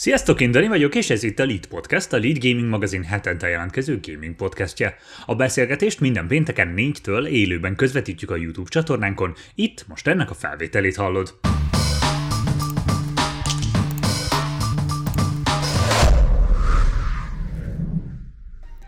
Sziasztok, 0.00 0.40
én 0.40 0.50
Dani 0.50 0.68
vagyok, 0.68 0.94
és 0.94 1.10
ez 1.10 1.22
itt 1.22 1.38
a 1.38 1.44
Lead 1.44 1.66
Podcast, 1.66 2.12
a 2.12 2.18
Lead 2.18 2.38
Gaming 2.38 2.68
magazin 2.68 3.04
hetente 3.04 3.48
jelentkező 3.48 4.00
gaming 4.02 4.34
podcastje. 4.34 4.96
A 5.26 5.34
beszélgetést 5.34 6.00
minden 6.00 6.26
pénteken 6.26 6.74
4-től 6.76 7.26
élőben 7.26 7.76
közvetítjük 7.76 8.30
a 8.30 8.36
YouTube 8.36 8.68
csatornánkon, 8.68 9.34
itt 9.54 9.84
most 9.88 10.06
ennek 10.06 10.30
a 10.30 10.34
felvételét 10.34 10.96
hallod. 10.96 11.38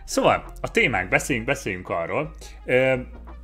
Szóval, 0.05 0.53
a 0.61 0.71
témák, 0.71 1.09
beszéljünk, 1.09 1.47
beszéljünk 1.47 1.89
arról. 1.89 2.35
Ö, 2.65 2.93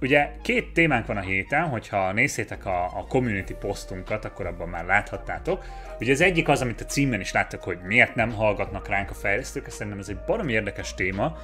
ugye 0.01 0.29
két 0.41 0.73
témánk 0.73 1.05
van 1.05 1.17
a 1.17 1.21
héten, 1.21 1.67
hogyha 1.67 2.11
nézzétek 2.11 2.65
a, 2.65 2.83
a 2.83 3.05
community 3.07 3.53
posztunkat, 3.53 4.25
akkor 4.25 4.45
abban 4.45 4.69
már 4.69 4.85
láthattátok. 4.85 5.65
Ugye 5.99 6.11
az 6.11 6.21
egyik 6.21 6.47
az, 6.47 6.61
amit 6.61 6.81
a 6.81 6.85
címben 6.85 7.19
is 7.19 7.31
láttak, 7.31 7.63
hogy 7.63 7.79
miért 7.83 8.15
nem 8.15 8.31
hallgatnak 8.31 8.87
ránk 8.87 9.09
a 9.09 9.13
fejlesztők, 9.13 9.67
ezt 9.67 9.75
szerintem 9.75 10.01
ez 10.01 10.09
egy 10.09 10.19
baromi 10.25 10.51
érdekes 10.51 10.93
téma, 10.93 11.37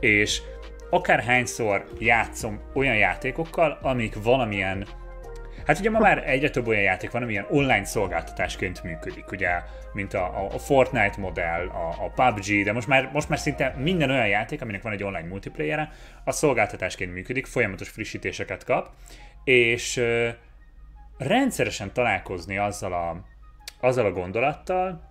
és 0.00 0.40
akárhányszor 0.90 1.84
játszom 1.98 2.60
olyan 2.74 2.96
játékokkal, 2.96 3.78
amik 3.82 4.22
valamilyen 4.22 4.86
Hát 5.68 5.78
ugye 5.78 5.90
ma 5.90 5.98
már 5.98 6.28
egyre 6.28 6.50
több 6.50 6.66
olyan 6.66 6.82
játék 6.82 7.10
van, 7.10 7.22
ami 7.22 7.32
ilyen 7.32 7.46
online 7.50 7.84
szolgáltatásként 7.84 8.82
működik, 8.82 9.30
ugye, 9.30 9.62
mint 9.92 10.14
a, 10.14 10.46
a 10.54 10.58
Fortnite 10.58 11.14
modell, 11.18 11.68
a, 11.68 11.88
a 11.88 12.10
PUBG, 12.14 12.64
de 12.64 12.72
most 12.72 12.86
már, 12.86 13.10
most 13.12 13.28
már 13.28 13.38
szinte 13.38 13.74
minden 13.78 14.10
olyan 14.10 14.28
játék, 14.28 14.62
aminek 14.62 14.82
van 14.82 14.92
egy 14.92 15.02
online 15.02 15.28
multiplayere, 15.28 15.92
a 16.24 16.32
szolgáltatásként 16.32 17.12
működik, 17.12 17.46
folyamatos 17.46 17.88
frissítéseket 17.88 18.64
kap, 18.64 18.90
és 19.44 20.02
rendszeresen 21.18 21.92
találkozni 21.92 22.58
azzal 22.58 22.92
a, 22.92 23.24
azzal 23.80 24.06
a 24.06 24.12
gondolattal, 24.12 25.02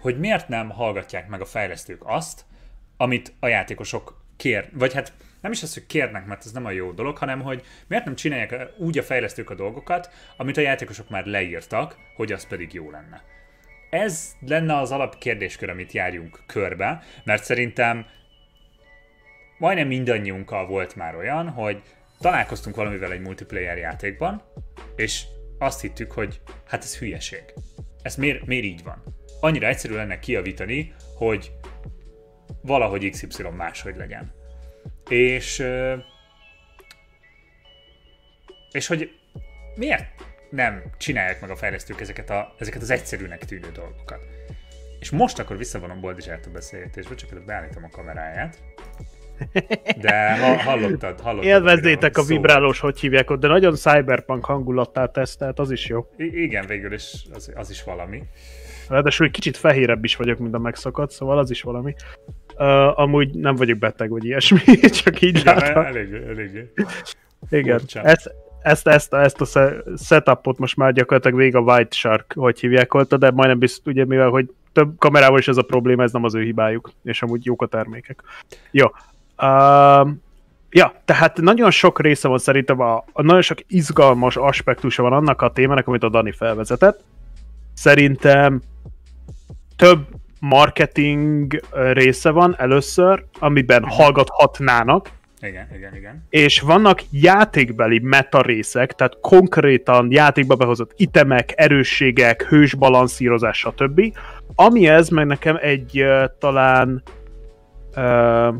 hogy 0.00 0.18
miért 0.18 0.48
nem 0.48 0.70
hallgatják 0.70 1.28
meg 1.28 1.40
a 1.40 1.44
fejlesztők 1.44 2.02
azt, 2.04 2.44
amit 2.96 3.32
a 3.40 3.46
játékosok 3.46 4.24
kér, 4.36 4.68
vagy 4.72 4.94
hát 4.94 5.12
nem 5.46 5.54
is 5.54 5.62
az, 5.62 5.74
hogy 5.74 5.86
kérnek, 5.86 6.26
mert 6.26 6.44
ez 6.44 6.52
nem 6.52 6.64
a 6.64 6.70
jó 6.70 6.92
dolog, 6.92 7.18
hanem 7.18 7.40
hogy 7.40 7.62
miért 7.86 8.04
nem 8.04 8.14
csinálják 8.14 8.70
úgy 8.78 8.98
a 8.98 9.02
fejlesztők 9.02 9.50
a 9.50 9.54
dolgokat, 9.54 10.10
amit 10.36 10.56
a 10.56 10.60
játékosok 10.60 11.08
már 11.08 11.24
leírtak, 11.24 11.96
hogy 12.16 12.32
az 12.32 12.46
pedig 12.46 12.72
jó 12.72 12.90
lenne. 12.90 13.22
Ez 13.90 14.32
lenne 14.40 14.76
az 14.76 14.90
alapkérdéskör, 14.90 15.70
amit 15.70 15.92
járjunk 15.92 16.42
körbe, 16.46 17.02
mert 17.24 17.44
szerintem 17.44 18.06
majdnem 19.58 19.86
mindannyiunkkal 19.86 20.66
volt 20.66 20.96
már 20.96 21.16
olyan, 21.16 21.48
hogy 21.48 21.82
találkoztunk 22.20 22.76
valamivel 22.76 23.12
egy 23.12 23.20
multiplayer 23.20 23.76
játékban, 23.76 24.42
és 24.96 25.24
azt 25.58 25.80
hittük, 25.80 26.12
hogy 26.12 26.40
hát 26.66 26.82
ez 26.82 26.98
hülyeség. 26.98 27.44
Ez 28.02 28.16
miért, 28.16 28.46
miért 28.46 28.64
így 28.64 28.82
van? 28.82 29.02
Annyira 29.40 29.66
egyszerű 29.66 29.94
lenne 29.94 30.18
kiavítani, 30.18 30.94
hogy 31.14 31.52
valahogy 32.62 33.10
XY 33.10 33.42
máshogy 33.56 33.96
legyen. 33.96 34.35
És, 35.08 35.64
és 38.72 38.86
hogy 38.86 39.10
miért 39.74 40.04
nem 40.50 40.82
csinálják 40.98 41.40
meg 41.40 41.50
a 41.50 41.56
fejlesztők 41.56 42.00
ezeket, 42.00 42.30
a, 42.30 42.54
ezeket 42.58 42.82
az 42.82 42.90
egyszerűnek 42.90 43.44
tűnő 43.44 43.70
dolgokat. 43.74 44.20
És 45.00 45.10
most 45.10 45.38
akkor 45.38 45.56
visszavonom 45.56 46.00
Boldizsát 46.00 46.46
a 46.46 46.50
beszélgetésbe, 46.50 47.14
csak 47.14 47.30
előbb 47.30 47.46
beállítom 47.46 47.84
a 47.84 47.88
kameráját. 47.88 48.58
De 50.00 50.38
ha, 50.38 50.62
hallottad, 50.62 51.20
hallottad. 51.20 51.48
Élvezzétek 51.48 52.18
a 52.18 52.22
vibrálós, 52.22 52.80
hogy 52.80 53.00
hívják 53.00 53.30
ott, 53.30 53.40
de 53.40 53.48
nagyon 53.48 53.74
cyberpunk 53.74 54.44
hangulattá 54.44 55.06
tesz, 55.06 55.36
tehát 55.36 55.58
az 55.58 55.70
is 55.70 55.86
jó. 55.86 56.06
I- 56.16 56.42
igen, 56.42 56.66
végül 56.66 56.92
is 56.92 57.12
az, 57.32 57.52
az 57.54 57.70
is 57.70 57.82
valami. 57.82 58.22
Ráadásul 58.88 59.26
egy 59.26 59.32
kicsit 59.32 59.56
fehérebb 59.56 60.04
is 60.04 60.16
vagyok, 60.16 60.38
mint 60.38 60.54
a 60.54 60.58
megszakadt, 60.58 61.10
szóval 61.10 61.38
az 61.38 61.50
is 61.50 61.62
valami. 61.62 61.94
Uh, 62.58 62.98
amúgy 63.00 63.30
nem 63.30 63.54
vagyok 63.54 63.78
beteg, 63.78 64.10
vagy 64.10 64.24
ilyesmi, 64.24 64.58
csak 65.02 65.20
így 65.20 65.38
Igen, 65.38 65.56
látom. 65.56 65.84
elég, 65.84 66.12
elég. 66.12 66.70
Igen, 67.50 67.78
furcsa. 67.78 68.02
ezt, 68.02 68.34
ezt, 68.62 68.86
ezt, 68.86 69.14
ezt 69.14 69.40
a 69.40 69.44
se- 69.44 69.82
setupot 70.04 70.58
most 70.58 70.76
már 70.76 70.92
gyakorlatilag 70.92 71.38
végig 71.38 71.54
a 71.54 71.60
White 71.60 71.96
Shark, 71.96 72.32
hogy 72.36 72.60
hívják 72.60 72.94
ott, 72.94 73.14
de 73.14 73.30
majdnem 73.30 73.58
biztos, 73.58 73.92
ugye 73.92 74.04
mivel, 74.04 74.28
hogy 74.28 74.50
több 74.72 74.98
kamerával 74.98 75.38
is 75.38 75.48
ez 75.48 75.56
a 75.56 75.62
probléma, 75.62 76.02
ez 76.02 76.12
nem 76.12 76.24
az 76.24 76.34
ő 76.34 76.42
hibájuk, 76.42 76.92
és 77.04 77.22
amúgy 77.22 77.44
jók 77.44 77.62
a 77.62 77.66
termékek. 77.66 78.22
Jó. 78.70 78.86
Uh, 79.38 80.08
ja, 80.70 80.92
tehát 81.04 81.40
nagyon 81.40 81.70
sok 81.70 82.00
része 82.00 82.28
van 82.28 82.38
szerintem, 82.38 82.80
a, 82.80 83.04
a 83.12 83.22
nagyon 83.22 83.42
sok 83.42 83.58
izgalmas 83.66 84.36
aspektusa 84.36 85.02
van 85.02 85.12
annak 85.12 85.42
a 85.42 85.52
témának, 85.52 85.86
amit 85.86 86.02
a 86.02 86.08
Dani 86.08 86.32
felvezetett. 86.32 87.04
Szerintem 87.74 88.60
több 89.76 90.06
marketing 90.40 91.60
része 91.92 92.30
van 92.30 92.54
először, 92.58 93.24
amiben 93.38 93.84
hallgathatnának, 93.84 95.10
Igen, 95.40 95.68
igen, 95.76 95.96
igen. 95.96 96.26
és 96.30 96.60
vannak 96.60 97.02
játékbeli 97.10 97.98
meta 97.98 98.42
részek, 98.42 98.92
tehát 98.92 99.18
konkrétan 99.20 100.08
játékba 100.10 100.54
behozott 100.54 100.92
itemek, 100.96 101.52
erősségek, 101.56 102.42
hős 102.42 102.74
balanszírozás, 102.74 103.58
stb. 103.58 104.00
Ami 104.54 104.88
ez, 104.88 105.08
meg 105.08 105.26
nekem 105.26 105.58
egy 105.60 106.04
talán 106.38 107.02
uh, 107.96 108.54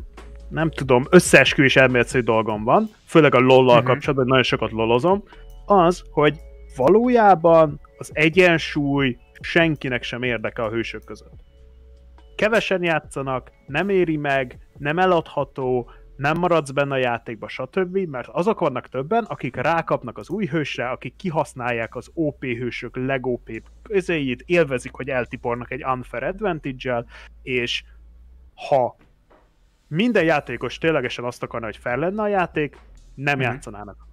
nem 0.48 0.70
tudom, 0.70 1.04
összeesküvés 1.10 1.76
elméletszerű 1.76 2.22
dolgom 2.22 2.65
van, 2.65 2.91
főleg 3.06 3.34
a 3.34 3.41
LOL-lal 3.41 3.66
uh-huh. 3.66 3.84
kapcsolatban, 3.84 4.26
nagyon 4.26 4.42
sokat 4.42 4.70
lolozom, 4.70 5.22
az, 5.66 6.03
hogy 6.10 6.36
valójában 6.76 7.81
az 7.98 8.10
egyensúly 8.12 9.16
senkinek 9.41 10.03
sem 10.03 10.22
érdeke 10.22 10.62
a 10.62 10.70
hősök 10.70 11.04
között. 11.04 11.44
Kevesen 12.36 12.82
játszanak, 12.82 13.50
nem 13.66 13.88
éri 13.88 14.16
meg, 14.16 14.58
nem 14.78 14.98
eladható, 14.98 15.91
nem 16.16 16.38
maradsz 16.38 16.70
benne 16.70 16.94
a 16.94 16.98
játékba, 16.98 17.48
stb., 17.48 17.97
mert 17.97 18.28
azok 18.28 18.60
vannak 18.60 18.88
többen, 18.88 19.24
akik 19.24 19.56
rákapnak 19.56 20.19
az 20.19 20.28
új 20.30 20.47
hősre, 20.47 20.88
akik 20.88 21.16
kihasználják 21.16 21.94
az 21.97 22.10
OP 22.14 22.44
hősök 22.44 22.97
legop 22.97 23.50
közéjét, 23.82 24.42
élvezik, 24.47 24.92
hogy 24.92 25.08
eltipornak 25.08 25.70
egy 25.70 25.84
unfair 25.84 26.22
advantage 26.22 27.04
és 27.42 27.84
ha 28.68 28.97
minden 29.88 30.24
játékos 30.24 30.78
ténylegesen 30.78 31.24
azt 31.24 31.42
akarna, 31.42 31.66
hogy 31.66 31.76
fel 31.76 31.97
lenne 31.97 32.22
a 32.22 32.28
játék, 32.28 32.78
nem 33.14 33.38
Mhm. 33.38 33.42
játszanának. 33.50 34.06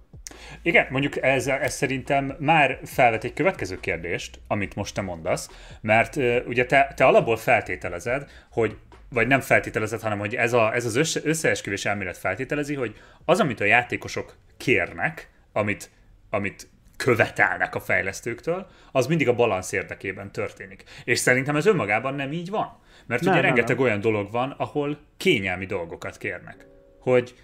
Igen, 0.62 0.86
mondjuk 0.90 1.22
ez, 1.22 1.46
ez 1.46 1.74
szerintem 1.74 2.36
már 2.38 2.80
felvet 2.84 3.24
egy 3.24 3.32
következő 3.32 3.80
kérdést, 3.80 4.40
amit 4.48 4.74
most 4.74 4.94
te 4.94 5.00
mondasz, 5.00 5.50
mert 5.80 6.16
uh, 6.16 6.36
ugye 6.46 6.66
te, 6.66 6.92
te 6.96 7.04
alapból 7.04 7.36
feltételezed, 7.36 8.30
hogy 8.50 8.76
vagy 9.08 9.26
nem 9.26 9.40
feltételezed, 9.40 10.00
hanem 10.00 10.18
hogy 10.18 10.34
ez, 10.34 10.52
a, 10.52 10.74
ez 10.74 10.84
az 10.84 10.96
össze, 10.96 11.20
összeesküvés 11.24 11.84
elmélet 11.84 12.18
feltételezi, 12.18 12.74
hogy 12.74 12.96
az, 13.24 13.40
amit 13.40 13.60
a 13.60 13.64
játékosok 13.64 14.36
kérnek, 14.56 15.28
amit, 15.52 15.90
amit 16.30 16.68
követelnek 16.96 17.74
a 17.74 17.80
fejlesztőktől, 17.80 18.66
az 18.92 19.06
mindig 19.06 19.28
a 19.28 19.34
balansz 19.34 19.72
érdekében 19.72 20.32
történik. 20.32 20.84
És 21.04 21.18
szerintem 21.18 21.56
ez 21.56 21.66
önmagában 21.66 22.14
nem 22.14 22.32
így 22.32 22.50
van. 22.50 22.78
Mert 23.06 23.22
Nem, 23.22 23.32
ugye 23.32 23.40
nem, 23.40 23.50
rengeteg 23.50 23.76
nem. 23.76 23.84
olyan 23.84 24.00
dolog 24.00 24.30
van, 24.30 24.50
ahol 24.50 24.98
kényelmi 25.16 25.66
dolgokat 25.66 26.18
kérnek. 26.18 26.66
Hogy 27.00 27.34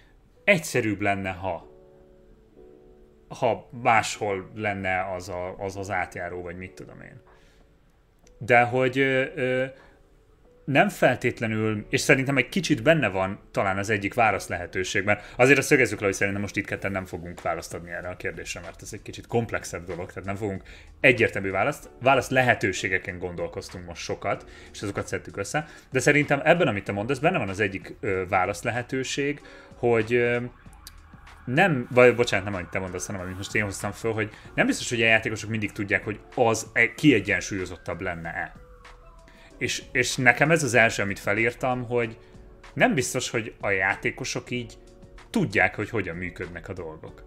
egyszerűbb 0.44 1.00
lenne, 1.00 1.30
ha 1.30 1.69
ha 3.38 3.68
máshol 3.82 4.50
lenne 4.54 5.12
az, 5.14 5.28
a, 5.28 5.54
az 5.58 5.76
az 5.76 5.90
átjáró, 5.90 6.42
vagy 6.42 6.56
mit 6.56 6.72
tudom 6.72 7.00
én. 7.00 7.20
De 8.38 8.62
hogy 8.62 8.98
ö, 8.98 9.24
ö, 9.34 9.64
nem 10.64 10.88
feltétlenül, 10.88 11.86
és 11.88 12.00
szerintem 12.00 12.36
egy 12.36 12.48
kicsit 12.48 12.82
benne 12.82 13.08
van 13.08 13.40
talán 13.50 13.78
az 13.78 13.90
egyik 13.90 14.14
válasz 14.14 14.48
lehetőség, 14.48 15.04
mert 15.04 15.34
azért 15.36 15.58
a 15.58 15.62
szögezzük 15.62 16.00
le, 16.00 16.06
hogy 16.06 16.14
szerintem 16.14 16.42
most 16.42 16.56
itt 16.56 16.66
ketten 16.66 16.92
nem 16.92 17.06
fogunk 17.06 17.42
választ 17.42 17.74
adni 17.74 17.90
erre 17.90 18.08
a 18.08 18.16
kérdésre, 18.16 18.60
mert 18.60 18.82
ez 18.82 18.92
egy 18.92 19.02
kicsit 19.02 19.26
komplexebb 19.26 19.86
dolog, 19.86 20.08
tehát 20.12 20.24
nem 20.24 20.36
fogunk 20.36 20.62
egyértelmű 21.00 21.50
választ, 21.50 21.90
válasz 22.00 22.30
lehetőségeken 22.30 23.18
gondolkoztunk 23.18 23.86
most 23.86 24.02
sokat, 24.02 24.46
és 24.72 24.82
azokat 24.82 25.06
szedtük 25.06 25.36
össze, 25.36 25.66
de 25.90 25.98
szerintem 25.98 26.40
ebben, 26.44 26.68
amit 26.68 26.84
te 26.84 26.92
mondasz, 26.92 27.18
benne 27.18 27.38
van 27.38 27.48
az 27.48 27.60
egyik 27.60 27.94
ö, 28.00 28.22
válasz 28.28 28.62
lehetőség, 28.62 29.40
hogy 29.76 30.12
nem, 31.44 31.86
vagy 31.90 32.14
bocsánat, 32.14 32.44
nem 32.44 32.54
amit 32.54 32.68
te 32.68 32.78
mondasz, 32.78 33.06
hanem 33.06 33.20
amit 33.20 33.36
most 33.36 33.54
én 33.54 33.64
hoztam 33.64 33.92
föl, 33.92 34.12
hogy 34.12 34.30
nem 34.54 34.66
biztos, 34.66 34.88
hogy 34.88 35.02
a 35.02 35.06
játékosok 35.06 35.50
mindig 35.50 35.72
tudják, 35.72 36.04
hogy 36.04 36.20
az 36.34 36.66
e- 36.72 36.94
kiegyensúlyozottabb 36.94 38.00
lenne-e. 38.00 38.54
És, 39.58 39.82
és 39.92 40.16
nekem 40.16 40.50
ez 40.50 40.62
az 40.62 40.74
első, 40.74 41.02
amit 41.02 41.18
felírtam, 41.18 41.84
hogy 41.84 42.18
nem 42.72 42.94
biztos, 42.94 43.30
hogy 43.30 43.54
a 43.60 43.70
játékosok 43.70 44.50
így 44.50 44.74
tudják, 45.30 45.74
hogy 45.74 45.90
hogyan 45.90 46.16
működnek 46.16 46.68
a 46.68 46.72
dolgok. 46.72 47.22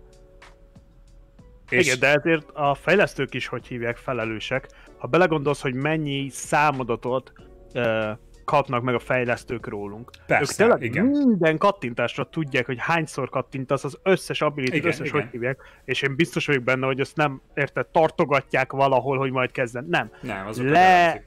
És... 1.69 1.85
Igen, 1.85 1.99
de 1.99 2.07
ezért 2.07 2.49
a 2.53 2.75
fejlesztők 2.75 3.33
is, 3.33 3.47
hogy 3.47 3.67
hívják, 3.67 3.97
felelősek. 3.97 4.67
Ha 4.97 5.07
belegondolsz, 5.07 5.61
hogy 5.61 5.73
mennyi 5.73 6.29
számadatot 6.29 7.31
uh, 7.73 8.09
kapnak 8.43 8.83
meg 8.83 8.95
a 8.95 8.99
fejlesztők 8.99 9.67
rólunk. 9.67 10.11
Persze, 10.27 10.51
ők 10.51 10.57
tényleg 10.57 10.83
igen. 10.89 11.05
minden 11.05 11.57
kattintásra 11.57 12.29
tudják, 12.29 12.65
hogy 12.65 12.77
hányszor 12.79 13.29
kattintasz 13.29 13.83
az 13.83 13.99
összes 14.03 14.41
ability, 14.41 14.75
Igen, 14.75 14.87
összes, 14.87 15.07
igen. 15.07 15.21
hogy 15.21 15.31
hívják, 15.31 15.61
és 15.85 16.01
én 16.01 16.15
biztos 16.15 16.45
vagyok 16.45 16.63
benne, 16.63 16.85
hogy 16.85 16.99
ezt 16.99 17.15
nem, 17.15 17.41
érted, 17.53 17.87
tartogatják 17.87 18.71
valahol, 18.71 19.17
hogy 19.17 19.31
majd 19.31 19.51
kezden. 19.51 19.85
Nem. 19.89 20.11
Nem, 20.21 20.47
azok 20.47 20.67
Le- 20.67 21.23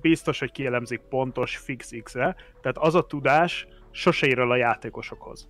biztos, 0.00 0.38
hogy 0.38 0.52
kielemzik 0.52 1.00
pontos 1.00 1.56
fix 1.56 1.90
X-re, 2.02 2.36
tehát 2.60 2.78
az 2.78 2.94
a 2.94 3.06
tudás 3.06 3.66
sose 3.90 4.26
ér 4.26 4.38
el 4.38 4.50
a 4.50 4.56
játékosokhoz. 4.56 5.48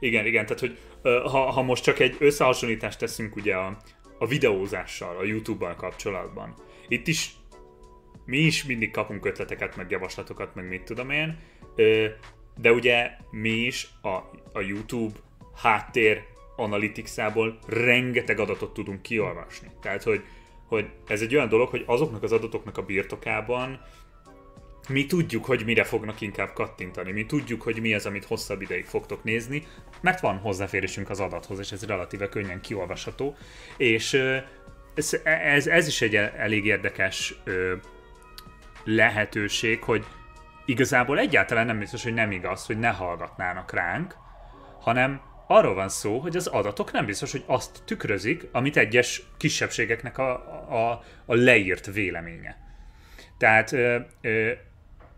Igen, 0.00 0.26
igen, 0.26 0.46
tehát 0.46 0.60
hogy 0.60 0.78
ha, 1.02 1.38
ha 1.50 1.62
most 1.62 1.82
csak 1.82 1.98
egy 1.98 2.16
összehasonlítást 2.18 2.98
teszünk 2.98 3.36
ugye 3.36 3.54
a, 3.54 3.76
a 4.18 4.26
videózással, 4.26 5.16
a 5.16 5.24
YouTube-bal 5.24 5.74
kapcsolatban. 5.74 6.54
Itt 6.88 7.06
is 7.06 7.34
mi 8.32 8.38
is 8.38 8.64
mindig 8.64 8.90
kapunk 8.90 9.26
ötleteket, 9.26 9.76
meg 9.76 9.90
javaslatokat, 9.90 10.54
meg 10.54 10.68
mit 10.68 10.82
tudom 10.82 11.10
én, 11.10 11.38
de 12.56 12.72
ugye 12.72 13.10
mi 13.30 13.48
is 13.48 13.88
a, 14.02 14.08
a 14.52 14.60
YouTube 14.60 15.18
háttér 15.62 16.22
analytics-ából 16.56 17.58
rengeteg 17.66 18.38
adatot 18.38 18.72
tudunk 18.72 19.02
kiolvasni. 19.02 19.70
Tehát, 19.80 20.02
hogy, 20.02 20.24
hogy 20.66 20.90
ez 21.06 21.20
egy 21.20 21.34
olyan 21.34 21.48
dolog, 21.48 21.68
hogy 21.68 21.82
azoknak 21.86 22.22
az 22.22 22.32
adatoknak 22.32 22.78
a 22.78 22.82
birtokában 22.82 23.80
mi 24.88 25.06
tudjuk, 25.06 25.44
hogy 25.44 25.64
mire 25.64 25.84
fognak 25.84 26.20
inkább 26.20 26.52
kattintani, 26.52 27.12
mi 27.12 27.26
tudjuk, 27.26 27.62
hogy 27.62 27.80
mi 27.80 27.94
az, 27.94 28.06
amit 28.06 28.24
hosszabb 28.24 28.62
ideig 28.62 28.84
fogtok 28.84 29.24
nézni, 29.24 29.66
mert 30.00 30.20
van 30.20 30.36
hozzáférésünk 30.36 31.10
az 31.10 31.20
adathoz, 31.20 31.58
és 31.58 31.72
ez 31.72 31.86
relatíve 31.86 32.28
könnyen 32.28 32.60
kiolvasható, 32.60 33.36
és 33.76 34.12
ez, 34.94 35.20
ez, 35.24 35.66
ez 35.66 35.86
is 35.86 36.02
egy 36.02 36.14
elég 36.16 36.64
érdekes 36.66 37.34
lehetőség, 38.84 39.82
hogy 39.82 40.04
igazából 40.64 41.18
egyáltalán 41.18 41.66
nem 41.66 41.78
biztos, 41.78 42.02
hogy 42.02 42.14
nem 42.14 42.30
igaz, 42.30 42.66
hogy 42.66 42.78
ne 42.78 42.88
hallgatnának 42.88 43.72
ránk, 43.72 44.14
hanem 44.80 45.20
arról 45.46 45.74
van 45.74 45.88
szó, 45.88 46.18
hogy 46.18 46.36
az 46.36 46.46
adatok 46.46 46.92
nem 46.92 47.06
biztos, 47.06 47.32
hogy 47.32 47.44
azt 47.46 47.82
tükrözik, 47.84 48.48
amit 48.52 48.76
egyes 48.76 49.22
kisebbségeknek 49.36 50.18
a, 50.18 50.30
a, 50.70 51.02
a 51.26 51.34
leírt 51.34 51.86
véleménye. 51.86 52.56
Tehát 53.38 53.74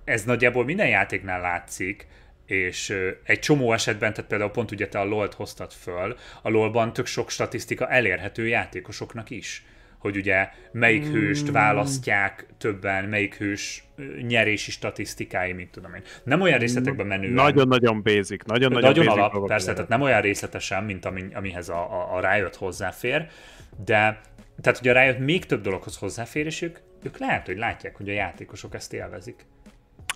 ez 0.05 0.25
nagyjából 0.25 0.65
minden 0.65 0.89
játéknál 0.89 1.41
látszik, 1.41 2.07
és 2.47 2.97
egy 3.25 3.39
csomó 3.39 3.73
esetben, 3.73 4.13
tehát 4.13 4.31
például 4.31 4.51
pont 4.51 4.71
ugye 4.71 4.89
te 4.89 4.99
a 5.01 5.05
LOL-t 5.05 5.35
hoztad 5.35 5.73
föl, 5.73 6.17
a 6.43 6.51
LOL-ban 6.51 6.93
tök 6.93 7.07
sok 7.07 7.31
statisztika 7.31 7.89
elérhető 7.89 8.47
játékosoknak 8.47 9.31
is 9.31 9.65
hogy 10.05 10.17
ugye 10.17 10.49
melyik 10.73 11.07
hőst 11.07 11.51
választják 11.51 12.47
többen, 12.59 13.05
melyik 13.05 13.35
hős 13.35 13.85
nyerési 14.21 14.71
statisztikái, 14.71 15.53
mint 15.53 15.71
tudom 15.71 15.95
én. 15.95 16.03
Nem 16.25 16.41
olyan 16.41 16.59
részletekben 16.59 17.07
menően. 17.07 17.33
Nagyon-nagyon 17.33 18.03
basic, 18.03 18.45
nagyon-nagyon 18.45 18.89
Nagyon 18.89 19.05
basic 19.05 19.21
alap, 19.21 19.47
persze, 19.47 19.73
tehát 19.73 19.89
nem 19.89 20.01
olyan 20.01 20.21
részletesen, 20.21 20.85
mint 20.85 21.05
ami, 21.05 21.25
amihez 21.35 21.69
a, 21.69 21.77
a, 21.77 22.17
a 22.17 22.33
Riot 22.33 22.57
hozzáfér, 22.57 23.27
de 23.85 24.21
tehát 24.61 24.81
ugye 24.81 24.91
a 24.91 25.03
Riot 25.03 25.19
még 25.19 25.47
több 25.47 25.63
dologhoz 25.63 25.97
hozzáfér, 25.97 26.47
és 26.47 26.63
ők, 26.63 26.79
ők 27.03 27.19
lehet, 27.19 27.47
hogy 27.47 27.57
látják, 27.57 27.97
hogy 27.97 28.09
a 28.09 28.13
játékosok 28.13 28.75
ezt 28.75 28.93
élvezik. 28.93 29.47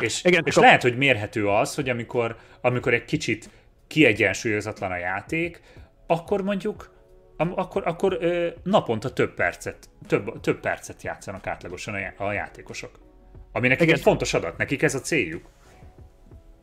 És, 0.03 0.25
Igen, 0.25 0.43
és 0.47 0.57
a... 0.57 0.61
lehet, 0.61 0.83
hogy 0.83 0.97
mérhető 0.97 1.49
az, 1.49 1.75
hogy 1.75 1.89
amikor, 1.89 2.37
amikor 2.61 2.95
egy 2.95 3.05
kicsit 3.05 3.51
kiegyensúlyozatlan 3.87 4.91
a 4.91 4.97
játék, 4.97 5.61
akkor 6.07 6.43
mondjuk 6.43 6.97
akkor, 7.39 7.87
akkor 7.87 8.17
ö, 8.21 8.49
naponta 8.63 9.13
több 9.13 9.35
percet, 9.35 9.89
több, 10.07 10.41
több 10.41 10.61
percet 10.61 11.03
játszanak 11.03 11.47
átlagosan 11.47 11.95
a, 11.95 11.99
já- 11.99 12.21
a 12.21 12.33
játékosok. 12.33 12.99
Ami 13.53 13.69
nekik 13.69 13.91
egy 13.91 14.01
fontos 14.01 14.35
adat, 14.35 14.57
nekik 14.57 14.83
ez 14.83 14.95
a 14.95 15.01
céljuk. 15.01 15.49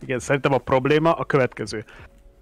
Igen, 0.02 0.20
szerintem 0.20 0.54
a 0.54 0.58
probléma 0.58 1.14
a 1.14 1.26
következő. 1.26 1.86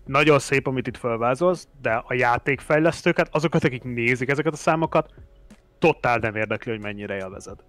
Nagyon 0.06 0.40
szép, 0.40 0.68
amit 0.68 0.88
itt 0.88 0.98
felvázolsz, 0.98 1.68
de 1.82 2.04
a 2.08 2.14
játékfejlesztőket, 2.14 3.28
azokat, 3.32 3.64
akik 3.64 3.84
nézik 3.84 4.30
ezeket 4.30 4.54
a 4.54 4.56
számokat, 4.56 5.14
totál 5.80 6.18
nem 6.18 6.36
érdekli, 6.36 6.72
hogy 6.72 6.82
mennyire 6.82 7.16
élvezed. 7.16 7.60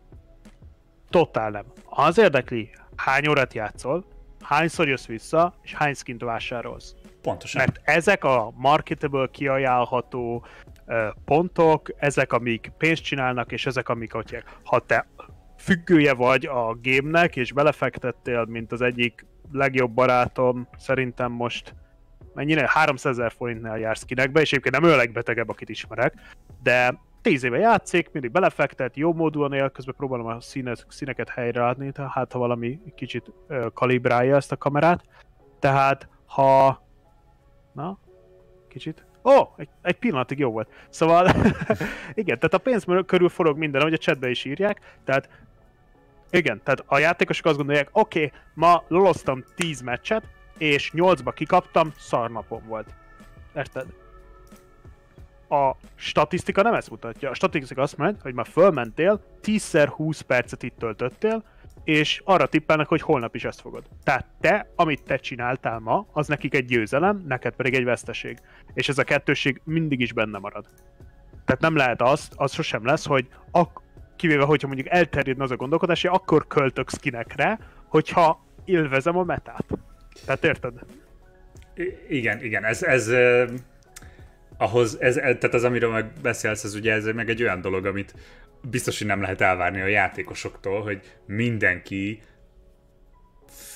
Totál 1.11 1.51
nem. 1.51 1.65
Az 1.85 2.19
érdekli, 2.19 2.71
hány 2.97 3.29
órát 3.29 3.55
játszol, 3.55 4.05
hányszor 4.41 4.89
jössz 4.89 5.07
vissza, 5.07 5.55
és 5.63 5.75
hány 5.75 5.95
skint 5.95 6.23
vásárolsz. 6.23 6.95
Pontosan. 7.25 7.61
Mert 7.61 7.81
ezek 7.85 8.25
a 8.25 8.53
marketable, 8.57 9.29
kiajánlható 9.33 10.47
pontok, 11.25 11.91
ezek, 11.97 12.33
amik 12.33 12.73
pénzt 12.79 13.03
csinálnak, 13.03 13.53
és 13.53 13.67
ezek, 13.67 13.89
amik, 13.89 14.13
hogy 14.13 14.43
ha 14.65 14.79
te 14.79 15.07
függője 15.59 16.15
vagy 16.15 16.47
a 16.47 16.75
gémnek, 16.75 17.37
és 17.37 17.53
belefektettél, 17.53 18.45
mint 18.45 18.73
az 18.73 18.81
egyik 18.81 19.27
legjobb 19.53 19.91
barátom, 19.91 20.69
szerintem 20.77 21.33
most 21.33 21.75
mennyire? 22.35 22.67
300 22.69 23.19
ezer 23.19 23.33
forintnál 23.33 23.79
jársz 23.79 24.03
kinekbe, 24.03 24.41
és 24.41 24.53
egyébként 24.53 24.81
nem 24.81 24.91
ő 24.91 24.93
a 24.93 24.97
legbetegebb, 24.97 25.49
akit 25.49 25.69
ismerek, 25.69 26.15
de 26.63 27.01
10 27.23 27.45
éve 27.45 27.59
játszik, 27.59 28.13
mindig 28.13 28.31
belefektet, 28.31 28.97
jó 28.97 29.13
módúan 29.13 29.53
él, 29.53 29.71
közben 29.71 29.95
próbálom 29.97 30.27
a 30.27 30.41
színet, 30.41 30.87
színeket 30.89 31.29
helyreadni, 31.29 31.93
tehát 31.93 32.33
ha 32.33 32.39
valami 32.39 32.81
kicsit 32.95 33.33
kalibrálja 33.75 34.37
ezt 34.37 34.53
a 34.53 34.57
kamerát. 34.57 35.05
Tehát 35.59 36.09
ha 36.27 36.84
Na? 37.75 37.99
Kicsit? 38.69 39.05
Ó, 39.25 39.31
oh, 39.31 39.49
egy, 39.57 39.69
egy 39.83 39.99
pillanatig 39.99 40.39
jó 40.39 40.51
volt. 40.51 40.69
Szóval, 40.89 41.27
igen, 42.15 42.39
tehát 42.39 42.55
a 42.55 42.59
pénz 42.59 42.85
körül 43.07 43.29
forog 43.29 43.59
minden, 43.59 43.81
ahogy 43.81 43.93
a 43.93 43.99
chatbe 43.99 44.31
is 44.31 44.45
írják, 44.45 44.99
tehát 45.05 45.29
igen, 46.31 46.61
tehát 46.65 46.83
a 46.87 46.99
játékosok 46.99 47.47
azt 47.47 47.57
gondolják, 47.57 47.89
oké, 47.93 48.25
okay, 48.25 48.39
ma 48.55 48.83
loloztam 48.89 49.45
10 49.57 49.81
meccset, 49.81 50.25
és 50.59 50.91
8-ba 50.95 51.33
kikaptam, 51.35 51.93
szarnapom 51.99 52.63
volt. 52.67 52.95
Érted? 53.57 53.87
A 55.49 55.77
statisztika 55.95 56.63
nem 56.63 56.75
ezt 56.75 56.91
mutatja. 56.91 57.31
A 57.31 57.35
statisztika 57.35 57.83
azt 57.83 57.97
mondja, 57.97 58.23
hogy 58.23 58.35
már 58.35 58.47
fölmentél, 58.47 59.21
10 59.41 59.73
20 59.73 60.21
percet 60.21 60.63
itt 60.63 60.79
töltöttél, 60.79 61.45
és 61.85 62.21
arra 62.25 62.47
tippelnek, 62.47 62.89
hogy 62.89 63.01
holnap 63.01 63.35
is 63.35 63.45
ezt 63.45 63.61
fogod. 63.61 63.85
Tehát 64.03 64.27
te, 64.41 64.67
amit 64.77 65.03
te 65.03 65.17
csináltál 65.17 65.79
ma, 65.79 66.07
az 66.13 66.27
nekik 66.27 66.55
egy 66.55 66.65
győzelem, 66.65 67.25
neked 67.27 67.55
pedig 67.55 67.75
egy 67.75 67.85
veszteség. 67.85 68.39
És 68.75 68.89
ez 68.89 68.99
a 68.99 69.05
kettőség 69.05 69.61
mindig 69.65 70.01
is 70.01 70.13
benne 70.13 70.39
marad. 70.39 70.67
Tehát 71.45 71.61
nem 71.61 71.77
lehet 71.77 72.03
azt, 72.03 72.33
az 72.37 72.53
sosem 72.53 72.85
lesz, 72.85 73.07
hogy 73.07 73.29
ak- 73.51 73.83
kivéve, 74.17 74.45
hogyha 74.45 74.67
mondjuk 74.67 74.89
elterjedne 74.89 75.45
az 75.45 75.51
a 75.51 75.57
gondolkodás, 75.57 76.03
hogy 76.03 76.11
akkor 76.15 76.47
költök 76.47 76.91
skinekre, 76.91 77.59
hogyha 77.89 78.45
élvezem 78.65 79.17
a 79.17 79.25
metát. 79.25 79.67
Tehát 80.25 80.45
érted? 80.45 80.73
I- 81.75 81.97
igen, 82.09 82.45
igen, 82.45 82.65
ez, 82.65 82.83
ez 82.83 83.09
uh, 83.09 83.51
ahhoz, 84.57 85.01
ez, 85.01 85.15
tehát 85.15 85.55
az, 85.55 85.65
amiről 85.65 85.91
meg 85.91 86.13
beszélsz, 86.23 86.65
ez 86.65 86.75
ugye 86.75 86.93
ez 86.93 87.05
meg 87.05 87.29
egy 87.29 87.43
olyan 87.43 87.61
dolog, 87.61 87.87
amit 87.87 88.15
biztos, 88.71 88.99
hogy 88.99 89.07
nem 89.07 89.21
lehet 89.21 89.41
elvárni 89.41 89.81
a 89.81 89.87
játékosoktól, 89.87 90.83
hogy 90.83 91.01
mindenki 91.27 92.23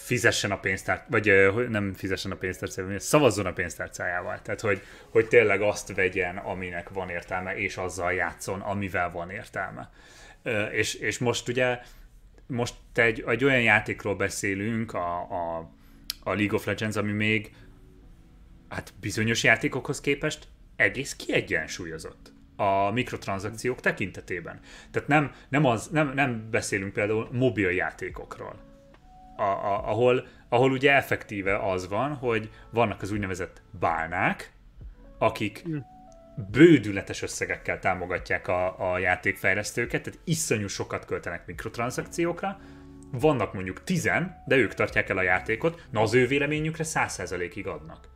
fizessen 0.04 0.50
a 0.50 0.58
pénztár, 0.58 1.04
vagy 1.08 1.32
nem 1.68 1.92
fizessen 1.92 2.30
a 2.30 2.36
pénztárcájával, 2.36 2.98
szavazzon 2.98 3.46
a 3.46 3.52
pénztárcájával. 3.52 4.40
Tehát, 4.42 4.60
hogy, 4.60 4.82
hogy 5.10 5.28
tényleg 5.28 5.60
azt 5.60 5.94
vegyen, 5.94 6.36
aminek 6.36 6.88
van 6.88 7.08
értelme, 7.08 7.56
és 7.56 7.76
azzal 7.76 8.12
játszon, 8.12 8.60
amivel 8.60 9.10
van 9.10 9.30
értelme. 9.30 9.90
És, 10.72 10.94
és 10.94 11.18
most 11.18 11.48
ugye, 11.48 11.78
most 12.46 12.74
egy, 12.94 13.24
egy 13.26 13.44
olyan 13.44 13.62
játékról 13.62 14.16
beszélünk, 14.16 14.94
a, 14.94 15.20
a, 15.20 15.70
a 16.22 16.34
League 16.34 16.54
of 16.54 16.66
Legends, 16.66 16.96
ami 16.96 17.12
még 17.12 17.52
hát 18.68 18.92
bizonyos 19.00 19.44
játékokhoz 19.44 20.00
képest 20.00 20.48
egész 20.76 21.16
kiegyensúlyozott 21.16 22.32
a 22.60 22.90
mikrotranszakciók 22.90 23.80
tekintetében. 23.80 24.60
Tehát 24.90 25.08
nem, 25.08 25.32
nem, 25.48 25.64
az, 25.64 25.88
nem, 25.88 26.12
nem 26.14 26.48
beszélünk 26.50 26.92
például 26.92 27.28
mobil 27.32 27.70
játékokról, 27.70 28.54
a, 29.36 29.42
a, 29.42 29.88
ahol, 29.88 30.26
ahol 30.48 30.70
ugye 30.70 30.94
effektíve 30.94 31.70
az 31.70 31.88
van, 31.88 32.14
hogy 32.14 32.50
vannak 32.70 33.02
az 33.02 33.10
úgynevezett 33.10 33.62
bálnák, 33.70 34.52
akik 35.18 35.62
hm. 35.64 35.76
bődületes 36.50 37.22
összegekkel 37.22 37.78
támogatják 37.78 38.48
a, 38.48 38.92
a 38.92 38.98
játékfejlesztőket, 38.98 40.02
tehát 40.02 40.20
iszonyú 40.24 40.66
sokat 40.66 41.04
költenek 41.04 41.46
mikrotranszakciókra, 41.46 42.60
vannak 43.10 43.52
mondjuk 43.52 43.84
tizen, 43.84 44.42
de 44.46 44.56
ők 44.56 44.74
tartják 44.74 45.08
el 45.08 45.18
a 45.18 45.22
játékot, 45.22 45.86
na 45.90 46.00
az 46.00 46.14
ő 46.14 46.26
véleményükre 46.26 46.84
100%-ig 46.86 47.66
adnak. 47.66 48.08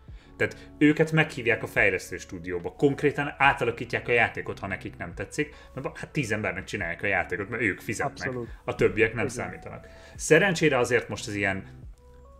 Tehát 0.48 0.70
őket 0.78 1.12
meghívják 1.12 1.62
a 1.62 1.66
fejlesztő 1.66 2.16
stúdióba, 2.16 2.72
konkrétan 2.72 3.34
átalakítják 3.38 4.08
a 4.08 4.12
játékot, 4.12 4.58
ha 4.58 4.66
nekik 4.66 4.96
nem 4.96 5.14
tetszik, 5.14 5.54
mert 5.74 5.98
hát 5.98 6.10
tíz 6.10 6.32
embernek 6.32 6.64
csinálják 6.64 7.02
a 7.02 7.06
játékot, 7.06 7.48
mert 7.48 7.62
ők 7.62 7.80
fizetnek, 7.80 8.28
Abszolút. 8.28 8.48
a 8.64 8.74
többiek 8.74 9.14
nem 9.14 9.24
Igen. 9.24 9.36
számítanak. 9.36 9.86
Szerencsére 10.16 10.78
azért 10.78 11.08
most 11.08 11.28
az 11.28 11.34
ilyen 11.34 11.64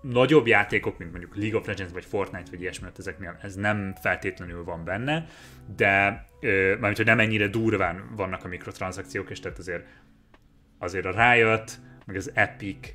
nagyobb 0.03 0.47
játékok, 0.47 0.99
mint 0.99 1.11
mondjuk 1.11 1.37
League 1.37 1.59
of 1.59 1.67
Legends 1.67 1.93
vagy 1.93 2.05
Fortnite 2.05 2.51
vagy 2.51 2.61
ilyesmi, 2.61 2.89
ezeknél 2.99 3.39
ez 3.43 3.55
nem 3.55 3.95
feltétlenül 4.01 4.65
van 4.65 4.85
benne, 4.85 5.27
de 5.77 6.27
mármint, 6.41 6.97
hogy 6.97 7.07
nem 7.07 7.21
ennyire 7.21 7.47
durván 7.47 8.13
vannak 8.17 8.45
a 8.45 8.49
mikrotranszakciók, 8.49 9.31
és 9.31 9.41
tehát 9.41 9.59
azért 9.59 9.87
azért 10.79 11.05
a 11.05 11.33
Riot, 11.33 11.79
meg 12.07 12.17
az 12.17 12.31
Epic, 12.35 12.95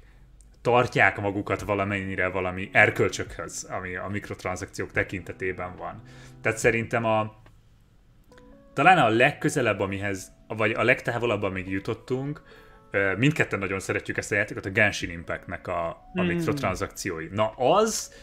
tartják 0.68 1.20
magukat 1.20 1.62
valamennyire 1.62 2.28
valami 2.28 2.70
erkölcsökhöz, 2.72 3.64
ami 3.64 3.96
a 3.96 4.08
mikrotranszakciók 4.08 4.92
tekintetében 4.92 5.76
van. 5.76 6.02
Tehát 6.42 6.58
szerintem 6.58 7.06
a 7.06 7.42
talán 8.74 8.98
a 8.98 9.10
legközelebb, 9.10 9.80
amihez, 9.80 10.32
vagy 10.48 10.72
a 10.72 10.84
legtávolabb, 10.84 11.44
amíg 11.44 11.70
jutottunk, 11.70 12.42
mindketten 13.18 13.60
nagyon 13.60 13.80
szeretjük 13.80 14.18
ezt 14.18 14.32
a 14.32 14.36
játékot, 14.36 14.66
a 14.66 14.70
Genshin 14.70 15.10
Impact-nek 15.10 15.68
a, 15.68 15.88
a 16.14 16.22
mm. 16.22 16.26
mikrotranszakciói. 16.26 17.28
Na 17.32 17.50
az 17.50 18.14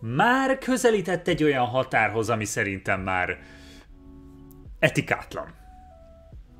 már 0.00 0.58
közelített 0.58 1.28
egy 1.28 1.42
olyan 1.44 1.66
határhoz, 1.66 2.30
ami 2.30 2.44
szerintem 2.44 3.00
már 3.00 3.38
etikátlan. 4.78 5.54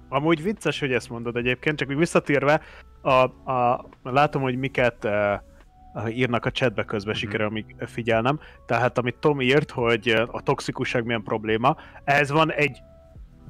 Amúgy 0.09 0.43
vicces, 0.43 0.81
hogy 0.81 0.93
ezt 0.93 1.09
mondod 1.09 1.37
egyébként, 1.37 1.79
csak 1.79 1.89
úgy 1.89 1.97
visszatérve, 1.97 2.61
a, 3.02 3.50
a, 3.52 3.88
látom, 4.02 4.42
hogy 4.42 4.56
miket 4.56 5.04
uh, 5.04 6.16
írnak 6.16 6.44
a 6.44 6.50
chatbe 6.50 6.85
közben, 6.85 7.12
mm-hmm. 7.12 7.23
sikerül 7.23 7.47
amíg 7.47 7.76
figyelnem. 7.78 8.40
Tehát 8.66 8.99
amit 8.99 9.16
Tom 9.16 9.40
írt, 9.40 9.71
hogy 9.71 10.09
a 10.30 10.42
toxikusság 10.42 11.04
milyen 11.04 11.23
probléma, 11.23 11.76
ez 12.04 12.30
van 12.30 12.52
egy 12.52 12.78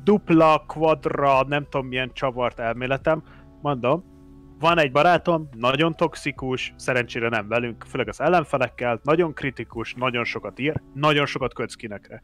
dupla, 0.05 0.65
quadra, 0.67 1.43
nem 1.43 1.67
tudom 1.71 1.87
milyen 1.87 2.11
csavart 2.13 2.59
elméletem, 2.59 3.23
mondom, 3.63 4.11
van 4.59 4.79
egy 4.79 4.93
barátom, 4.93 5.49
nagyon 5.57 5.97
toxikus, 5.97 6.75
szerencsére 6.77 7.29
nem 7.29 7.49
velünk, 7.49 7.85
főleg 7.89 8.09
az 8.09 8.21
ellenfelekkel, 8.21 9.01
nagyon 9.03 9.35
kritikus, 9.35 9.95
nagyon 9.95 10.25
sokat 10.25 10.59
ír, 10.59 10.83
nagyon 10.95 11.27
sokat 11.27 11.55
kötsz 11.55 11.75
kinekre. 11.75 12.21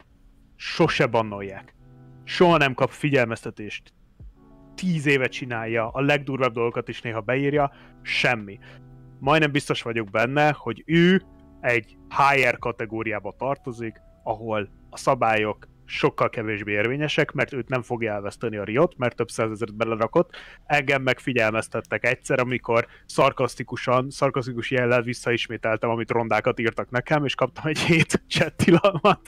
Sose 0.56 1.06
bannolják. 1.06 1.74
Soha 2.24 2.56
nem 2.56 2.74
kap 2.74 2.90
figyelmeztetést. 2.90 3.92
Tíz 4.78 5.06
éve 5.06 5.26
csinálja, 5.26 5.88
a 5.88 6.00
legdurvább 6.00 6.52
dolgokat 6.52 6.88
is 6.88 7.00
néha 7.00 7.20
beírja, 7.20 7.72
semmi. 8.02 8.58
Majdnem 9.18 9.52
biztos 9.52 9.82
vagyok 9.82 10.10
benne, 10.10 10.54
hogy 10.58 10.82
ő 10.86 11.22
egy 11.60 11.96
higher 12.08 12.58
kategóriába 12.58 13.34
tartozik, 13.38 14.00
ahol 14.22 14.68
a 14.90 14.96
szabályok 14.96 15.68
sokkal 15.84 16.28
kevésbé 16.28 16.72
érvényesek, 16.72 17.32
mert 17.32 17.52
őt 17.52 17.68
nem 17.68 17.82
fogja 17.82 18.12
elveszteni 18.12 18.56
a 18.56 18.64
Riot, 18.64 18.96
mert 18.96 19.16
több 19.16 19.30
százezeret 19.30 19.76
belerakott. 19.76 20.36
Engem 20.66 21.02
megfigyelmeztettek 21.02 22.06
egyszer, 22.06 22.40
amikor 22.40 22.86
szarkasztikusan, 23.06 24.10
szarkasztikus 24.10 24.70
jellel 24.70 25.02
visszaismételtem, 25.02 25.90
amit 25.90 26.10
rondákat 26.10 26.60
írtak 26.60 26.90
nekem, 26.90 27.24
és 27.24 27.34
kaptam 27.34 27.66
egy 27.66 27.78
hét 27.78 28.22
chat 28.28 28.54
tilalmat. 28.56 29.20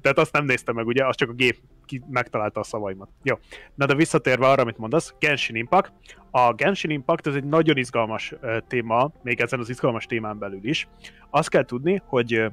Tehát 0.00 0.18
azt 0.18 0.32
nem 0.32 0.44
néztem 0.44 0.74
meg, 0.74 0.86
ugye, 0.86 1.06
az 1.06 1.16
csak 1.16 1.28
a 1.28 1.32
gép 1.32 1.58
ki 1.84 2.02
megtalálta 2.10 2.60
a 2.60 2.62
szavaimat. 2.62 3.08
Jó. 3.22 3.34
Na 3.74 3.86
de 3.86 3.94
visszatérve 3.94 4.46
arra, 4.46 4.62
amit 4.62 4.78
mondasz, 4.78 5.14
Genshin 5.18 5.56
Impact. 5.56 5.92
A 6.30 6.52
Genshin 6.52 6.90
Impact 6.90 7.26
ez 7.26 7.34
egy 7.34 7.44
nagyon 7.44 7.76
izgalmas 7.76 8.34
téma, 8.68 9.12
még 9.22 9.40
ezen 9.40 9.58
az 9.58 9.68
izgalmas 9.68 10.06
témán 10.06 10.38
belül 10.38 10.68
is. 10.68 10.88
Azt 11.30 11.48
kell 11.48 11.64
tudni, 11.64 12.02
hogy 12.06 12.44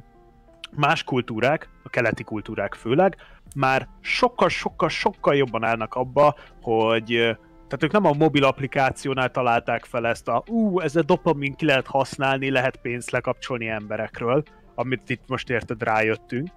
más 0.72 1.04
kultúrák, 1.04 1.70
a 1.84 1.90
keleti 1.90 2.24
kultúrák 2.24 2.74
főleg, 2.74 3.16
már 3.56 3.88
sokkal-sokkal-sokkal 4.02 5.36
jobban 5.36 5.64
állnak 5.64 5.94
abba, 5.94 6.36
hogy 6.62 7.38
tehát 7.68 7.84
ők 7.84 7.92
nem 7.92 8.06
a 8.06 8.14
mobil 8.14 8.44
applikációnál 8.44 9.32
találták 9.32 9.86
fel 9.86 10.08
ezt 10.08 10.28
a 10.28 10.44
ú, 10.48 10.80
ezzel 10.80 11.04
dopamin 11.04 11.56
ki 11.56 11.66
lehet 11.66 11.88
használni, 11.88 12.50
lehet 12.50 12.78
pénzt 12.78 13.12
lekapcsolni 13.12 13.68
emberekről, 13.68 14.44
amit 14.76 15.10
itt 15.10 15.24
most 15.28 15.50
érted 15.50 15.84
rájöttünk. 15.84 16.48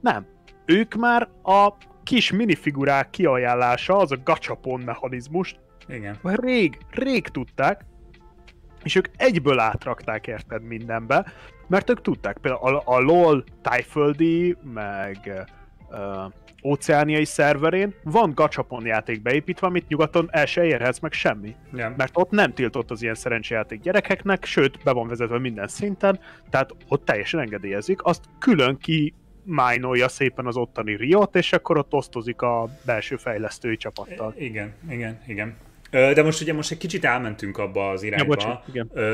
Nem. 0.00 0.26
Ők 0.64 0.94
már 0.94 1.28
a 1.42 1.72
kis 2.02 2.32
minifigurák 2.32 3.10
kiajánlása, 3.10 3.96
az 3.96 4.12
a 4.12 4.16
gachapon 4.24 4.80
mechanizmust, 4.80 5.60
Igen. 5.88 6.18
rég, 6.22 6.78
rég 6.90 7.28
tudták, 7.28 7.84
és 8.82 8.94
ők 8.94 9.06
egyből 9.16 9.58
átrakták 9.58 10.26
érted 10.26 10.62
mindenbe, 10.62 11.32
mert 11.66 11.90
ők 11.90 12.00
tudták, 12.00 12.38
például 12.38 12.76
a, 12.76 12.82
a 12.84 13.00
LOL 13.00 13.44
tájföldi, 13.62 14.56
meg 14.74 15.46
uh, 15.90 16.32
óceániai 16.64 17.24
szerverén 17.24 17.94
van 18.02 18.32
gachapon 18.34 18.86
játék 18.86 19.22
beépítve, 19.22 19.66
amit 19.66 19.88
nyugaton 19.88 20.28
el 20.30 20.46
se 20.46 20.64
érhetsz 20.64 20.98
meg 20.98 21.12
semmi. 21.12 21.54
Yeah. 21.72 21.96
Mert 21.96 22.12
ott 22.16 22.30
nem 22.30 22.52
tiltott 22.52 22.90
az 22.90 23.02
ilyen 23.02 23.14
szerencsejáték 23.14 23.80
gyerekeknek, 23.80 24.44
sőt, 24.44 24.82
be 24.84 24.92
van 24.92 25.08
vezetve 25.08 25.38
minden 25.38 25.68
szinten, 25.68 26.18
tehát 26.50 26.74
ott 26.88 27.04
teljesen 27.04 27.40
engedélyezik, 27.40 28.02
azt 28.02 28.24
külön 28.38 28.76
ki 28.78 29.14
májnolja 29.48 30.08
szépen 30.08 30.46
az 30.46 30.56
ottani 30.56 30.96
Riot, 30.96 31.36
és 31.36 31.52
akkor 31.52 31.78
ott 31.78 31.92
osztozik 31.92 32.42
a 32.42 32.68
belső 32.84 33.16
fejlesztői 33.16 33.76
csapattal. 33.76 34.34
Igen, 34.36 34.74
igen, 34.90 35.20
igen. 35.26 35.56
De 35.90 36.22
most 36.22 36.40
ugye 36.40 36.52
most 36.52 36.70
egy 36.70 36.78
kicsit 36.78 37.04
elmentünk 37.04 37.58
abba 37.58 37.90
az 37.90 38.02
irányba. 38.02 38.24
Ja, 38.24 38.30
bocsánat, 38.30 38.64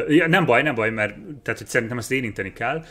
igen. 0.08 0.30
Nem 0.30 0.44
baj, 0.44 0.62
nem 0.62 0.74
baj, 0.74 0.90
mert 0.90 1.14
tehát, 1.42 1.58
hogy 1.58 1.68
szerintem 1.68 1.98
ezt 1.98 2.12
érinteni 2.12 2.52
kell, 2.52 2.84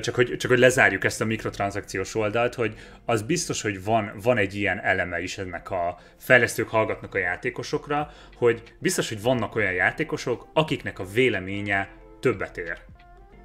csak 0.00 0.14
hogy, 0.14 0.36
csak 0.36 0.50
hogy 0.50 0.58
lezárjuk 0.58 1.04
ezt 1.04 1.20
a 1.20 1.24
mikrotranszakciós 1.24 2.14
oldalt, 2.14 2.54
hogy 2.54 2.74
az 3.04 3.22
biztos, 3.22 3.62
hogy 3.62 3.84
van, 3.84 4.12
van 4.22 4.36
egy 4.36 4.54
ilyen 4.54 4.80
eleme 4.80 5.22
is 5.22 5.38
ennek 5.38 5.70
a 5.70 5.98
fejlesztők 6.18 6.68
hallgatnak 6.68 7.14
a 7.14 7.18
játékosokra, 7.18 8.10
hogy 8.34 8.62
biztos, 8.78 9.08
hogy 9.08 9.22
vannak 9.22 9.54
olyan 9.54 9.72
játékosok, 9.72 10.46
akiknek 10.52 10.98
a 10.98 11.04
véleménye 11.04 11.88
többet 12.20 12.56
ér. 12.56 12.78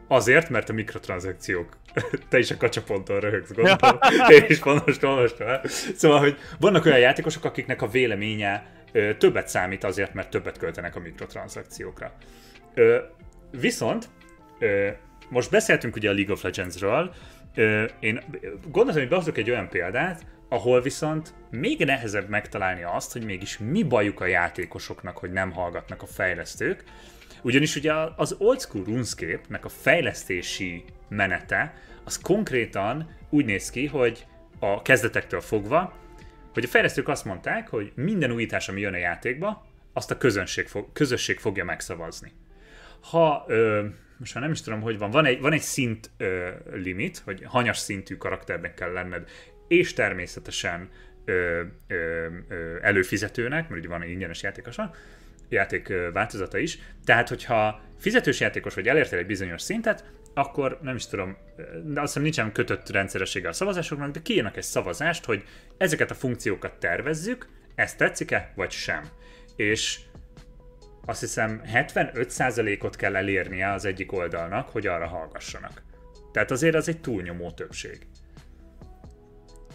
Azért, 0.08 0.50
mert 0.50 0.70
a 0.70 0.74
mikrotranszakciók 0.74 1.78
te 2.30 2.38
is 2.38 2.52
a 2.52 2.58
kacsaponton 2.58 3.20
röhögsz, 3.20 3.52
gondolom. 3.52 4.00
Én 4.36 4.46
is 4.48 4.64
most 4.64 5.04
olvastam. 5.04 5.48
Szóval, 5.96 6.20
hogy 6.20 6.38
vannak 6.60 6.86
olyan 6.86 7.00
játékosok, 7.00 7.46
akiknek 7.46 7.82
a 7.82 7.88
véleménye 7.88 8.66
többet 9.18 9.48
számít 9.48 9.84
azért, 9.84 10.14
mert 10.14 10.30
többet 10.30 10.58
költenek 10.58 10.96
a 10.96 11.00
mikrotranszakciókra. 11.00 12.14
Viszont 13.52 14.10
most 15.30 15.52
beszéltünk 15.52 15.96
ugye 15.96 16.10
a 16.10 16.14
League 16.14 16.34
of 16.34 16.44
Legends-ről, 16.44 17.14
én 18.00 18.22
gondoltam, 18.72 19.02
hogy 19.02 19.10
behozok 19.10 19.38
egy 19.38 19.50
olyan 19.50 19.70
példát, 19.70 20.25
ahol 20.50 20.82
viszont 20.82 21.34
még 21.52 21.86
nehezebb 21.86 22.30
megtalálni 22.30 22.84
azt, 22.84 23.12
hogy 23.12 23.25
mégis 23.25 23.58
mi 23.58 23.84
bajuk 23.84 24.22
a 24.22 24.25
játékosoknak, 24.25 25.18
hogy 25.18 25.32
nem 25.32 25.52
hallgatnak 25.52 26.02
a 26.02 26.06
fejlesztők, 26.06 26.84
ugyanis 27.42 27.75
ugye 27.75 27.94
az 28.16 28.36
old 28.38 28.60
school 28.60 28.84
RuneScape-nek 28.86 29.66
a 29.66 29.70
fejlesztési 29.70 30.84
menete, 31.08 31.74
az 32.04 32.20
konkrétan 32.20 33.16
úgy 33.30 33.46
néz 33.46 33.70
ki, 33.70 33.86
hogy 33.86 34.26
a 34.60 34.82
kezdetektől 34.82 35.42
fogva 35.42 36.04
hogy 36.56 36.64
a 36.64 36.68
fejlesztők 36.68 37.08
azt 37.08 37.26
mondták, 37.26 37.68
hogy 37.68 37.92
minden 37.96 38.32
újítás, 38.32 38.70
ami 38.70 38.82
jön 38.82 38.94
a 38.94 38.98
játékba, 38.98 39.66
azt 39.94 40.12
a 40.12 40.18
közönség, 40.18 40.68
fog, 40.68 40.92
közösség 40.94 41.40
fogja 41.40 41.64
megszavazni. 41.64 42.32
Ha, 43.02 43.46
ö, 43.48 43.86
most 44.18 44.34
már 44.34 44.44
nem 44.44 44.52
is 44.52 44.62
tudom, 44.62 44.82
hogy 44.82 44.98
van, 44.98 45.12
van 45.12 45.26
egy, 45.26 45.42
van 45.42 45.54
egy 45.54 45.62
szint 45.62 46.10
ö, 46.18 46.50
limit, 46.74 47.18
hogy 47.18 47.44
hanyas 47.46 47.78
szintű 47.78 48.16
karakternek 48.16 48.74
kell 48.74 48.92
lenned, 48.92 49.30
és 49.68 49.94
természetesen 49.94 50.90
ö, 51.26 51.62
ö, 51.88 52.28
ö, 52.48 52.78
előfizetőnek, 52.82 53.70
mert 53.70 53.82
ugye 53.82 53.90
van 53.90 54.02
egy 54.02 54.10
ingyenes 54.10 54.44
játékosa, 54.44 54.96
játék 55.50 55.94
változata 56.14 56.58
is. 56.58 56.80
Tehát, 57.06 57.30
hogyha 57.30 57.82
fizetős 58.00 58.40
játékos 58.40 58.74
vagy 58.74 58.88
elértél 58.88 59.20
egy 59.20 59.26
bizonyos 59.26 59.62
szintet, 59.62 60.04
akkor 60.38 60.80
nem 60.82 60.96
is 60.96 61.08
tudom, 61.08 61.38
de 61.84 62.00
azt 62.01 62.08
hiszem 62.08 62.22
nincsen 62.22 62.51
kötött 62.51 62.89
rendszeressége 62.89 63.48
a 63.48 63.54
szavazásoknak, 63.54 64.12
de 64.12 64.22
kiírnak 64.22 64.58
egy 64.58 64.63
szavazást, 64.63 65.25
hogy 65.25 65.44
ezeket 65.77 66.12
a 66.12 66.15
funkciókat 66.15 66.80
tervezzük, 66.80 67.48
ezt 67.75 67.98
tetszik-e, 67.98 68.51
vagy 68.56 68.72
sem. 68.72 69.04
És 69.56 70.00
azt 71.06 71.20
hiszem 71.20 71.62
75%-ot 71.74 72.96
kell 72.96 73.15
elérnie 73.15 73.72
az 73.72 73.86
egyik 73.86 74.12
oldalnak, 74.12 74.70
hogy 74.70 74.88
arra 74.88 75.08
hallgassanak. 75.08 75.84
Tehát 76.32 76.51
azért 76.51 76.75
az 76.75 76.88
egy 76.88 77.01
túlnyomó 77.01 77.51
többség. 77.51 78.08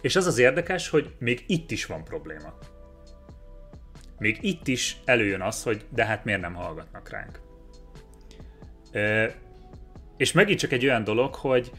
És 0.01 0.17
az 0.17 0.27
az 0.27 0.39
érdekes, 0.39 0.89
hogy 0.89 1.15
még 1.19 1.45
itt 1.47 1.71
is 1.71 1.87
van 1.87 2.05
probléma. 2.05 2.59
Még 4.19 4.39
itt 4.41 4.67
is 4.67 4.97
előjön 5.05 5.41
az, 5.41 5.63
hogy 5.63 5.85
de 5.91 6.05
hát 6.05 6.25
miért 6.25 6.41
nem 6.41 6.55
hallgatnak 6.55 7.09
ránk. 7.09 7.41
És 10.21 10.33
megint 10.33 10.59
csak 10.59 10.73
egy 10.73 10.85
olyan 10.85 11.05
dolog, 11.05 11.35
hogy 11.35 11.71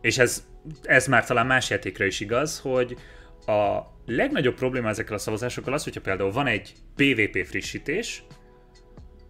és 0.00 0.18
ez, 0.18 0.46
ez 0.82 1.06
már 1.06 1.26
talán 1.26 1.46
más 1.46 1.70
játékra 1.70 2.04
is 2.04 2.20
igaz, 2.20 2.60
hogy 2.60 2.96
a 3.46 3.80
legnagyobb 4.06 4.54
probléma 4.54 4.88
ezekkel 4.88 5.14
a 5.14 5.18
szavazásokkal 5.18 5.72
az, 5.72 5.84
hogyha 5.84 6.00
például 6.00 6.32
van 6.32 6.46
egy 6.46 6.72
PvP 6.96 7.46
frissítés, 7.46 8.24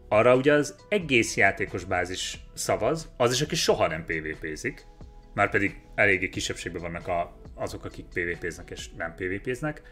arra 0.09 0.37
ugye 0.37 0.53
az 0.53 0.77
egész 0.89 1.37
játékos 1.37 1.85
bázis 1.85 2.39
szavaz, 2.55 3.13
az 3.17 3.33
is, 3.33 3.41
aki 3.41 3.55
soha 3.55 3.87
nem 3.87 4.05
PvP-zik, 4.05 4.87
már 5.35 5.51
pedig 5.51 5.81
eléggé 5.95 6.29
kisebbségben 6.29 6.83
vannak 6.83 7.09
a, 7.09 7.41
azok, 7.55 7.85
akik 7.85 8.07
PvP-znek 8.07 8.71
és 8.71 8.89
nem 8.97 9.15
PvP-znek, 9.15 9.83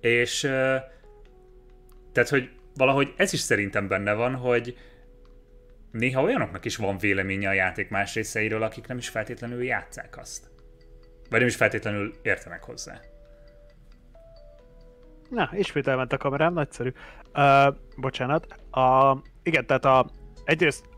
és 0.00 0.40
tehát, 2.12 2.28
hogy 2.28 2.50
valahogy 2.74 3.12
ez 3.16 3.32
is 3.32 3.40
szerintem 3.40 3.88
benne 3.88 4.12
van, 4.12 4.34
hogy 4.34 4.76
néha 5.92 6.22
olyanoknak 6.22 6.64
is 6.64 6.76
van 6.76 6.98
véleménye 6.98 7.48
a 7.48 7.52
játék 7.52 7.88
más 7.88 8.14
részeiről, 8.14 8.62
akik 8.62 8.86
nem 8.86 8.98
is 8.98 9.08
feltétlenül 9.08 9.64
játszák 9.64 10.18
azt. 10.18 10.50
Vagy 11.30 11.38
nem 11.38 11.48
is 11.48 11.56
feltétlenül 11.56 12.14
értenek 12.22 12.64
hozzá. 12.64 13.00
Na, 15.30 15.50
ismét 15.52 15.86
elment 15.86 16.12
a 16.12 16.16
kamerám, 16.16 16.52
nagyszerű. 16.52 16.92
Uh, 17.34 17.74
bocsánat. 17.96 18.46
A, 18.70 19.16
igen, 19.42 19.66
tehát 19.66 19.84
a, 19.84 20.10
egyrészt 20.44 20.88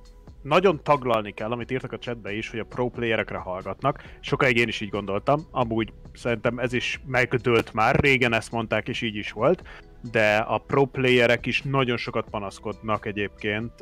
nagyon 0.42 0.82
taglalni 0.82 1.32
kell, 1.32 1.50
amit 1.50 1.70
írtak 1.70 1.92
a 1.92 1.98
chatbe 1.98 2.32
is, 2.32 2.50
hogy 2.50 2.58
a 2.58 2.64
pro 2.64 2.88
playerekre 2.88 3.38
hallgatnak. 3.38 4.02
Sokáig 4.20 4.56
én 4.56 4.68
is 4.68 4.80
így 4.80 4.88
gondoltam, 4.88 5.40
amúgy 5.50 5.92
szerintem 6.12 6.58
ez 6.58 6.72
is 6.72 7.00
megdőlt 7.06 7.72
már, 7.72 8.00
régen 8.00 8.32
ezt 8.32 8.52
mondták, 8.52 8.88
és 8.88 9.02
így 9.02 9.16
is 9.16 9.32
volt. 9.32 9.62
de 10.10 10.36
a 10.36 10.58
pro 10.58 10.84
playerek 10.84 11.46
is 11.46 11.62
nagyon 11.62 11.96
sokat 11.96 12.28
panaszkodnak 12.30 13.06
egyébként 13.06 13.72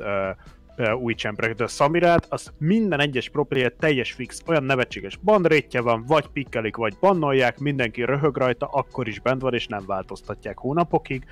új 0.95 1.13
csempre. 1.13 1.53
De 1.53 1.63
a 1.63 1.67
Samirát, 1.67 2.25
az 2.29 2.53
minden 2.57 2.99
egyes 2.99 3.29
pro 3.29 3.43
player 3.43 3.73
teljes 3.79 4.11
fix, 4.11 4.43
olyan 4.47 4.63
nevetséges 4.63 5.15
bandrétje 5.15 5.81
van, 5.81 6.05
vagy 6.07 6.27
pikkelik, 6.27 6.75
vagy 6.75 6.97
bannolják, 6.99 7.59
mindenki 7.59 8.03
röhög 8.03 8.37
rajta, 8.37 8.65
akkor 8.65 9.07
is 9.07 9.19
bent 9.19 9.41
van, 9.41 9.53
és 9.53 9.67
nem 9.67 9.85
változtatják 9.85 10.57
hónapokig, 10.57 11.25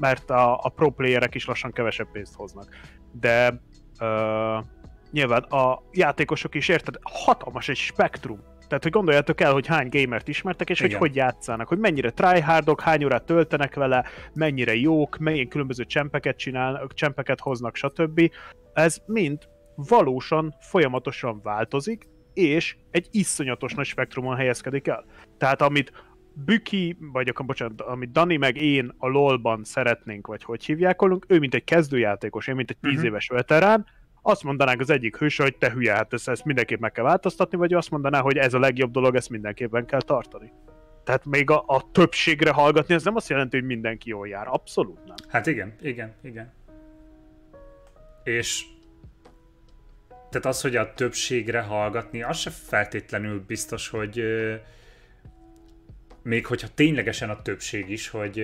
mert 0.00 0.30
a, 0.30 0.58
a 0.62 0.68
pro 0.68 0.92
is 1.32 1.46
lassan 1.46 1.72
kevesebb 1.72 2.10
pénzt 2.12 2.34
hoznak. 2.34 2.76
De 3.20 3.60
uh, 4.00 4.64
nyilván 5.10 5.42
a 5.42 5.82
játékosok 5.92 6.54
is 6.54 6.68
érted, 6.68 6.94
hatalmas 7.02 7.68
egy 7.68 7.76
spektrum 7.76 8.40
tehát, 8.72 8.86
hogy 8.86 9.02
gondoljátok 9.02 9.40
el, 9.40 9.52
hogy 9.52 9.66
hány 9.66 9.88
gamert 9.90 10.28
ismertek, 10.28 10.70
és 10.70 10.80
Igen. 10.80 10.90
hogy 10.90 11.08
hogy 11.08 11.16
játszanak, 11.16 11.68
hogy 11.68 11.78
mennyire 11.78 12.10
tryhardok, 12.10 12.80
hány 12.80 13.04
órát 13.04 13.24
töltenek 13.24 13.74
vele, 13.74 14.04
mennyire 14.34 14.74
jók, 14.74 15.16
milyen 15.16 15.48
különböző 15.48 15.84
csempeket 15.84 16.36
csinálnak, 16.36 16.94
csempeket 16.94 17.40
hoznak, 17.40 17.76
stb. 17.76 18.30
Ez 18.72 18.98
mind 19.06 19.38
valósan 19.74 20.54
folyamatosan 20.60 21.40
változik, 21.42 22.06
és 22.34 22.76
egy 22.90 23.08
iszonyatos 23.10 23.74
nagy 23.74 23.86
spektrumon 23.86 24.36
helyezkedik 24.36 24.88
el. 24.88 25.04
Tehát 25.38 25.62
amit 25.62 25.92
Büki, 26.34 26.96
vagy 27.12 27.28
akkor 27.28 27.46
bocsánat, 27.46 27.80
amit 27.80 28.12
Dani 28.12 28.36
meg 28.36 28.56
én 28.56 28.94
a 28.98 29.08
LOL-ban 29.08 29.64
szeretnénk, 29.64 30.26
vagy 30.26 30.44
hogy 30.44 30.64
hívják, 30.64 31.02
ő 31.26 31.38
mint 31.38 31.54
egy 31.54 31.64
kezdőjátékos, 31.64 32.46
én 32.46 32.54
mint 32.54 32.70
egy 32.70 32.78
10 32.80 32.90
uh-huh. 32.90 33.06
éves 33.06 33.28
veterán, 33.28 33.86
azt 34.22 34.42
mondanánk 34.42 34.80
az 34.80 34.90
egyik 34.90 35.16
hős, 35.16 35.36
hogy 35.36 35.56
te 35.56 35.70
hülye, 35.70 35.94
hát 35.94 36.12
ezt, 36.12 36.28
ezt 36.28 36.44
mindenképp 36.44 36.80
meg 36.80 36.92
kell 36.92 37.04
változtatni, 37.04 37.56
vagy 37.56 37.74
azt 37.74 37.90
mondaná, 37.90 38.20
hogy 38.20 38.36
ez 38.36 38.54
a 38.54 38.58
legjobb 38.58 38.90
dolog, 38.90 39.14
ezt 39.14 39.30
mindenképpen 39.30 39.86
kell 39.86 40.02
tartani. 40.02 40.52
Tehát 41.04 41.24
még 41.24 41.50
a, 41.50 41.64
a 41.66 41.90
többségre 41.92 42.50
hallgatni, 42.50 42.94
ez 42.94 43.04
nem 43.04 43.16
azt 43.16 43.28
jelenti, 43.28 43.56
hogy 43.56 43.66
mindenki 43.66 44.08
jól 44.08 44.28
jár. 44.28 44.46
Abszolút 44.48 45.04
nem. 45.06 45.16
Hát 45.28 45.46
igen, 45.46 45.74
igen, 45.80 46.14
igen. 46.22 46.52
És 48.24 48.64
tehát 50.30 50.46
az, 50.46 50.60
hogy 50.60 50.76
a 50.76 50.94
többségre 50.94 51.60
hallgatni, 51.60 52.22
az 52.22 52.36
se 52.38 52.50
feltétlenül 52.50 53.44
biztos, 53.46 53.88
hogy 53.88 54.22
még 56.22 56.46
hogyha 56.46 56.68
ténylegesen 56.74 57.30
a 57.30 57.42
többség 57.42 57.90
is, 57.90 58.08
hogy 58.08 58.38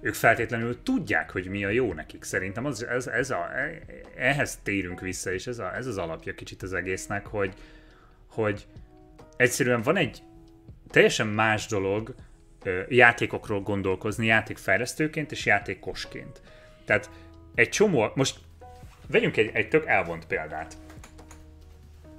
ők 0.00 0.14
feltétlenül 0.14 0.82
tudják, 0.82 1.30
hogy 1.30 1.46
mi 1.46 1.64
a 1.64 1.68
jó 1.68 1.92
nekik. 1.92 2.24
Szerintem 2.24 2.64
az, 2.64 2.86
ez, 2.86 3.06
ez 3.06 3.30
a, 3.30 3.50
e, 3.54 3.82
ehhez 4.16 4.58
térünk 4.62 5.00
vissza, 5.00 5.32
és 5.32 5.46
ez, 5.46 5.58
a, 5.58 5.76
ez 5.76 5.86
az 5.86 5.98
alapja 5.98 6.34
kicsit 6.34 6.62
az 6.62 6.72
egésznek, 6.72 7.26
hogy, 7.26 7.54
hogy 8.26 8.66
egyszerűen 9.36 9.82
van 9.82 9.96
egy 9.96 10.22
teljesen 10.90 11.26
más 11.26 11.66
dolog 11.66 12.14
játékokról 12.88 13.60
gondolkozni 13.60 14.26
játékfejlesztőként 14.26 15.32
és 15.32 15.46
játékosként. 15.46 16.40
Tehát 16.84 17.10
egy 17.54 17.68
csomó, 17.68 18.10
most 18.14 18.38
vegyünk 19.06 19.36
egy, 19.36 19.50
egy 19.52 19.68
tök 19.68 19.86
elvont 19.86 20.26
példát. 20.26 20.76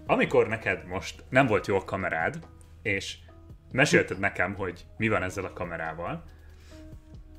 Amikor 0.06 0.48
neked 0.48 0.88
most 0.88 1.24
nem 1.30 1.48
volt 1.48 1.68
jó 1.68 1.76
a 1.76 1.84
kamerád, 1.84 2.40
és 2.82 3.16
mesélted 3.72 4.20
nekem, 4.20 4.54
hogy 4.54 4.86
mi 4.98 5.08
van 5.08 5.24
ezzel 5.24 5.46
a 5.46 5.54
kamerával. 5.54 6.24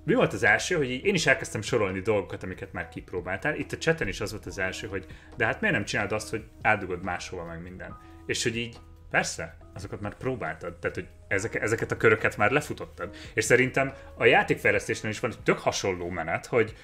Mi 0.05 0.15
volt 0.15 0.33
az 0.33 0.43
első, 0.43 0.77
hogy 0.77 0.91
én 0.91 1.15
is 1.15 1.27
elkezdtem 1.27 1.63
sorolni 1.63 2.01
dolgokat, 2.01 2.43
amiket 2.43 2.73
már 2.73 2.89
kipróbáltál. 2.89 3.57
Itt 3.57 3.73
a 3.73 3.77
chaten 3.77 4.09
is 4.09 4.21
az 4.21 4.31
volt 4.31 4.47
az 4.47 4.59
első, 4.59 4.87
hogy 4.87 5.07
de 5.37 5.45
hát 5.45 5.61
miért 5.61 5.77
nem 5.77 5.85
csinálod 5.85 6.13
azt, 6.13 6.31
hogy 6.31 6.45
eldugod 6.61 7.03
máshova 7.03 7.45
meg 7.45 7.63
minden. 7.63 7.97
És 8.27 8.43
hogy 8.43 8.57
így, 8.57 8.77
persze, 9.11 9.57
azokat 9.75 10.01
már 10.01 10.15
próbáltad, 10.15 10.79
tehát 10.79 10.97
hogy 10.97 11.09
ezek, 11.29 11.55
ezeket 11.55 11.91
a 11.91 11.97
köröket 11.97 12.37
már 12.37 12.51
lefutottad. 12.51 13.17
És 13.35 13.45
szerintem 13.45 13.93
a 14.17 14.25
játékfejlesztésnél 14.25 15.11
is 15.11 15.21
van 15.21 15.31
egy 15.31 15.43
tök 15.43 15.59
hasonló 15.59 16.09
menet, 16.09 16.47
hogy 16.47 16.75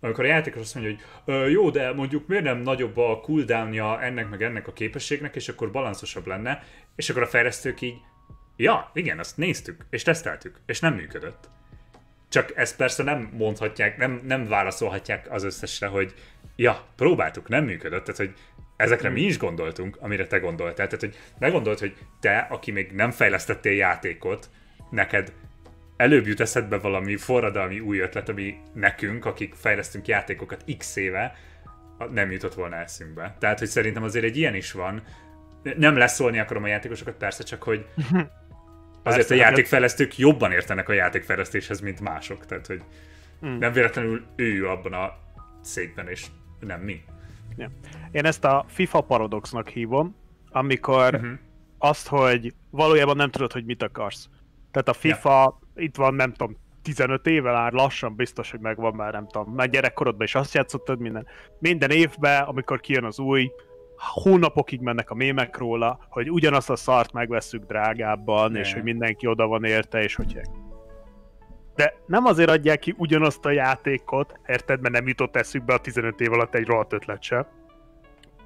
amikor 0.00 0.24
a 0.24 0.28
játékos 0.28 0.60
azt 0.60 0.74
mondja, 0.74 0.96
hogy 1.24 1.50
jó, 1.50 1.70
de 1.70 1.92
mondjuk 1.92 2.26
miért 2.26 2.44
nem 2.44 2.58
nagyobb 2.58 2.96
a 2.96 3.20
cooldownja 3.20 4.02
ennek 4.02 4.28
meg 4.28 4.42
ennek 4.42 4.68
a 4.68 4.72
képességnek, 4.72 5.36
és 5.36 5.48
akkor 5.48 5.70
balanszosabb 5.70 6.26
lenne, 6.26 6.62
és 6.96 7.10
akkor 7.10 7.22
a 7.22 7.26
fejlesztők 7.26 7.80
így, 7.80 7.96
Ja, 8.56 8.90
igen, 8.92 9.18
azt 9.18 9.36
néztük, 9.36 9.84
és 9.90 10.02
teszteltük, 10.02 10.56
és 10.66 10.80
nem 10.80 10.94
működött. 10.94 11.48
Csak 12.28 12.56
ezt 12.56 12.76
persze 12.76 13.02
nem 13.02 13.30
mondhatják, 13.32 13.96
nem, 13.96 14.20
nem 14.24 14.48
válaszolhatják 14.48 15.26
az 15.30 15.42
összesre, 15.44 15.86
hogy 15.86 16.14
ja, 16.56 16.84
próbáltuk, 16.96 17.48
nem 17.48 17.64
működött, 17.64 18.04
tehát 18.04 18.20
hogy 18.20 18.34
ezekre 18.76 19.08
mi 19.08 19.20
is 19.20 19.38
gondoltunk, 19.38 19.96
amire 20.00 20.26
te 20.26 20.38
gondoltál. 20.38 20.86
Tehát, 20.86 21.00
hogy 21.00 21.18
ne 21.38 21.48
gondolt, 21.48 21.78
hogy 21.78 21.96
te, 22.20 22.38
aki 22.50 22.70
még 22.70 22.92
nem 22.92 23.10
fejlesztettél 23.10 23.72
játékot, 23.72 24.50
neked 24.90 25.32
előbb 25.96 26.26
jut 26.26 26.40
eszedbe 26.40 26.78
valami 26.78 27.16
forradalmi 27.16 27.80
új 27.80 27.98
ötlet, 27.98 28.28
ami 28.28 28.56
nekünk, 28.72 29.24
akik 29.24 29.54
fejlesztünk 29.54 30.08
játékokat 30.08 30.64
x 30.78 30.96
éve, 30.96 31.36
nem 32.12 32.30
jutott 32.30 32.54
volna 32.54 32.76
eszünkbe. 32.76 33.36
Tehát, 33.38 33.58
hogy 33.58 33.68
szerintem 33.68 34.02
azért 34.02 34.24
egy 34.24 34.36
ilyen 34.36 34.54
is 34.54 34.72
van. 34.72 35.02
Nem 35.76 35.96
leszólni 35.96 36.38
akarom 36.38 36.62
a 36.62 36.66
játékosokat, 36.66 37.14
persze, 37.14 37.42
csak 37.42 37.62
hogy 37.62 37.86
Azért 39.04 39.30
a 39.30 39.34
játékfejlesztők 39.34 40.18
jobban 40.18 40.52
értenek 40.52 40.88
a 40.88 40.92
játékfejlesztéshez, 40.92 41.80
mint 41.80 42.00
mások, 42.00 42.46
tehát 42.46 42.66
hogy 42.66 42.82
hmm. 43.40 43.58
nem 43.58 43.72
véletlenül 43.72 44.24
ő 44.36 44.68
abban 44.68 44.92
a 44.92 45.12
székben, 45.60 46.08
és 46.08 46.26
nem 46.60 46.80
mi. 46.80 47.02
Ja. 47.56 47.70
Én 48.10 48.24
ezt 48.24 48.44
a 48.44 48.64
FIFA 48.68 49.00
paradoxnak 49.00 49.68
hívom, 49.68 50.16
amikor 50.50 51.14
uh-huh. 51.14 51.30
azt, 51.78 52.08
hogy 52.08 52.54
valójában 52.70 53.16
nem 53.16 53.30
tudod, 53.30 53.52
hogy 53.52 53.64
mit 53.64 53.82
akarsz. 53.82 54.28
Tehát 54.70 54.88
a 54.88 54.92
FIFA 54.92 55.58
ja. 55.74 55.82
itt 55.82 55.96
van, 55.96 56.14
nem 56.14 56.32
tudom, 56.32 56.56
15 56.82 57.26
éve 57.26 57.52
már 57.52 57.72
lassan 57.72 58.14
biztos, 58.16 58.50
hogy 58.50 58.60
megvan 58.60 58.94
már, 58.94 59.12
nem 59.12 59.26
tudom, 59.28 59.54
már 59.54 59.70
gyerekkorodban 59.70 60.26
is 60.26 60.34
azt 60.34 60.54
játszottad 60.54 61.00
minden. 61.00 61.26
Minden 61.58 61.90
évben, 61.90 62.42
amikor 62.42 62.80
kijön 62.80 63.04
az 63.04 63.18
új, 63.18 63.50
hónapokig 63.96 64.80
mennek 64.80 65.10
a 65.10 65.14
mémek 65.14 65.56
róla, 65.56 65.98
hogy 66.08 66.30
ugyanazt 66.30 66.70
a 66.70 66.76
szart 66.76 67.12
megveszük 67.12 67.64
drágábban, 67.64 68.52
ne. 68.52 68.58
és 68.58 68.72
hogy 68.72 68.82
mindenki 68.82 69.26
oda 69.26 69.46
van 69.46 69.64
érte, 69.64 70.02
és 70.02 70.14
hogy 70.14 70.40
de 71.74 71.94
nem 72.06 72.24
azért 72.24 72.50
adják 72.50 72.78
ki 72.78 72.94
ugyanazt 72.96 73.44
a 73.44 73.50
játékot, 73.50 74.40
érted, 74.46 74.80
mert 74.80 74.94
nem 74.94 75.06
jutott 75.08 75.36
eszükbe 75.36 75.74
a 75.74 75.78
15 75.78 76.20
év 76.20 76.32
alatt 76.32 76.54
egy 76.54 76.66
rohadt 76.66 76.92
ötlet 76.92 77.22
se. 77.22 77.46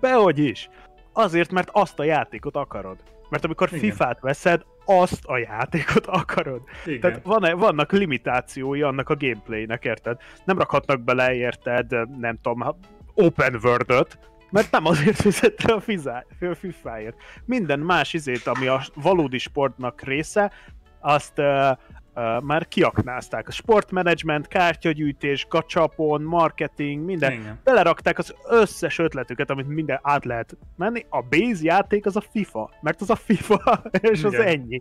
Behogy 0.01 0.39
is. 0.39 0.69
Azért, 1.13 1.51
mert 1.51 1.69
azt 1.73 1.99
a 1.99 2.05
játékot 2.05 2.57
akarod. 2.57 2.97
Mert 3.31 3.45
amikor 3.45 3.69
Igen. 3.69 3.81
FIFA-t 3.81 4.21
veszed, 4.21 4.63
azt 4.85 5.25
a 5.25 5.39
játékot 5.39 6.07
akarod. 6.23 6.63
Igen. 6.87 7.01
Tehát 7.01 7.21
van, 7.23 7.59
vannak 7.59 7.93
limitációi 7.93 8.83
annak 8.83 9.09
a 9.09 9.17
gameplaynek, 9.17 9.85
érted? 9.85 10.17
Nem 10.45 10.59
rakhatnak 10.59 11.01
bele, 11.01 11.35
érted, 11.35 12.19
nem 12.19 12.39
tudom, 12.43 12.77
open 13.15 13.59
world 13.63 14.07
mert 14.51 14.71
nem 14.71 14.85
azért 14.85 15.17
fizettél 15.21 15.75
a, 15.75 15.81
fizá, 15.81 16.25
a 16.41 16.55
FIFA-ért. 16.55 17.17
Minden 17.45 17.79
más 17.79 18.13
izét, 18.13 18.47
ami 18.47 18.67
a 18.67 18.83
valódi 18.95 19.39
sportnak 19.39 20.03
része, 20.03 20.53
azt 21.01 21.39
uh, 21.39 21.71
uh, 22.15 22.43
már 22.43 22.69
kiaknázták. 22.69 23.49
A 23.49 23.51
sportmanagement, 23.51 24.49
kártyagyűjtés, 24.49 25.47
gacsapon, 25.49 26.23
marketing, 26.23 27.05
minden. 27.05 27.33
Igen. 27.33 27.59
Belerakták 27.65 28.19
az 28.19 28.35
összes 28.49 28.99
ötletüket, 28.99 29.51
amit 29.51 29.69
minden 29.69 29.99
át 30.03 30.25
lehet 30.25 30.57
menni. 30.77 31.07
A 31.09 31.23
base 31.23 31.63
játék 31.63 32.07
az 32.07 32.17
a 32.17 32.23
FIFA, 32.31 32.71
mert 32.81 33.01
az 33.01 33.11
a 33.11 33.17
FIFA, 33.17 33.83
és 34.11 34.19
Igen. 34.19 34.25
az 34.33 34.35
ennyi. 34.35 34.81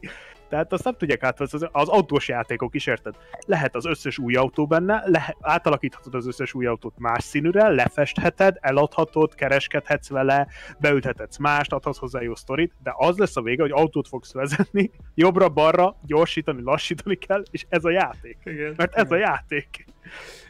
Tehát 0.50 0.74
azt 0.74 0.84
nem 0.84 0.96
tudják 0.98 1.24
átvenni, 1.24 1.68
az 1.72 1.88
autós 1.88 2.28
játékok 2.28 2.76
is, 2.76 2.88
érted? 2.88 3.16
Lehet 3.46 3.76
az 3.76 3.86
összes 3.86 4.18
új 4.18 4.36
autó 4.36 4.68
benne, 4.68 5.04
le, 5.06 5.36
átalakíthatod 5.42 6.16
az 6.16 6.28
összes 6.28 6.54
új 6.54 6.66
autót 6.66 6.94
más 6.98 7.24
színűre, 7.24 7.70
lefestheted, 7.70 8.58
eladhatod, 8.60 9.36
kereskedhetsz 9.36 10.10
vele, 10.10 10.48
beültethetsz 10.80 11.38
mást, 11.38 11.74
adhatsz 11.74 11.98
hozzá 11.98 12.22
jó 12.22 12.36
sztorit, 12.36 12.74
de 12.84 12.94
az 12.98 13.18
lesz 13.18 13.38
a 13.38 13.42
vége, 13.42 13.62
hogy 13.62 13.72
autót 13.72 14.08
fogsz 14.08 14.34
vezetni, 14.34 14.92
jobbra-balra, 15.16 16.00
gyorsítani, 16.06 16.62
lassítani 16.62 17.16
kell, 17.16 17.44
és 17.52 17.66
ez 17.70 17.86
a 17.86 17.90
játék. 17.90 18.38
Igen, 18.44 18.74
Mert 18.78 18.96
ez 18.96 19.06
igen. 19.06 19.18
a 19.18 19.22
játék. 19.22 19.86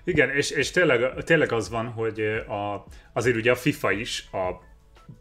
Igen, 0.04 0.30
és, 0.30 0.52
és 0.52 0.72
tényleg, 0.72 1.24
tényleg 1.24 1.52
az 1.52 1.70
van, 1.70 1.88
hogy 1.88 2.20
a, 2.48 2.86
azért 3.14 3.36
ugye 3.36 3.52
a 3.52 3.56
FIFA 3.56 3.92
is 3.92 4.28
a 4.32 4.67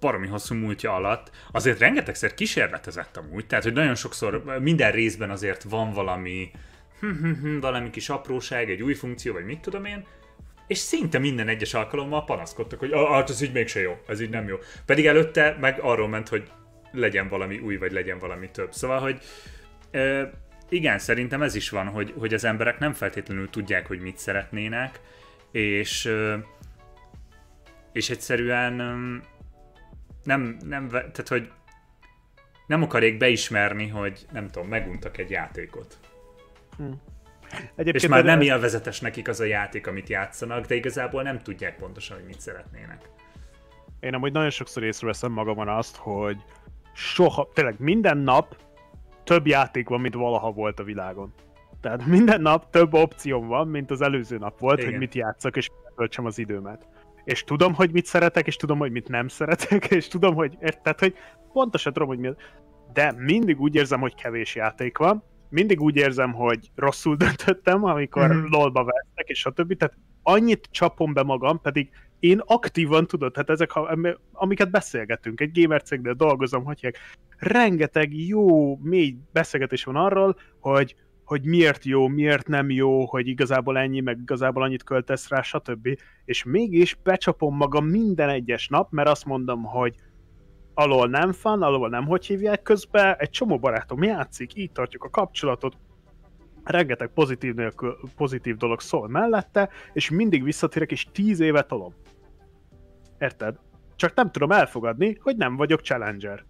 baromi 0.01 0.27
hosszú 0.27 0.55
múltja 0.55 0.95
alatt 0.95 1.31
azért 1.53 1.79
rengetegszer 1.79 2.35
kísérletezett 2.35 3.17
amúgy, 3.17 3.47
tehát 3.47 3.65
hogy 3.65 3.73
nagyon 3.73 3.95
sokszor 3.95 4.43
minden 4.61 4.93
részben 4.93 5.31
azért 5.31 5.63
van 5.63 5.93
valami 5.93 6.51
hm, 7.01 7.07
hm, 7.07 7.33
hm, 7.33 7.59
valami 7.59 7.91
kis 7.91 8.09
apróság, 8.09 8.71
egy 8.71 8.83
új 8.83 8.95
funkció, 8.95 9.33
vagy 9.33 9.45
mit 9.45 9.61
tudom 9.61 9.85
én, 9.85 10.05
és 10.67 10.79
szinte 10.79 11.19
minden 11.19 11.49
egyes 11.49 11.75
alkalommal 11.75 12.25
panaszkodtak, 12.25 12.79
hogy 12.79 12.93
ah, 12.93 13.11
hát 13.11 13.31
ez 13.31 13.41
így 13.41 13.53
mégse 13.53 13.81
jó, 13.81 13.99
ez 14.07 14.21
így 14.21 14.31
nem 14.31 14.49
jó. 14.49 14.57
Pedig 14.87 15.07
előtte 15.07 15.57
meg 15.61 15.79
arról 15.81 16.09
ment, 16.09 16.29
hogy 16.29 16.51
legyen 16.93 17.29
valami 17.29 17.59
új, 17.59 17.77
vagy 17.77 17.93
legyen 17.93 18.19
valami 18.19 18.51
több. 18.51 18.73
Szóval, 18.73 19.01
hogy 19.01 19.21
e, 19.91 20.31
igen, 20.69 20.99
szerintem 20.99 21.43
ez 21.43 21.55
is 21.55 21.71
van, 21.71 21.87
hogy, 21.87 22.15
hogy 22.19 22.35
az 22.35 22.45
emberek 22.45 22.79
nem 22.79 22.93
feltétlenül 22.93 23.51
tudják, 23.51 23.87
hogy 23.87 24.01
mit 24.01 24.19
szeretnének, 24.19 25.01
és, 25.53 26.07
e, 26.07 26.45
és 27.93 28.11
egyszerűen 28.11 28.81
nem, 30.27 30.57
nem, 30.65 30.89
tehát 30.89 31.29
hogy 31.29 31.51
nem 32.67 32.83
akarják 32.83 33.17
beismerni, 33.17 33.89
hogy 33.89 34.27
nem 34.33 34.51
tudom, 34.51 34.69
meguntak 34.69 35.19
egy 35.19 35.31
játékot. 35.31 35.99
Hm. 36.77 36.85
Egyébként 37.75 38.05
és 38.05 38.09
már 38.09 38.25
nem 38.25 38.41
élvezetes 38.41 39.01
nekik 39.01 39.29
az 39.29 39.41
a 39.41 39.45
játék, 39.45 39.87
amit 39.87 40.09
játszanak, 40.09 40.67
de 40.67 40.75
igazából 40.75 41.23
nem 41.23 41.39
tudják 41.39 41.77
pontosan, 41.77 42.17
hogy 42.17 42.27
mit 42.27 42.41
szeretnének. 42.41 43.09
Én 44.01 44.15
amúgy 44.15 44.33
nagyon 44.33 44.51
sokszor 44.51 44.83
észreveszem 44.83 45.33
magamon 45.33 45.69
azt, 45.69 45.97
hogy 45.97 46.37
soha, 46.93 47.49
tényleg 47.55 47.75
minden 47.79 48.19
nap 48.19 48.57
több 49.25 49.47
játék 49.47 49.89
van, 49.89 50.01
mint 50.01 50.15
valaha 50.15 50.51
volt 50.51 50.81
a 50.81 50.85
világon. 50.85 51.33
Tehát 51.81 52.07
minden 52.07 52.41
nap 52.41 52.71
több 52.71 52.95
opcióm 52.95 53.47
van, 53.47 53.69
mint 53.69 53.91
az 53.91 54.01
előző 54.01 54.39
nap 54.39 54.59
volt, 54.59 54.79
Igen. 54.79 54.91
hogy 54.91 54.99
mit 54.99 55.15
játszak, 55.15 55.57
és 55.57 55.71
töltsem 55.97 56.25
az 56.25 56.39
időmet. 56.39 56.87
És 57.27 57.45
tudom, 57.45 57.75
hogy 57.75 57.93
mit 57.93 58.07
szeretek, 58.07 58.47
és 58.47 58.57
tudom, 58.57 58.79
hogy 58.79 58.91
mit 58.91 59.09
nem 59.09 59.29
szeretek, 59.29 59.85
és 59.99 60.09
tudom, 60.09 60.35
hogy 60.35 60.59
tehát, 60.59 61.01
hogy 61.01 61.15
pontosan 61.53 61.93
tudom, 61.93 62.09
hogy 62.09 62.19
mi 62.19 62.31
De 62.93 63.15
mindig 63.17 63.61
úgy 63.61 63.75
érzem, 63.75 64.01
hogy 64.01 64.15
kevés 64.15 64.55
játék 64.55 64.99
van, 64.99 65.25
mindig 65.49 65.81
úgy 65.81 65.97
érzem, 65.97 66.33
hogy 66.33 66.71
rosszul 66.75 67.17
döntöttem, 67.27 67.85
amikor 67.85 68.29
mm-hmm. 68.29 68.47
lolba 68.49 68.85
vesznek, 68.85 69.29
és 69.29 69.47
a 69.47 69.51
többi, 69.51 69.77
tehát 69.77 69.97
annyit 70.23 70.69
csapom 70.71 71.13
be 71.13 71.23
magam, 71.23 71.61
pedig 71.61 71.91
én 72.19 72.41
aktívan 72.45 73.07
tudod, 73.07 73.33
tehát 73.33 73.51
ezek, 73.51 73.71
amiket 74.33 74.71
beszélgetünk, 74.71 75.41
egy 75.41 75.61
gamer 75.61 75.83
cégnél 75.83 76.15
dolgozom, 76.15 76.65
hogy 76.65 76.95
rengeteg 77.39 78.17
jó, 78.17 78.77
mély 78.77 79.17
beszélgetés 79.33 79.85
van 79.85 79.97
arról, 79.97 80.37
hogy 80.61 80.95
hogy 81.27 81.45
miért 81.45 81.85
jó, 81.85 82.09
miért 82.09 82.49
nem 82.49 82.71
jó, 82.71 83.05
hogy 83.05 83.27
igazából 83.27 83.79
ennyi, 83.79 84.01
meg 84.01 84.19
igazából 84.19 84.63
annyit 84.63 84.85
költesz 84.85 85.29
rá, 85.29 85.43
stb. 85.43 85.89
És 86.25 86.45
mégis 86.45 86.99
becsapom 87.03 87.57
magam 87.57 87.87
minden 87.87 88.29
egyes 88.29 88.69
nap, 88.69 88.91
mert 88.91 89.09
azt 89.09 89.25
mondom, 89.25 89.63
hogy 89.63 89.95
alól 90.75 91.09
nem 91.09 91.33
fan, 91.33 91.63
alól 91.63 91.89
nem 91.89 92.07
hogy 92.07 92.27
hívják 92.27 92.63
közben, 92.63 93.15
egy 93.19 93.31
csomó 93.31 93.59
barátom 93.59 94.03
játszik, 94.03 94.57
így 94.57 94.73
tartjuk 94.73 95.05
a 95.05 95.11
kapcsolatot, 95.11 95.77
rengeteg 96.65 97.09
pozitív, 97.09 97.55
nélkül, 97.55 97.99
pozitív 98.17 98.57
dolog 98.57 98.81
szól 98.81 99.09
mellette, 99.09 99.69
és 99.93 100.11
mindig 100.11 100.43
visszatérek, 100.43 100.91
és 100.91 101.07
tíz 101.13 101.41
éve 101.41 101.63
tolom. 101.63 101.95
Érted? 103.19 103.59
Csak 103.97 104.15
nem 104.15 104.31
tudom 104.31 104.51
elfogadni, 104.51 105.19
hogy 105.21 105.37
nem 105.37 105.57
vagyok 105.57 105.81
challenger. 105.81 106.45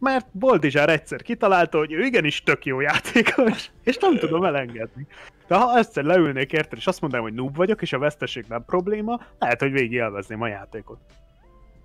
Mert 0.00 0.26
Boldizsár 0.32 0.88
egyszer 0.88 1.22
kitalálta, 1.22 1.78
hogy 1.78 1.92
ő 1.92 2.04
igenis 2.04 2.42
tök 2.42 2.64
jó 2.64 2.80
játékos, 2.80 3.70
és 3.84 3.96
nem 3.96 4.18
tudom 4.18 4.44
elengedni. 4.44 5.06
De 5.46 5.56
ha 5.56 5.78
egyszer 5.78 6.04
leülnék 6.04 6.52
érted, 6.52 6.78
és 6.78 6.86
azt 6.86 7.00
mondanám, 7.00 7.26
hogy 7.26 7.34
noob 7.34 7.56
vagyok, 7.56 7.82
és 7.82 7.92
a 7.92 7.98
veszteség 7.98 8.44
nem 8.48 8.64
probléma, 8.64 9.20
lehet, 9.38 9.60
hogy 9.60 9.72
végig 9.72 9.92
élvezném 9.92 10.42
a 10.42 10.46
játékot. 10.46 10.98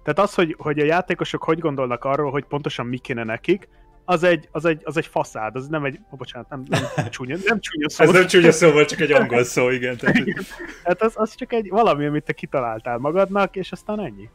Tehát 0.04 0.20
az, 0.20 0.36
hogy, 0.36 0.56
hogy 0.58 0.80
a 0.80 0.86
játékosok 0.86 1.44
hogy 1.44 1.60
gondolnak 1.60 2.04
arról, 2.04 2.32
hogy 2.32 2.46
pontosan 2.46 2.86
mi 2.86 2.98
kéne 2.98 3.24
nekik, 3.24 3.68
az 4.06 4.24
egy, 4.24 4.48
az 4.52 4.66
egy, 4.66 4.82
az 4.84 4.98
egy 4.98 5.06
faszád, 5.06 5.56
az 5.56 5.68
nem 5.68 5.84
egy, 5.84 6.00
oh, 6.10 6.18
bocsánat, 6.18 6.50
nem, 6.50 6.64
nem 6.70 7.10
csúnya, 7.10 7.38
nem 7.46 7.60
csúnya 7.60 7.90
szó. 7.90 8.04
Ez 8.04 8.12
nem 8.12 8.28
csúnya 8.28 8.52
szó 8.52 8.72
volt, 8.72 8.90
csak 8.90 9.00
egy 9.00 9.12
angol 9.22 9.44
szó, 9.44 9.70
igen. 9.70 9.98
Tehát, 9.98 10.16
igen. 10.16 10.44
hát 10.84 11.02
az, 11.02 11.14
az 11.16 11.36
csak 11.36 11.54
egy 11.54 11.70
valami, 11.70 12.06
amit 12.06 12.24
te 12.24 12.34
kitaláltál 12.34 12.98
magadnak, 12.98 13.56
és 13.56 13.72
aztán 13.72 14.00
ennyi. 14.00 14.30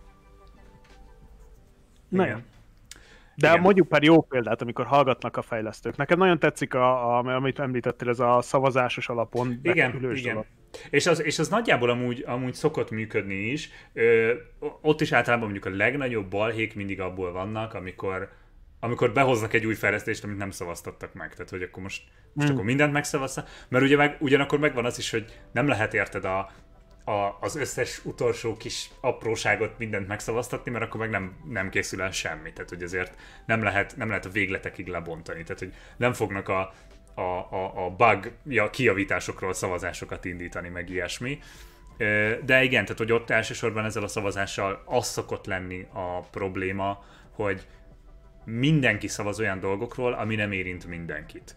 Igen. 2.11 2.45
De 3.41 3.49
Igen. 3.49 3.61
mondjuk 3.61 3.89
pár 3.89 4.03
jó 4.03 4.21
példát, 4.21 4.63
amikor 4.63 4.87
hallgatnak 4.87 5.37
a 5.37 5.43
fejlesztők. 5.43 5.97
Nekem 5.97 6.19
nagyon 6.19 6.39
tetszik, 6.39 6.75
a, 6.75 7.19
a, 7.19 7.25
amit 7.25 7.59
említettél, 7.59 8.09
ez 8.09 8.21
a 8.21 8.39
szavazásos 8.43 9.09
alapon 9.09 9.59
Igen, 9.63 10.15
igen. 10.15 10.45
És 10.91 11.07
az, 11.07 11.23
és 11.23 11.39
az 11.39 11.49
nagyjából 11.49 11.91
amúgy, 11.91 12.25
amúgy 12.27 12.55
szokott 12.55 12.91
működni 12.91 13.35
is. 13.35 13.71
Ö, 13.93 14.33
ott 14.81 15.01
is 15.01 15.13
általában 15.13 15.51
mondjuk 15.51 15.75
a 15.75 15.77
legnagyobb 15.77 16.31
balhék 16.31 16.75
mindig 16.75 17.01
abból 17.01 17.33
vannak, 17.33 17.75
amikor 17.75 18.29
amikor 18.81 19.13
behoznak 19.13 19.53
egy 19.53 19.67
új 19.67 19.75
fejlesztést, 19.75 20.25
amit 20.25 20.37
nem 20.37 20.51
szavaztattak 20.51 21.15
meg. 21.15 21.35
Tehát, 21.35 21.51
hogy 21.51 21.63
akkor 21.63 21.83
most, 21.83 22.03
most 22.33 22.47
hmm. 22.47 22.57
akkor 22.57 22.69
mindent 22.69 22.93
megszavazza. 22.93 23.45
Mert 23.69 23.85
ugye 23.85 23.97
meg, 23.97 24.17
ugyanakkor 24.21 24.59
megvan 24.59 24.85
az 24.85 24.99
is, 24.99 25.11
hogy 25.11 25.25
nem 25.53 25.69
lehet 25.69 25.95
érted 25.95 26.25
a, 26.25 26.51
a, 27.05 27.37
az 27.41 27.57
összes 27.57 28.05
utolsó 28.05 28.57
kis 28.57 28.91
apróságot 29.01 29.79
mindent 29.79 30.09
megszavaztatni, 30.09 30.71
mert 30.71 30.85
akkor 30.85 31.01
meg 31.01 31.11
nem, 31.11 31.37
nem 31.49 31.71
készül 31.71 32.03
el 32.03 32.11
semmi. 32.11 32.53
Tehát, 32.53 32.71
hogy 32.71 32.83
azért 32.83 33.15
nem 33.47 33.63
lehet, 33.63 33.97
nem 33.97 34.09
lehet 34.09 34.27
a 34.27 34.31
végletekig 34.31 34.87
lebontani. 34.87 35.43
Tehát, 35.43 35.59
hogy 35.59 35.75
nem 35.97 36.13
fognak 36.13 36.49
a, 36.49 36.73
a, 37.15 37.21
a, 37.21 37.85
a 37.85 37.91
bug 37.91 38.33
ja, 38.49 38.71
kijavításokról 38.71 39.53
szavazásokat 39.53 40.25
indítani, 40.25 40.69
meg 40.69 40.91
ilyesmi. 40.91 41.39
De 42.45 42.63
igen, 42.63 42.83
tehát 42.85 42.99
hogy 42.99 43.13
ott 43.13 43.31
elsősorban 43.31 43.85
ezzel 43.85 44.03
a 44.03 44.09
szavazással 44.09 44.83
az 44.85 45.07
szokott 45.07 45.47
lenni 45.47 45.87
a 45.93 46.21
probléma, 46.21 47.05
hogy 47.31 47.67
mindenki 48.45 49.09
szavaz 49.09 49.41
olyan 49.41 49.61
dolgokról, 49.61 50.13
ami 50.13 50.35
nem 50.35 50.53
érint 50.53 50.87
mindenkit. 50.87 51.55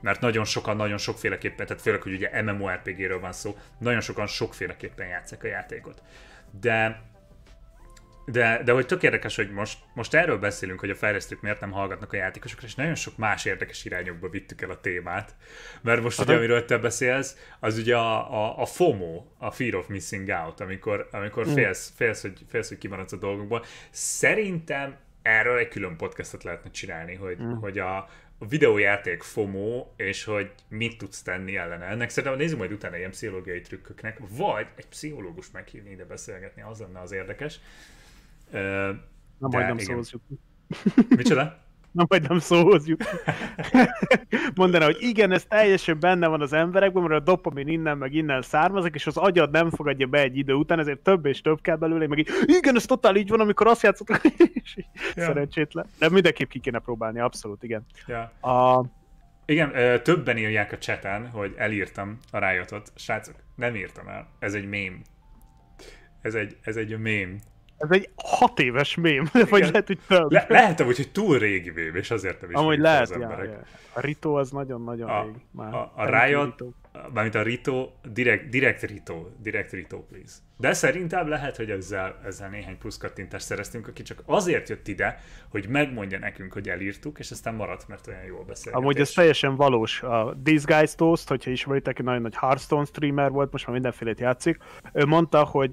Mert 0.00 0.20
nagyon 0.20 0.44
sokan, 0.44 0.76
nagyon 0.76 0.98
sokféleképpen, 0.98 1.66
tehát 1.66 1.82
főleg, 1.82 2.02
hogy 2.02 2.12
ugye 2.12 2.42
MMORPG-ről 2.42 3.20
van 3.20 3.32
szó, 3.32 3.56
nagyon 3.78 4.00
sokan 4.00 4.26
sokféleképpen 4.26 5.06
játszák 5.06 5.44
a 5.44 5.46
játékot. 5.46 6.02
De 6.60 7.08
de, 8.30 8.62
de 8.64 8.72
hogy 8.72 8.86
tök 8.86 9.02
érdekes, 9.02 9.36
hogy 9.36 9.50
most, 9.50 9.78
most 9.94 10.14
erről 10.14 10.38
beszélünk, 10.38 10.80
hogy 10.80 10.90
a 10.90 10.94
fejlesztők 10.94 11.40
miért 11.40 11.60
nem 11.60 11.70
hallgatnak 11.70 12.12
a 12.12 12.16
játékosokra, 12.16 12.66
és 12.66 12.74
nagyon 12.74 12.94
sok 12.94 13.16
más 13.16 13.44
érdekes 13.44 13.84
irányokba 13.84 14.28
vittük 14.28 14.62
el 14.62 14.70
a 14.70 14.80
témát. 14.80 15.34
Mert 15.80 16.02
most 16.02 16.20
ugye, 16.20 16.36
amiről 16.36 16.64
te 16.64 16.78
beszélsz, 16.78 17.36
az 17.60 17.78
ugye 17.78 17.96
a, 17.96 18.44
a, 18.44 18.58
a 18.60 18.66
FOMO, 18.66 19.24
a 19.38 19.50
Fear 19.50 19.74
of 19.74 19.86
Missing 19.86 20.28
Out, 20.28 20.60
amikor, 20.60 21.08
amikor 21.12 21.48
mm. 21.48 21.52
félsz, 21.52 21.92
félsz, 21.96 22.22
hogy, 22.22 22.38
félsz, 22.48 22.68
hogy 22.68 22.78
kimaradsz 22.78 23.12
a 23.12 23.16
dolgokból. 23.16 23.64
Szerintem 23.90 24.96
erről 25.22 25.58
egy 25.58 25.68
külön 25.68 25.96
podcastot 25.96 26.42
lehetne 26.42 26.70
csinálni, 26.70 27.14
hogy, 27.14 27.42
mm. 27.42 27.52
hogy 27.52 27.78
a, 27.78 28.08
a 28.42 28.46
videójáték 28.46 29.22
FOMO, 29.22 29.86
és 29.96 30.24
hogy 30.24 30.52
mit 30.68 30.98
tudsz 30.98 31.22
tenni 31.22 31.56
ellene. 31.56 31.84
Ennek 31.84 32.10
szerintem 32.10 32.38
nézzük 32.38 32.58
majd 32.58 32.72
utána 32.72 32.96
ilyen 32.96 33.10
pszichológiai 33.10 33.60
trükköknek, 33.60 34.20
vagy 34.28 34.66
egy 34.76 34.86
pszichológus 34.86 35.50
meghívni 35.50 35.90
ide 35.90 36.04
beszélgetni, 36.04 36.62
az 36.62 36.78
lenne 36.78 37.00
az 37.00 37.12
érdekes. 37.12 37.60
Nem, 38.50 39.02
majd 39.38 39.66
nem 39.66 39.78
szóhoz 39.78 40.12
Micsoda? 41.08 41.62
Na, 41.92 42.04
majd 42.08 42.28
nem 42.28 42.38
szóhoz 42.38 42.86
jut. 42.86 43.04
Mondaná, 44.54 44.84
hogy 44.84 44.96
igen, 45.00 45.32
ez 45.32 45.44
teljesen 45.44 46.00
benne 46.00 46.26
van 46.26 46.40
az 46.40 46.52
emberekben, 46.52 47.02
mert 47.02 47.20
a 47.20 47.24
dopamin 47.24 47.68
innen 47.68 47.98
meg 47.98 48.14
innen 48.14 48.42
származik, 48.42 48.94
és 48.94 49.06
az 49.06 49.16
agyad 49.16 49.50
nem 49.50 49.70
fogadja 49.70 50.06
be 50.06 50.20
egy 50.20 50.36
idő 50.36 50.54
után, 50.54 50.78
ezért 50.78 50.98
több 50.98 51.26
és 51.26 51.40
több 51.40 51.60
kell 51.60 51.76
belőle, 51.76 52.06
meg 52.06 52.18
így, 52.18 52.28
igen, 52.44 52.76
ez 52.76 52.84
totál 52.84 53.16
így 53.16 53.28
van, 53.28 53.40
amikor 53.40 53.66
azt 53.66 53.82
játszottak, 53.82 54.20
ja. 55.14 55.24
szerencsétlen. 55.24 55.86
De 55.98 56.08
mindenképp 56.08 56.48
ki 56.48 56.58
kéne 56.58 56.78
próbálni, 56.78 57.20
abszolút, 57.20 57.62
igen. 57.62 57.86
Ja. 58.06 58.20
A... 58.50 58.84
Igen, 59.44 60.02
többen 60.02 60.36
írják 60.36 60.72
a 60.72 60.78
cseten, 60.78 61.28
hogy 61.28 61.54
elírtam 61.56 62.18
a 62.30 62.38
rájöttet. 62.38 62.92
Srácok, 62.94 63.34
nem 63.56 63.74
írtam 63.74 64.08
el. 64.08 64.28
Ez 64.38 64.54
egy 64.54 64.68
mém. 64.68 65.02
Ez 66.20 66.34
egy, 66.34 66.56
ez 66.62 66.76
egy 66.76 66.98
mém. 66.98 67.40
Ez 67.80 67.90
egy 67.90 68.10
hat 68.16 68.58
éves 68.58 68.94
mém, 68.94 69.28
vagy 69.50 69.60
lehet, 69.60 69.86
hogy 69.86 69.98
több. 70.08 70.30
Le- 70.32 70.46
lehet 70.48 70.80
hogy 70.80 71.08
túl 71.12 71.38
régi 71.38 71.70
mém, 71.70 71.96
és 71.96 72.10
azért 72.10 72.40
nem 72.40 72.50
is 72.50 72.56
Amúgy 72.56 72.78
lehet, 72.78 73.00
az 73.00 73.10
emberek. 73.10 73.44
Ja, 73.44 73.50
ja. 73.50 73.62
A 73.92 74.00
Rito 74.00 74.32
az 74.38 74.50
nagyon-nagyon 74.50 75.08
a, 75.08 75.22
régi. 75.22 75.38
Már 75.50 75.74
a, 75.74 75.92
a 75.96 76.24
Riot, 76.24 76.64
mármint 77.12 77.34
a 77.34 77.42
Rito, 77.42 77.90
direct, 78.12 78.48
direct 78.48 78.82
Rito, 78.82 79.26
direct 79.42 79.72
Rito, 79.72 79.98
please. 79.98 80.34
De 80.56 80.72
szerintem 80.72 81.28
lehet, 81.28 81.56
hogy 81.56 81.70
ezzel, 81.70 82.20
ezzel 82.24 82.48
néhány 82.48 82.78
plusz 82.78 82.96
kattintást 82.96 83.44
szereztünk, 83.44 83.88
aki 83.88 84.02
csak 84.02 84.22
azért 84.26 84.68
jött 84.68 84.88
ide, 84.88 85.18
hogy 85.48 85.68
megmondja 85.68 86.18
nekünk, 86.18 86.52
hogy 86.52 86.68
elírtuk, 86.68 87.18
és 87.18 87.30
aztán 87.30 87.54
maradt, 87.54 87.88
mert 87.88 88.06
olyan 88.06 88.24
jól 88.24 88.44
beszél. 88.44 88.72
Amúgy 88.72 88.98
ez 88.98 89.10
teljesen 89.10 89.56
valós. 89.56 90.02
A 90.02 90.36
These 90.44 90.76
Guys 90.76 90.94
Toast, 90.94 91.28
hogyha 91.28 91.50
ismeritek, 91.50 91.98
egy 91.98 92.04
nagyon 92.04 92.22
nagy 92.22 92.36
Hearthstone 92.36 92.84
streamer 92.84 93.30
volt, 93.30 93.52
most 93.52 93.64
már 93.64 93.74
mindenfélét 93.74 94.20
játszik, 94.20 94.58
ő 94.92 95.04
mondta, 95.04 95.44
hogy 95.44 95.70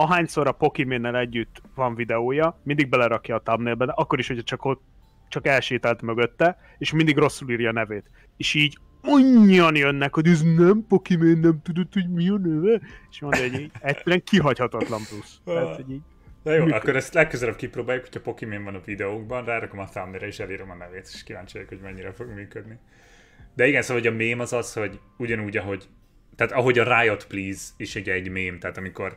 ahányszor 0.00 0.46
a 0.46 0.52
Pokémonnel 0.52 1.16
együtt 1.16 1.62
van 1.74 1.94
videója, 1.94 2.60
mindig 2.62 2.88
belerakja 2.88 3.34
a 3.34 3.40
thumbnailbe, 3.40 3.84
akkor 3.84 4.18
is, 4.18 4.26
hogyha 4.28 4.42
csak 4.42 4.64
ott 4.64 4.82
csak 5.28 5.46
elsétált 5.46 6.02
mögötte, 6.02 6.58
és 6.78 6.92
mindig 6.92 7.16
rosszul 7.16 7.50
írja 7.50 7.68
a 7.68 7.72
nevét. 7.72 8.10
És 8.36 8.54
így 8.54 8.78
annyian 9.02 9.76
jönnek, 9.76 10.14
hogy 10.14 10.26
ez 10.26 10.42
nem 10.42 10.84
Pokémon, 10.88 11.38
nem 11.38 11.60
tudod, 11.62 11.86
hogy 11.92 12.08
mi 12.10 12.28
a 12.28 12.38
neve? 12.38 12.80
És 13.10 13.20
mondja, 13.20 13.42
hogy 13.42 13.60
így 13.60 13.70
egyszerűen 13.80 14.22
kihagyhatatlan 14.24 15.00
plusz. 15.08 15.40
Tehát, 15.44 15.76
hogy 15.76 15.90
így 15.90 16.02
Na 16.42 16.52
jó, 16.52 16.58
működik. 16.58 16.82
akkor 16.82 16.96
ezt 16.96 17.14
legközelebb 17.14 17.56
kipróbáljuk, 17.56 18.04
hogyha 18.04 18.20
Pokémon 18.20 18.64
van 18.64 18.74
a 18.74 18.80
videókban, 18.84 19.44
rárakom 19.44 19.78
a 19.78 19.88
thumbnail 19.88 20.22
és 20.22 20.38
elírom 20.38 20.70
a 20.70 20.74
nevét, 20.74 21.10
és 21.12 21.22
kíváncsi 21.22 21.52
vagyok, 21.52 21.68
hogy 21.68 21.80
mennyire 21.82 22.12
fog 22.12 22.26
működni. 22.34 22.78
De 23.54 23.66
igen, 23.66 23.82
szóval 23.82 24.02
hogy 24.02 24.12
a 24.12 24.16
mém 24.16 24.40
az 24.40 24.52
az, 24.52 24.72
hogy 24.72 25.00
ugyanúgy, 25.16 25.56
ahogy 25.56 25.88
tehát 26.36 26.52
ahogy 26.52 26.78
a 26.78 27.00
Riot 27.00 27.26
Please 27.26 27.68
is 27.76 27.96
egy, 27.96 28.08
egy 28.08 28.30
mém, 28.30 28.58
tehát 28.58 28.76
amikor 28.76 29.16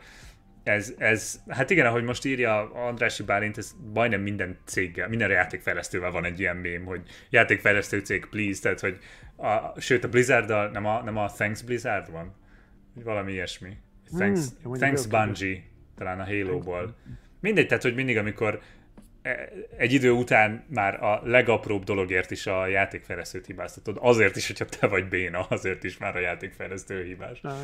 ez, 0.63 0.93
ez, 0.97 1.41
hát 1.47 1.69
igen, 1.69 1.85
ahogy 1.85 2.03
most 2.03 2.25
írja 2.25 2.71
Andrási 2.73 3.23
Bálint, 3.23 3.57
ez 3.57 3.75
majdnem 3.93 4.21
minden 4.21 4.57
céggel, 4.65 5.07
minden 5.07 5.29
játékfejlesztővel 5.29 6.11
van 6.11 6.25
egy 6.25 6.39
ilyen 6.39 6.55
mém, 6.55 6.85
hogy 6.85 7.01
játékfejlesztő 7.29 7.99
cég, 7.99 8.25
please, 8.25 8.61
tehát 8.61 8.79
hogy 8.79 8.97
a, 9.35 9.79
sőt 9.79 10.03
a 10.03 10.09
blizzard 10.09 10.71
nem 10.71 10.85
a, 10.85 11.01
nem 11.03 11.17
a 11.17 11.27
Thanks 11.27 11.61
Blizzard 11.61 12.11
van? 12.11 12.35
Valami 12.93 13.31
ilyesmi. 13.31 13.77
Thanks, 14.17 14.41
hmm, 14.63 14.73
thanks 14.73 15.07
Bungie, 15.07 15.63
talán 15.97 16.19
a 16.19 16.25
Halo-ból. 16.25 16.95
Mindegy, 17.39 17.67
tehát 17.67 17.83
hogy 17.83 17.95
mindig, 17.95 18.17
amikor 18.17 18.61
e, 19.21 19.49
egy 19.77 19.93
idő 19.93 20.11
után 20.11 20.63
már 20.69 21.03
a 21.03 21.21
legapróbb 21.23 21.83
dologért 21.83 22.31
is 22.31 22.47
a 22.47 22.67
játékfejlesztőt 22.67 23.45
hibáztatod. 23.45 23.97
Azért 24.01 24.35
is, 24.35 24.47
hogyha 24.47 24.65
te 24.65 24.87
vagy 24.87 25.07
béna, 25.07 25.39
azért 25.39 25.83
is 25.83 25.97
már 25.97 26.15
a 26.15 26.19
játékfejlesztő 26.19 27.03
hibás. 27.03 27.41
Na, 27.41 27.57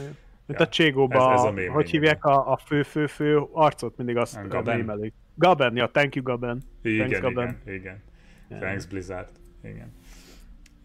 Mint 0.49 0.61
ja. 0.61 0.65
a 0.65 0.69
Cségóba, 0.69 1.33
ez, 1.33 1.39
ez 1.39 1.67
a 1.67 1.71
hogy 1.71 1.89
hívják 1.89 2.25
a, 2.25 2.51
a 2.51 2.57
fő-fő-fő 2.57 3.41
arcot, 3.51 3.97
mindig 3.97 4.17
azt 4.17 4.47
Gaben. 4.47 5.13
Gaben, 5.35 5.75
ja, 5.75 5.87
thank 5.87 6.15
you 6.15 6.25
Gaben. 6.25 6.61
Igen, 6.81 7.07
Thanks, 7.07 7.19
Gaben. 7.19 7.59
igen, 7.65 7.75
igen. 7.75 8.03
Yeah. 8.49 8.61
Thanks 8.61 8.85
Blizzard. 8.85 9.29
Igen. 9.63 9.93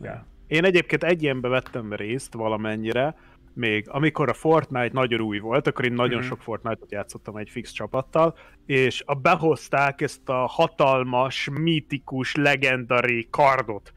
Yeah. 0.00 0.18
Én 0.46 0.64
egyébként 0.64 1.04
egy 1.04 1.22
ilyenbe 1.22 1.48
vettem 1.48 1.92
részt 1.92 2.34
valamennyire, 2.34 3.16
még 3.54 3.88
amikor 3.88 4.28
a 4.28 4.32
Fortnite 4.32 4.90
nagyon 4.92 5.20
új 5.20 5.38
volt, 5.38 5.66
akkor 5.66 5.84
én 5.84 5.92
nagyon 5.92 6.14
uh-huh. 6.14 6.28
sok 6.28 6.42
Fortnite-ot 6.42 6.92
játszottam 6.92 7.36
egy 7.36 7.50
fix 7.50 7.70
csapattal, 7.70 8.36
és 8.66 9.02
a 9.06 9.14
behozták 9.14 10.00
ezt 10.00 10.28
a 10.28 10.46
hatalmas, 10.46 11.48
mítikus, 11.60 12.34
legendari 12.34 13.26
kardot, 13.30 13.92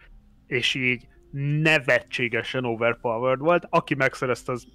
és 0.45 0.75
így 0.75 1.07
nevetségesen 1.61 2.65
overpowered 2.65 3.39
volt. 3.39 3.67
Aki 3.69 3.95
megszerezte, 3.95 4.51
az 4.51 4.67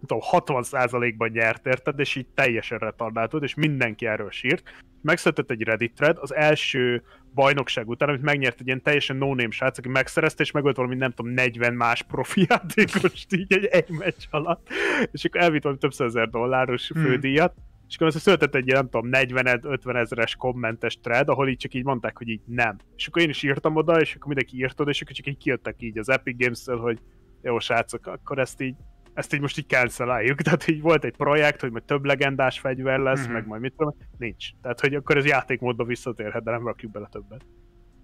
tudom, 0.00 0.22
60%-ban 0.30 1.28
nyert, 1.28 1.66
érted, 1.66 1.98
és 1.98 2.16
így 2.16 2.26
teljesen 2.34 2.78
retardált 2.78 3.30
volt, 3.30 3.44
és 3.44 3.54
mindenki 3.54 4.06
erről 4.06 4.30
sírt. 4.30 4.62
Megszületett 5.02 5.50
egy 5.50 5.62
Reddit 5.62 5.94
thread, 5.94 6.18
az 6.20 6.34
első 6.34 7.02
bajnokság 7.34 7.88
után, 7.88 8.08
amit 8.08 8.22
megnyert 8.22 8.60
egy 8.60 8.66
ilyen 8.66 8.82
teljesen 8.82 9.16
no-name 9.16 9.50
srác, 9.50 9.78
aki 9.78 9.88
megszerezte, 9.88 10.42
és 10.42 10.50
megölt 10.50 10.76
valami, 10.76 10.94
nem 10.94 11.10
tudom, 11.10 11.32
40 11.32 11.74
más 11.74 12.02
profi 12.02 12.46
játékost 12.48 13.32
így 13.32 13.52
egy, 13.52 13.64
egy 13.64 13.90
meccs 13.90 14.24
alatt, 14.30 14.68
és 15.12 15.24
akkor 15.24 15.40
elvitt 15.40 15.62
valami 15.62 15.80
több 15.80 15.92
ezer 15.98 16.28
dolláros 16.28 16.88
hmm. 16.88 17.02
fődíjat, 17.02 17.54
és 17.88 17.96
akkor 17.96 18.12
született 18.12 18.54
egy, 18.54 18.72
nem 18.72 18.88
tudom, 18.88 19.08
40-50 19.12 19.96
ezeres 19.96 20.36
kommentes 20.36 20.98
thread, 21.00 21.28
ahol 21.28 21.48
így 21.48 21.56
csak 21.56 21.74
így 21.74 21.84
mondták, 21.84 22.18
hogy 22.18 22.28
így 22.28 22.40
nem. 22.46 22.76
És 22.96 23.06
akkor 23.06 23.22
én 23.22 23.28
is 23.28 23.42
írtam 23.42 23.76
oda, 23.76 24.00
és 24.00 24.14
akkor 24.14 24.26
mindenki 24.26 24.56
írt 24.56 24.80
oda, 24.80 24.90
és 24.90 25.02
akkor 25.02 25.14
csak 25.14 25.26
így 25.26 25.36
kijöttek 25.36 25.76
így 25.78 25.98
az 25.98 26.08
Epic 26.08 26.38
Games-től, 26.38 26.78
hogy 26.78 26.98
jó 27.42 27.58
srácok, 27.58 28.06
akkor 28.06 28.38
ezt 28.38 28.60
így 28.60 28.74
ezt 29.18 29.34
így 29.34 29.40
most 29.40 29.58
így 29.58 29.68
canceláljuk, 29.68 30.40
tehát 30.42 30.68
így 30.68 30.80
volt 30.80 31.04
egy 31.04 31.16
projekt, 31.16 31.60
hogy 31.60 31.70
majd 31.70 31.84
több 31.84 32.04
legendás 32.04 32.58
fegyver 32.58 32.98
lesz, 32.98 33.22
mm-hmm. 33.22 33.32
meg 33.32 33.46
majd 33.46 33.60
mit 33.60 33.74
tudom, 33.76 33.96
nincs. 34.18 34.50
Tehát, 34.62 34.80
hogy 34.80 34.94
akkor 34.94 35.16
ez 35.16 35.24
játékmódba 35.24 35.84
visszatérhet, 35.84 36.42
de 36.44 36.50
nem 36.50 36.66
rakjuk 36.66 36.92
bele 36.92 37.08
többet. 37.10 37.46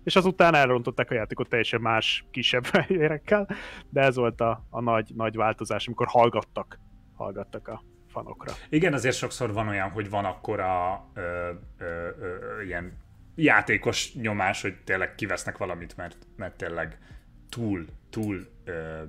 És 0.05 0.17
azután 0.17 0.55
elrontották 0.55 1.11
a 1.11 1.15
játékot 1.15 1.49
teljesen 1.49 1.81
más, 1.81 2.27
kisebb 2.31 2.65
fegyverekkel, 2.75 3.49
de 3.91 4.01
ez 4.01 4.17
volt 4.17 4.41
a, 4.41 4.67
a 4.71 4.81
nagy, 4.81 5.11
nagy 5.15 5.37
változás, 5.37 5.87
amikor 5.87 6.07
hallgattak, 6.07 6.79
hallgattak 7.15 7.69
a 7.69 7.83
fanokra. 8.09 8.53
Igen, 8.69 8.93
azért 8.93 9.17
sokszor 9.17 9.53
van 9.53 9.69
olyan, 9.69 9.91
hogy 9.91 10.11
van 10.11 10.25
akkor 10.25 10.61
a 10.61 11.11
ö, 11.15 11.51
ö, 11.79 12.09
ö, 12.21 12.63
ilyen 12.63 12.99
játékos 13.35 14.15
nyomás, 14.15 14.63
hogy 14.63 14.77
tényleg 14.85 15.15
kivesznek 15.15 15.59
valamit, 15.59 15.97
mert, 15.97 16.27
mert 16.37 16.57
tényleg 16.57 16.99
túl, 17.49 17.85
túl 18.11 18.47
ö, 18.65 19.03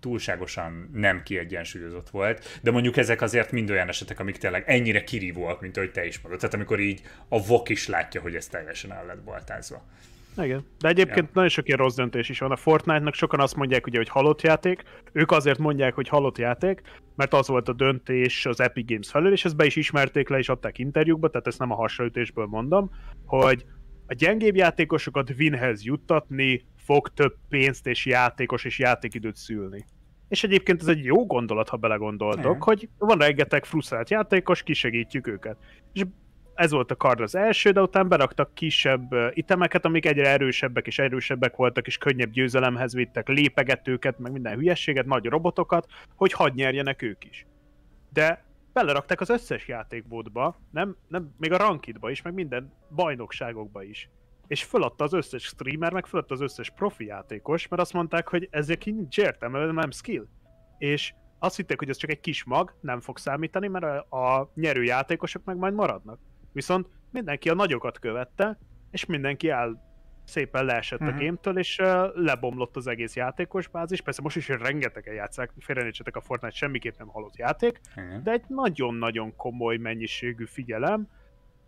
túlságosan 0.00 0.90
nem 0.92 1.22
kiegyensúlyozott 1.22 2.10
volt, 2.10 2.58
de 2.62 2.70
mondjuk 2.70 2.96
ezek 2.96 3.20
azért 3.20 3.52
mind 3.52 3.70
olyan 3.70 3.88
esetek, 3.88 4.20
amik 4.20 4.36
tényleg 4.36 4.64
ennyire 4.66 5.04
kirívóak, 5.04 5.60
mint 5.60 5.76
ahogy 5.76 5.92
te 5.92 6.06
is 6.06 6.20
mondod. 6.20 6.40
Tehát 6.40 6.54
amikor 6.54 6.80
így 6.80 7.02
a 7.28 7.46
vok 7.46 7.68
is 7.68 7.88
látja, 7.88 8.20
hogy 8.20 8.34
ez 8.34 8.46
teljesen 8.46 8.92
el 8.92 9.06
lett 9.06 9.22
baltázva. 9.22 9.84
Igen. 10.42 10.64
De 10.78 10.88
egyébként 10.88 11.26
ja. 11.26 11.30
nagyon 11.32 11.50
sok 11.50 11.66
ilyen 11.66 11.78
rossz 11.78 11.94
döntés 11.94 12.28
is 12.28 12.38
van. 12.38 12.50
A 12.50 12.56
Fortnite-nak 12.56 13.14
sokan 13.14 13.40
azt 13.40 13.56
mondják, 13.56 13.86
ugye, 13.86 13.96
hogy 13.96 14.08
halott 14.08 14.42
játék. 14.42 14.82
Ők 15.12 15.30
azért 15.30 15.58
mondják, 15.58 15.94
hogy 15.94 16.08
halott 16.08 16.38
játék, 16.38 16.80
mert 17.14 17.34
az 17.34 17.48
volt 17.48 17.68
a 17.68 17.72
döntés 17.72 18.46
az 18.46 18.60
Epic 18.60 18.88
Games 18.88 19.10
felől, 19.10 19.32
és 19.32 19.44
ezt 19.44 19.56
be 19.56 19.64
is 19.64 19.76
ismerték 19.76 20.28
le, 20.28 20.38
és 20.38 20.48
adták 20.48 20.78
interjúkba, 20.78 21.28
tehát 21.28 21.46
ezt 21.46 21.58
nem 21.58 21.70
a 21.70 21.74
hasonlítésből 21.74 22.46
mondom, 22.46 22.90
hogy 23.24 23.64
a 24.06 24.14
gyengébb 24.14 24.56
játékosokat 24.56 25.30
winhez 25.38 25.84
juttatni 25.84 26.64
fog 26.86 27.08
több 27.08 27.34
pénzt 27.48 27.86
és 27.86 28.06
játékos 28.06 28.64
és 28.64 28.78
játékidőt 28.78 29.36
szülni. 29.36 29.84
És 30.28 30.44
egyébként 30.44 30.80
ez 30.80 30.86
egy 30.86 31.04
jó 31.04 31.26
gondolat, 31.26 31.68
ha 31.68 31.76
belegondoltok, 31.76 32.62
hogy 32.62 32.88
van 32.98 33.18
rengeteg 33.18 33.64
frusztrált 33.64 34.10
játékos, 34.10 34.62
kisegítjük 34.62 35.26
őket. 35.26 35.56
És 35.92 36.02
ez 36.54 36.70
volt 36.70 36.90
a 36.90 36.96
kard 36.96 37.20
az 37.20 37.34
első, 37.34 37.70
de 37.70 37.80
utána 37.80 38.08
beraktak 38.08 38.54
kisebb 38.54 39.14
itemeket, 39.32 39.84
amik 39.84 40.06
egyre 40.06 40.28
erősebbek 40.28 40.86
és 40.86 40.98
erősebbek 40.98 41.56
voltak, 41.56 41.86
és 41.86 41.98
könnyebb 41.98 42.30
győzelemhez 42.30 42.94
vittek 42.94 43.28
lépegetőket, 43.28 44.18
meg 44.18 44.32
minden 44.32 44.56
hülyességet, 44.56 45.06
nagy 45.06 45.24
robotokat, 45.24 45.86
hogy 46.14 46.32
hadd 46.32 46.54
nyerjenek 46.54 47.02
ők 47.02 47.24
is. 47.24 47.46
De 48.12 48.44
belerakták 48.72 49.20
az 49.20 49.30
összes 49.30 49.68
játékbódba, 49.68 50.56
nem, 50.70 50.96
nem, 51.08 51.34
még 51.38 51.52
a 51.52 51.56
rankidba 51.56 52.10
is, 52.10 52.22
meg 52.22 52.34
minden 52.34 52.72
bajnokságokba 52.94 53.82
is 53.82 54.10
és 54.46 54.64
föladta 54.64 55.04
az 55.04 55.12
összes 55.12 55.42
streamer, 55.42 55.92
meg 55.92 56.06
föladta 56.06 56.34
az 56.34 56.40
összes 56.40 56.70
profi 56.70 57.04
játékos, 57.04 57.68
mert 57.68 57.82
azt 57.82 57.92
mondták, 57.92 58.28
hogy 58.28 58.48
ezek 58.50 58.84
nincs 58.84 59.18
értelme, 59.18 59.72
nem 59.72 59.90
skill. 59.90 60.26
És 60.78 61.14
azt 61.38 61.56
hitték, 61.56 61.78
hogy 61.78 61.88
ez 61.88 61.96
csak 61.96 62.10
egy 62.10 62.20
kis 62.20 62.44
mag, 62.44 62.74
nem 62.80 63.00
fog 63.00 63.18
számítani, 63.18 63.68
mert 63.68 63.84
a, 63.84 64.16
a 64.16 64.50
nyerő 64.54 64.82
játékosok 64.82 65.44
meg 65.44 65.56
majd 65.56 65.74
maradnak. 65.74 66.18
Viszont 66.52 66.88
mindenki 67.10 67.48
a 67.48 67.54
nagyokat 67.54 67.98
követte, 67.98 68.58
és 68.90 69.06
mindenki 69.06 69.48
el 69.48 69.84
szépen 70.24 70.64
leesett 70.64 71.00
uh-huh. 71.00 71.14
a 71.14 71.16
mhm. 71.16 71.24
gémtől, 71.24 71.58
és 71.58 71.78
uh, 71.78 71.86
lebomlott 72.14 72.76
az 72.76 72.86
egész 72.86 73.16
játékos 73.16 73.68
bázis. 73.68 74.00
Persze 74.00 74.22
most 74.22 74.36
is 74.36 74.48
rengetegen 74.48 75.14
játszák, 75.14 75.52
félrenézsetek 75.58 76.16
a 76.16 76.20
Fortnite 76.20 76.54
semmiképp 76.54 76.98
nem 76.98 77.08
halott 77.08 77.36
játék, 77.36 77.80
uh-huh. 77.96 78.22
de 78.22 78.30
egy 78.30 78.44
nagyon-nagyon 78.48 79.36
komoly 79.36 79.76
mennyiségű 79.76 80.44
figyelem, 80.44 81.08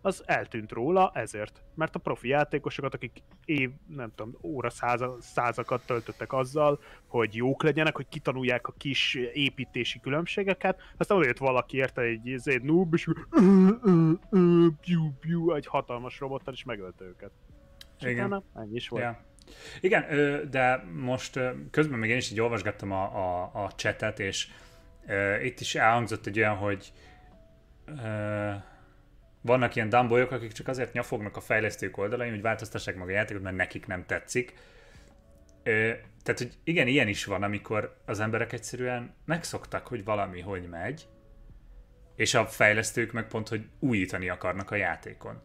az 0.01 0.23
eltűnt 0.25 0.71
róla 0.71 1.11
ezért. 1.13 1.61
Mert 1.75 1.95
a 1.95 1.99
profi 1.99 2.27
játékosokat, 2.27 2.93
akik 2.93 3.23
év, 3.45 3.69
nem 3.87 4.11
tudom, 4.15 4.37
óra 4.41 4.69
száza, 4.69 5.17
százakat 5.19 5.85
töltöttek 5.85 6.33
azzal, 6.33 6.79
hogy 7.07 7.35
jók 7.35 7.63
legyenek, 7.63 7.95
hogy 7.95 8.07
kitanulják 8.07 8.67
a 8.67 8.73
kis 8.77 9.15
építési 9.33 9.99
különbségeket, 9.99 10.81
aztán 10.97 11.17
odajött 11.17 11.37
valaki 11.37 11.77
érte 11.77 12.01
egy, 12.01 12.39
egy 12.43 12.61
noob, 12.61 12.93
és 12.93 13.07
piu, 14.81 15.11
piu, 15.19 15.53
egy 15.53 15.65
hatalmas 15.65 16.19
robottal, 16.19 16.53
és 16.53 16.63
megölte 16.63 17.05
őket. 17.05 17.31
És 17.99 18.05
Igen. 18.05 18.25
Utána 18.25 18.43
ennyi 18.55 18.75
is 18.75 18.87
volt. 18.87 19.03
Yeah. 19.03 19.15
Igen, 19.81 20.05
de 20.49 20.83
most 20.93 21.39
közben 21.71 21.99
még 21.99 22.09
én 22.09 22.17
is 22.17 22.31
így 22.31 22.39
olvasgattam 22.39 22.91
a, 22.91 23.03
a, 23.03 23.51
a 23.63 23.71
chatet, 23.75 24.19
és 24.19 24.47
itt 25.43 25.59
is 25.59 25.75
elhangzott 25.75 26.25
egy 26.25 26.37
olyan, 26.37 26.55
hogy 26.55 26.91
vannak 29.41 29.75
ilyen 29.75 29.89
dumbolyok, 29.89 30.31
akik 30.31 30.51
csak 30.51 30.67
azért 30.67 30.93
nyafognak 30.93 31.37
a 31.37 31.41
fejlesztők 31.41 31.97
oldalain, 31.97 32.31
hogy 32.31 32.41
változtassák 32.41 32.95
meg 32.95 33.07
a 33.07 33.11
játékot, 33.11 33.43
mert 33.43 33.55
nekik 33.55 33.87
nem 33.87 34.05
tetszik. 34.05 34.53
Ö, 35.63 35.91
tehát, 36.23 36.39
hogy 36.39 36.57
igen, 36.63 36.87
ilyen 36.87 37.07
is 37.07 37.25
van, 37.25 37.43
amikor 37.43 37.97
az 38.05 38.19
emberek 38.19 38.53
egyszerűen 38.53 39.13
megszoktak, 39.25 39.87
hogy 39.87 40.03
valami 40.03 40.41
hogy 40.41 40.67
megy, 40.69 41.07
és 42.15 42.33
a 42.33 42.45
fejlesztők 42.45 43.11
meg 43.11 43.27
pont, 43.27 43.47
hogy 43.47 43.65
újítani 43.79 44.29
akarnak 44.29 44.71
a 44.71 44.75
játékon. 44.75 45.41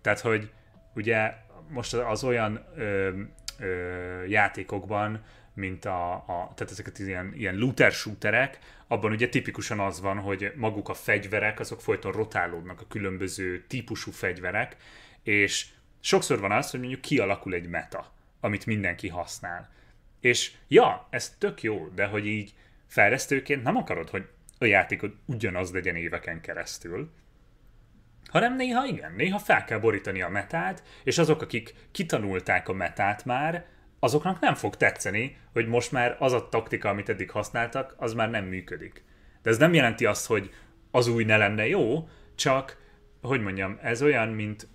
Tehát, 0.00 0.20
hogy 0.20 0.52
ugye 0.94 1.34
most 1.68 1.94
az 1.94 2.24
olyan 2.24 2.66
ö, 2.76 3.20
ö, 3.58 4.24
játékokban, 4.24 5.24
mint 5.54 5.84
a, 5.84 6.12
a 6.12 6.52
tehát 6.54 6.70
ezeket 6.70 6.98
ilyen, 6.98 7.32
ilyen 7.34 7.56
looter 7.56 7.92
shooterek, 7.92 8.58
abban 8.88 9.12
ugye 9.12 9.28
tipikusan 9.28 9.80
az 9.80 10.00
van, 10.00 10.18
hogy 10.18 10.52
maguk 10.56 10.88
a 10.88 10.94
fegyverek, 10.94 11.60
azok 11.60 11.80
folyton 11.80 12.12
rotálódnak 12.12 12.80
a 12.80 12.86
különböző 12.88 13.64
típusú 13.66 14.10
fegyverek, 14.10 14.76
és 15.22 15.66
sokszor 16.00 16.40
van 16.40 16.52
az, 16.52 16.70
hogy 16.70 16.80
mondjuk 16.80 17.00
kialakul 17.00 17.54
egy 17.54 17.68
meta, 17.68 18.12
amit 18.40 18.66
mindenki 18.66 19.08
használ. 19.08 19.70
És 20.20 20.52
ja, 20.68 21.06
ez 21.10 21.36
tök 21.38 21.62
jó, 21.62 21.88
de 21.94 22.06
hogy 22.06 22.26
így 22.26 22.54
fejlesztőként 22.86 23.62
nem 23.62 23.76
akarod, 23.76 24.10
hogy 24.10 24.28
a 24.58 24.64
játékod 24.64 25.14
ugyanaz 25.24 25.72
legyen 25.72 25.96
éveken 25.96 26.40
keresztül, 26.40 27.10
hanem 28.28 28.56
néha 28.56 28.86
igen, 28.86 29.12
néha 29.16 29.38
fel 29.38 29.64
kell 29.64 29.78
borítani 29.78 30.22
a 30.22 30.28
metát, 30.28 30.82
és 31.04 31.18
azok, 31.18 31.42
akik 31.42 31.74
kitanulták 31.90 32.68
a 32.68 32.72
metát 32.72 33.24
már, 33.24 33.66
azoknak 33.98 34.40
nem 34.40 34.54
fog 34.54 34.76
tetszeni, 34.76 35.36
hogy 35.52 35.66
most 35.66 35.92
már 35.92 36.16
az 36.18 36.32
a 36.32 36.48
taktika, 36.48 36.88
amit 36.88 37.08
eddig 37.08 37.30
használtak, 37.30 37.94
az 37.96 38.14
már 38.14 38.30
nem 38.30 38.44
működik. 38.44 39.04
De 39.42 39.50
ez 39.50 39.58
nem 39.58 39.74
jelenti 39.74 40.06
azt, 40.06 40.26
hogy 40.26 40.50
az 40.90 41.08
új 41.08 41.24
ne 41.24 41.36
lenne 41.36 41.66
jó, 41.66 42.08
csak, 42.34 42.76
hogy 43.22 43.42
mondjam, 43.42 43.78
ez 43.82 44.02
olyan, 44.02 44.28
mint, 44.28 44.68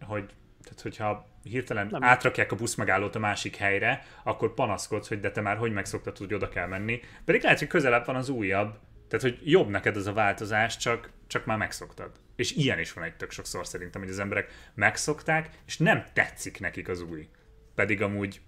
hogy, 0.00 0.24
tehát 0.62 0.80
hogyha 0.80 1.28
hirtelen 1.42 1.86
nem. 1.90 2.04
átrakják 2.04 2.52
a 2.52 2.56
buszmegállót 2.56 3.14
a 3.14 3.18
másik 3.18 3.56
helyre, 3.56 4.06
akkor 4.24 4.54
panaszkodsz, 4.54 5.08
hogy 5.08 5.20
de 5.20 5.30
te 5.30 5.40
már 5.40 5.56
hogy 5.56 5.72
megszoktad, 5.72 6.16
hogy 6.18 6.34
oda 6.34 6.48
kell 6.48 6.66
menni. 6.66 7.00
Pedig 7.24 7.42
lehet, 7.42 7.58
hogy 7.58 7.68
közelebb 7.68 8.06
van 8.06 8.16
az 8.16 8.28
újabb, 8.28 8.78
tehát 9.08 9.24
hogy 9.24 9.50
jobb 9.50 9.68
neked 9.68 9.96
ez 9.96 10.06
a 10.06 10.12
változás, 10.12 10.76
csak, 10.76 11.10
csak 11.26 11.44
már 11.44 11.58
megszoktad. 11.58 12.10
És 12.36 12.52
ilyen 12.52 12.78
is 12.78 12.92
van 12.92 13.04
egy 13.04 13.16
tök 13.16 13.30
sokszor 13.30 13.66
szerintem, 13.66 14.00
hogy 14.00 14.10
az 14.10 14.18
emberek 14.18 14.70
megszokták, 14.74 15.50
és 15.66 15.78
nem 15.78 16.04
tetszik 16.12 16.60
nekik 16.60 16.88
az 16.88 17.00
új. 17.00 17.28
Pedig 17.74 18.02
amúgy 18.02 18.40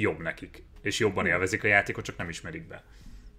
jobb 0.00 0.18
nekik, 0.18 0.64
és 0.80 0.98
jobban 0.98 1.26
élvezik 1.26 1.64
a 1.64 1.66
játékot, 1.66 2.04
csak 2.04 2.16
nem 2.16 2.28
ismerik 2.28 2.66
be. 2.66 2.84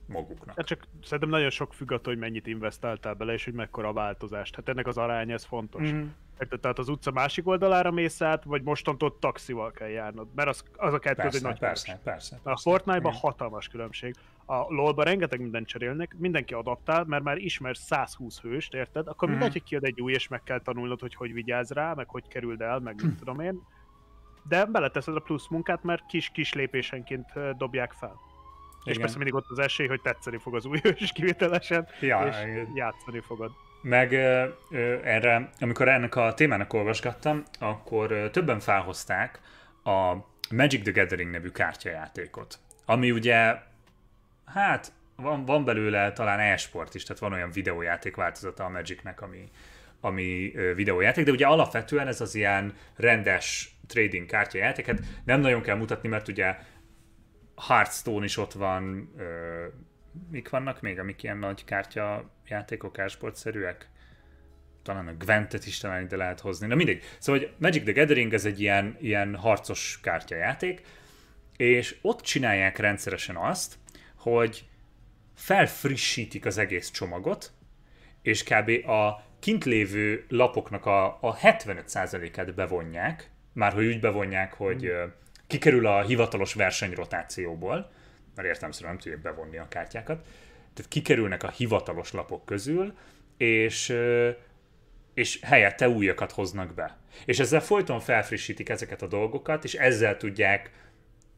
maguknak. 0.05 0.55
Hát 0.55 0.65
csak 0.65 0.87
szerintem 1.03 1.29
nagyon 1.29 1.49
sok 1.49 1.73
függ 1.73 1.91
attól, 1.91 2.13
hogy 2.13 2.21
mennyit 2.21 2.47
investáltál 2.47 3.13
bele, 3.13 3.33
és 3.33 3.43
hogy 3.43 3.53
mekkora 3.53 3.87
a 3.87 3.93
változást. 3.93 4.55
Hát 4.55 4.69
ennek 4.69 4.87
az 4.87 4.97
aránya, 4.97 5.33
ez 5.33 5.43
fontos. 5.43 5.91
Mm. 5.91 6.03
Érted? 6.39 6.59
Tehát 6.59 6.79
az 6.79 6.89
utca 6.89 7.11
másik 7.11 7.47
oldalára 7.47 7.91
mész 7.91 8.21
át, 8.21 8.43
vagy 8.43 8.61
mostantól 8.61 9.17
taxival 9.19 9.71
kell 9.71 9.87
járnod. 9.87 10.27
Mert 10.35 10.49
az, 10.49 10.63
az 10.75 10.93
a 10.93 10.99
kettő 10.99 11.21
persze, 11.21 11.37
egy 11.37 11.43
nagy 11.43 11.59
persze, 11.59 11.99
persze, 12.03 12.39
persze, 12.43 12.51
A 12.51 12.57
Fortnite-ban 12.57 13.13
hatalmas 13.13 13.67
különbség. 13.67 14.15
A 14.45 14.55
LoL-ban 14.55 15.05
rengeteg 15.05 15.41
mindent 15.41 15.67
cserélnek, 15.67 16.15
mindenki 16.17 16.53
adaptál, 16.53 17.03
mert 17.03 17.23
már 17.23 17.37
ismer 17.37 17.77
120 17.77 18.39
hőst, 18.39 18.73
érted? 18.73 19.07
Akkor 19.07 19.27
mm. 19.27 19.31
mindegy, 19.31 19.51
hogy 19.51 19.63
kiad 19.63 19.83
egy 19.83 20.01
új, 20.01 20.13
és 20.13 20.27
meg 20.27 20.43
kell 20.43 20.61
tanulnod, 20.61 20.99
hogy 20.99 21.15
hogy 21.15 21.33
vigyázz 21.33 21.71
rá, 21.71 21.93
meg 21.93 22.09
hogy 22.09 22.27
kerüld 22.27 22.61
el, 22.61 22.79
meg 22.79 23.03
mit 23.03 23.17
tudom 23.19 23.39
én. 23.39 23.61
De 24.43 24.65
beleteszed 24.65 25.15
a 25.15 25.19
plusz 25.19 25.47
munkát, 25.47 25.83
mert 25.83 26.05
kis-kis 26.05 26.53
lépésenként 26.53 27.27
dobják 27.57 27.91
fel. 27.91 28.19
Igen. 28.81 28.93
És 28.93 28.97
persze 28.97 29.17
mindig 29.17 29.35
ott 29.35 29.49
az 29.49 29.59
esély, 29.59 29.87
hogy 29.87 30.01
tetszeni 30.01 30.37
fog 30.37 30.55
az 30.55 30.65
új 30.65 30.79
hős 30.83 31.11
kivételesen, 31.11 31.87
ja, 31.99 32.27
és 32.27 32.35
igen. 32.41 32.71
játszani 32.75 33.19
fogod. 33.19 33.51
Meg 33.81 34.11
ö, 34.11 34.47
erre, 35.03 35.49
amikor 35.59 35.87
ennek 35.87 36.15
a 36.15 36.33
témának 36.33 36.73
olvasgattam, 36.73 37.43
akkor 37.59 38.11
ö, 38.11 38.29
többen 38.29 38.59
felhozták 38.59 39.39
a 39.83 40.13
Magic 40.55 40.83
the 40.83 40.91
Gathering 40.91 41.31
nevű 41.31 41.49
kártyajátékot, 41.49 42.59
ami 42.85 43.11
ugye, 43.11 43.55
hát 44.45 44.91
van, 45.15 45.45
van 45.45 45.65
belőle 45.65 46.11
talán 46.11 46.39
e-sport 46.39 46.95
is, 46.95 47.03
tehát 47.03 47.21
van 47.21 47.33
olyan 47.33 47.51
videójáték 47.51 48.15
változata 48.15 48.63
a 48.63 48.69
Magicnek, 48.69 49.21
ami, 49.21 49.49
ami 50.01 50.51
videójáték, 50.75 51.25
de 51.25 51.31
ugye 51.31 51.47
alapvetően 51.47 52.07
ez 52.07 52.21
az 52.21 52.35
ilyen 52.35 52.73
rendes 52.95 53.78
trading 53.89 54.25
kártyajátéket 54.25 54.99
nem 55.25 55.39
nagyon 55.41 55.61
kell 55.61 55.75
mutatni, 55.75 56.09
mert 56.09 56.27
ugye 56.27 56.55
Hearthstone 57.67 58.25
is 58.25 58.37
ott 58.37 58.53
van, 58.53 59.13
ö, 59.17 59.65
mik 60.31 60.49
vannak 60.49 60.81
még, 60.81 60.99
amik 60.99 61.23
ilyen 61.23 61.37
nagy 61.37 61.65
kártya 61.65 62.31
játékok, 62.47 62.99
ásportszerűek? 62.99 63.89
Talán 64.83 65.07
a 65.07 65.13
Gwentet 65.13 65.65
is 65.65 65.77
talán 65.77 66.03
ide 66.03 66.15
lehet 66.15 66.39
hozni. 66.39 66.67
Na 66.67 66.75
mindegy. 66.75 67.03
Szóval 67.19 67.41
hogy 67.41 67.53
Magic 67.57 67.83
the 67.83 67.91
Gathering 67.91 68.33
ez 68.33 68.45
egy 68.45 68.61
ilyen, 68.61 68.97
ilyen 68.99 69.35
harcos 69.35 69.99
kártyajáték, 70.03 70.81
és 71.57 71.97
ott 72.01 72.21
csinálják 72.21 72.77
rendszeresen 72.77 73.35
azt, 73.35 73.75
hogy 74.15 74.67
felfrissítik 75.35 76.45
az 76.45 76.57
egész 76.57 76.91
csomagot, 76.91 77.51
és 78.21 78.43
kb. 78.43 78.89
a 78.89 79.23
kint 79.39 79.65
lévő 79.65 80.25
lapoknak 80.29 80.85
a, 80.85 81.05
a 81.21 81.35
75%-át 81.35 82.55
bevonják, 82.55 83.31
már 83.53 83.73
hogy 83.73 83.85
úgy 83.85 83.99
bevonják, 83.99 84.53
hogy 84.53 84.83
mm 84.83 85.17
kikerül 85.49 85.87
a 85.87 86.01
hivatalos 86.01 86.53
versenyrotációból, 86.53 87.91
mert 88.35 88.47
értelmszerűen 88.47 88.93
nem 88.93 89.01
tudják 89.01 89.21
bevonni 89.21 89.57
a 89.57 89.67
kártyákat, 89.67 90.25
tehát 90.73 90.91
kikerülnek 90.91 91.43
a 91.43 91.49
hivatalos 91.49 92.11
lapok 92.11 92.45
közül, 92.45 92.97
és, 93.37 93.95
és 95.13 95.39
helyette 95.41 95.89
újakat 95.89 96.31
hoznak 96.31 96.73
be. 96.73 96.97
És 97.25 97.39
ezzel 97.39 97.59
folyton 97.59 97.99
felfrissítik 97.99 98.69
ezeket 98.69 99.01
a 99.01 99.07
dolgokat, 99.07 99.63
és 99.63 99.73
ezzel 99.73 100.17
tudják, 100.17 100.71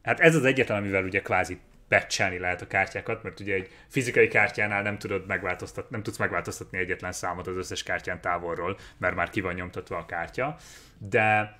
hát 0.02 0.20
ez 0.20 0.34
az 0.34 0.44
egyetlen, 0.44 0.78
amivel 0.78 1.04
ugye 1.04 1.20
kvázi 1.22 1.60
becselni 1.88 2.38
lehet 2.38 2.62
a 2.62 2.66
kártyákat, 2.66 3.22
mert 3.22 3.40
ugye 3.40 3.54
egy 3.54 3.70
fizikai 3.88 4.28
kártyánál 4.28 4.82
nem 4.82 4.98
tudod 4.98 5.26
megváltoztatni, 5.26 5.90
nem 5.90 6.02
tudsz 6.02 6.18
megváltoztatni 6.18 6.78
egyetlen 6.78 7.12
számot 7.12 7.46
az 7.46 7.56
összes 7.56 7.82
kártyán 7.82 8.20
távolról, 8.20 8.78
mert 8.98 9.14
már 9.14 9.30
ki 9.30 9.40
van 9.40 9.54
nyomtatva 9.54 9.96
a 9.96 10.06
kártya, 10.06 10.56
de 10.98 11.56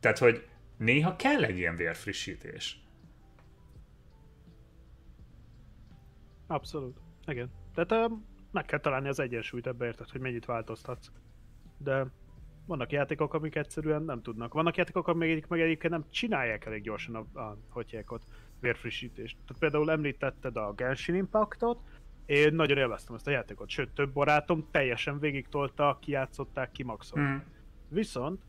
tehát, 0.00 0.18
hogy 0.18 0.48
néha 0.76 1.16
kell 1.16 1.44
egy 1.44 1.58
ilyen 1.58 1.76
vérfrissítés. 1.76 2.82
Abszolút. 6.46 7.00
Igen. 7.26 7.50
Tehát 7.74 8.10
uh, 8.10 8.18
meg 8.50 8.64
kell 8.64 8.80
találni 8.80 9.08
az 9.08 9.20
egyensúlyt 9.20 9.66
ebbe, 9.66 9.86
érted, 9.86 10.10
hogy 10.10 10.20
mennyit 10.20 10.44
változtatsz. 10.44 11.10
De 11.78 12.06
vannak 12.66 12.92
játékok, 12.92 13.34
amik 13.34 13.54
egyszerűen 13.54 14.02
nem 14.02 14.22
tudnak. 14.22 14.52
Vannak 14.52 14.76
játékok, 14.76 15.08
amik 15.08 15.46
meg 15.46 15.60
egyébként 15.60 15.92
nem 15.92 16.04
csinálják 16.10 16.64
elég 16.66 16.82
gyorsan 16.82 17.14
a, 17.14 17.40
a 17.40 17.58
ott 18.06 18.22
vérfrissítést. 18.60 19.36
Tehát 19.46 19.58
például 19.58 19.90
említetted 19.90 20.56
a 20.56 20.72
Genshin 20.72 21.14
Impactot, 21.14 21.80
én 22.26 22.54
nagyon 22.54 22.78
élveztem 22.78 23.14
ezt 23.14 23.26
a 23.26 23.30
játékot, 23.30 23.68
sőt 23.68 23.90
több 23.90 24.12
barátom 24.12 24.68
teljesen 24.70 25.18
végig 25.18 25.48
tolta, 25.48 25.98
kijátszották, 26.00 26.72
kimaxolták. 26.72 27.44
Mm. 27.44 27.52
Viszont 27.88 28.42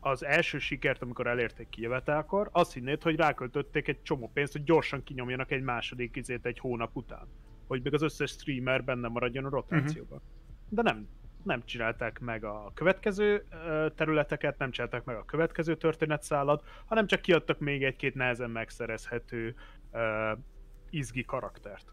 az 0.00 0.24
első 0.24 0.58
sikert, 0.58 1.02
amikor 1.02 1.26
elérték 1.26 1.68
Kijevetelkor, 1.68 2.48
azt 2.52 2.72
hinnéd, 2.72 3.02
hogy 3.02 3.16
ráköltötték 3.16 3.88
egy 3.88 4.02
csomó 4.02 4.30
pénzt, 4.34 4.52
hogy 4.52 4.64
gyorsan 4.64 5.02
kinyomjanak 5.02 5.50
egy 5.50 5.62
második 5.62 6.16
izét 6.16 6.46
egy 6.46 6.58
hónap 6.58 6.96
után. 6.96 7.26
Hogy 7.66 7.82
még 7.82 7.94
az 7.94 8.02
összes 8.02 8.30
streamer 8.30 8.84
benne 8.84 9.08
maradjon 9.08 9.44
a 9.44 9.48
rotációban. 9.48 10.18
Uh-huh. 10.18 10.32
De 10.68 10.82
nem, 10.82 11.08
nem 11.42 11.64
csinálták 11.64 12.18
meg 12.20 12.44
a 12.44 12.70
következő 12.74 13.44
területeket, 13.94 14.58
nem 14.58 14.70
csinálták 14.70 15.04
meg 15.04 15.16
a 15.16 15.24
következő 15.24 15.76
történetszálat, 15.76 16.64
hanem 16.86 17.06
csak 17.06 17.20
kiadtak 17.20 17.58
még 17.58 17.84
egy-két 17.84 18.14
nehezen 18.14 18.50
megszerezhető 18.50 19.54
uh, 19.92 20.38
izgi 20.90 21.24
karaktert. 21.24 21.92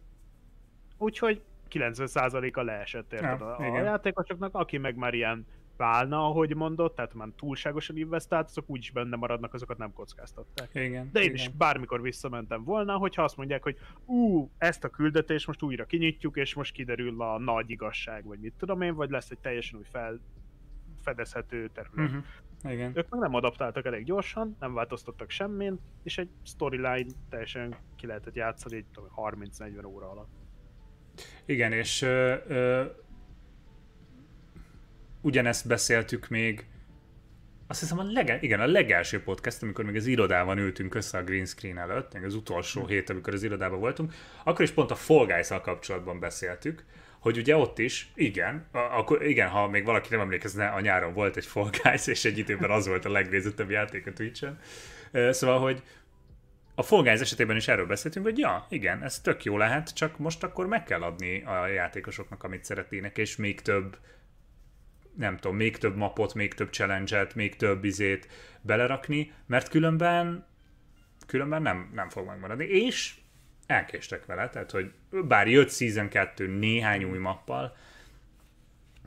Úgyhogy 0.98 1.42
90%-a 1.70 2.62
leesett 2.62 3.14
érted 3.14 3.40
ja, 3.40 3.56
a, 3.56 3.76
a 3.76 3.82
játékosoknak, 3.82 4.56
aki 4.56 4.78
meg 4.78 4.96
már 4.96 5.14
ilyen 5.14 5.46
válna, 5.78 6.26
ahogy 6.26 6.56
mondott, 6.56 6.96
tehát 6.96 7.14
már 7.14 7.28
túlságosan 7.36 7.98
investált, 7.98 8.48
azok 8.48 8.70
úgyis 8.70 8.92
benne 8.92 9.16
maradnak, 9.16 9.54
azokat 9.54 9.78
nem 9.78 9.94
kockáztatták. 9.94 10.70
Igen, 10.74 11.10
De 11.12 11.20
én 11.20 11.26
igen. 11.26 11.36
is 11.36 11.48
bármikor 11.48 12.02
visszamentem 12.02 12.64
volna, 12.64 12.98
hogyha 12.98 13.24
azt 13.24 13.38
mondják, 13.38 13.64
hogy 13.64 13.78
ú, 14.06 14.50
ezt 14.58 14.84
a 14.84 14.90
küldetést 14.90 15.48
most 15.48 15.62
újra 15.62 15.86
kinyitjuk, 15.86 16.38
és 16.38 16.54
most 16.54 16.74
kiderül 16.74 17.22
a 17.22 17.40
nagy 17.40 17.70
igazság, 17.70 18.26
vagy 18.26 18.40
mit 18.40 18.54
tudom 18.58 18.82
én, 18.82 18.96
vagy 18.96 19.10
lesz 19.10 19.30
egy 19.30 19.40
teljesen 19.40 19.80
új 19.80 19.86
fel, 19.92 20.20
fedezhető 21.02 21.70
terület. 21.74 22.10
Uh-huh. 22.10 22.24
Igen. 22.72 22.92
Ők 22.96 23.10
meg 23.10 23.20
nem 23.20 23.34
adaptáltak 23.34 23.86
elég 23.86 24.06
gyorsan, 24.06 24.56
nem 24.60 24.74
változtattak 24.74 25.30
semmin, 25.30 25.80
és 26.04 26.18
egy 26.18 26.30
storyline 26.44 27.06
teljesen 27.30 27.76
ki 27.96 28.08
lehetett 28.08 28.36
játszani 28.36 28.76
egy 28.76 28.86
30-40 29.16 29.86
óra 29.86 30.10
alatt. 30.10 30.30
Igen, 31.46 31.72
és 31.72 32.02
ö, 32.02 32.36
ö, 32.48 32.84
ugyanezt 35.26 35.68
beszéltük 35.68 36.28
még, 36.28 36.66
azt 37.68 37.80
hiszem 37.80 38.00
a, 38.00 38.04
lege, 38.04 38.38
igen, 38.42 38.60
a 38.60 38.66
legelső 38.66 39.24
podcast, 39.24 39.64
amikor 39.64 39.86
még 39.86 39.96
az 39.96 40.06
irodában 40.06 40.58
ültünk 40.58 40.96
össze 40.96 41.18
a 41.18 41.24
green 41.24 41.46
screen 41.46 41.78
előtt, 41.78 42.14
még 42.14 42.24
az 42.24 42.36
utolsó 42.36 42.82
hm. 42.82 42.88
hét, 42.88 43.10
amikor 43.10 43.34
az 43.34 43.44
irodában 43.44 43.80
voltunk, 43.80 44.14
akkor 44.44 44.62
is 44.62 44.72
pont 44.72 44.92
a 44.92 44.96
Fall 44.96 45.26
guys 45.26 45.48
kapcsolatban 45.48 46.20
beszéltük, 46.20 46.86
hogy 47.20 47.38
ugye 47.38 47.58
ott 47.58 47.80
is, 47.80 48.12
igen, 48.16 48.68
akkor 48.72 49.26
igen, 49.26 49.50
ha 49.50 49.68
még 49.68 49.86
valaki 49.86 50.08
nem 50.12 50.20
emlékezne, 50.20 50.68
a 50.68 50.80
nyáron 50.80 51.14
volt 51.14 51.38
egy 51.38 51.46
Fall 51.46 51.70
Guys, 51.84 52.08
és 52.08 52.26
egy 52.26 52.38
időben 52.38 52.72
az 52.72 52.88
volt 52.88 53.06
a 53.06 53.12
legnézettebb 53.12 53.70
játék 53.70 54.08
a 54.08 54.14
Twitch-en. 54.14 54.60
Szóval, 55.34 55.60
hogy 55.60 55.84
a 56.76 56.84
Fall 56.84 57.04
Guys 57.04 57.20
esetében 57.20 57.56
is 57.56 57.68
erről 57.68 57.86
beszéltünk, 57.86 58.26
hogy 58.26 58.38
ja, 58.38 58.66
igen, 58.70 59.04
ez 59.04 59.20
tök 59.20 59.44
jó 59.44 59.58
lehet, 59.58 59.94
csak 59.94 60.18
most 60.18 60.44
akkor 60.44 60.68
meg 60.68 60.84
kell 60.84 61.02
adni 61.02 61.44
a 61.44 61.68
játékosoknak, 61.68 62.44
amit 62.44 62.64
szeretnének, 62.64 63.18
és 63.18 63.36
még 63.36 63.62
több 63.62 63.98
nem 65.18 65.38
tudom, 65.38 65.58
még 65.58 65.78
több 65.78 65.96
mapot, 65.96 66.34
még 66.34 66.54
több 66.54 66.72
challenge-et, 66.72 67.36
még 67.36 67.56
több 67.56 67.84
izét 67.84 68.28
belerakni, 68.62 69.32
mert 69.46 69.70
különben 69.70 70.46
különben 71.28 71.62
nem, 71.62 71.92
nem 71.94 72.10
fog 72.10 72.26
megmaradni. 72.26 72.66
És 72.66 73.20
elkéstek 73.66 74.26
vele, 74.26 74.50
tehát 74.50 74.72
hogy 74.72 74.94
bár 75.28 75.48
jött 75.48 75.72
Season 75.72 76.10
2 76.10 76.48
néhány 76.48 77.04
új 77.04 77.18
mappal, 77.18 77.76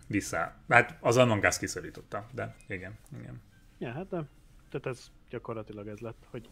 vissza. 0.09 0.55
Hát 0.69 0.97
az 1.01 1.17
Among 1.17 1.49
kiszorította, 1.59 2.27
de 2.33 2.57
igen, 2.69 2.99
igen. 3.19 3.43
Ja, 3.79 3.93
hát 3.93 4.09
de, 4.09 4.23
tehát 4.71 4.87
ez 4.87 5.11
gyakorlatilag 5.31 5.89
ez 5.89 5.99
lett, 5.99 6.27
hogy 6.31 6.49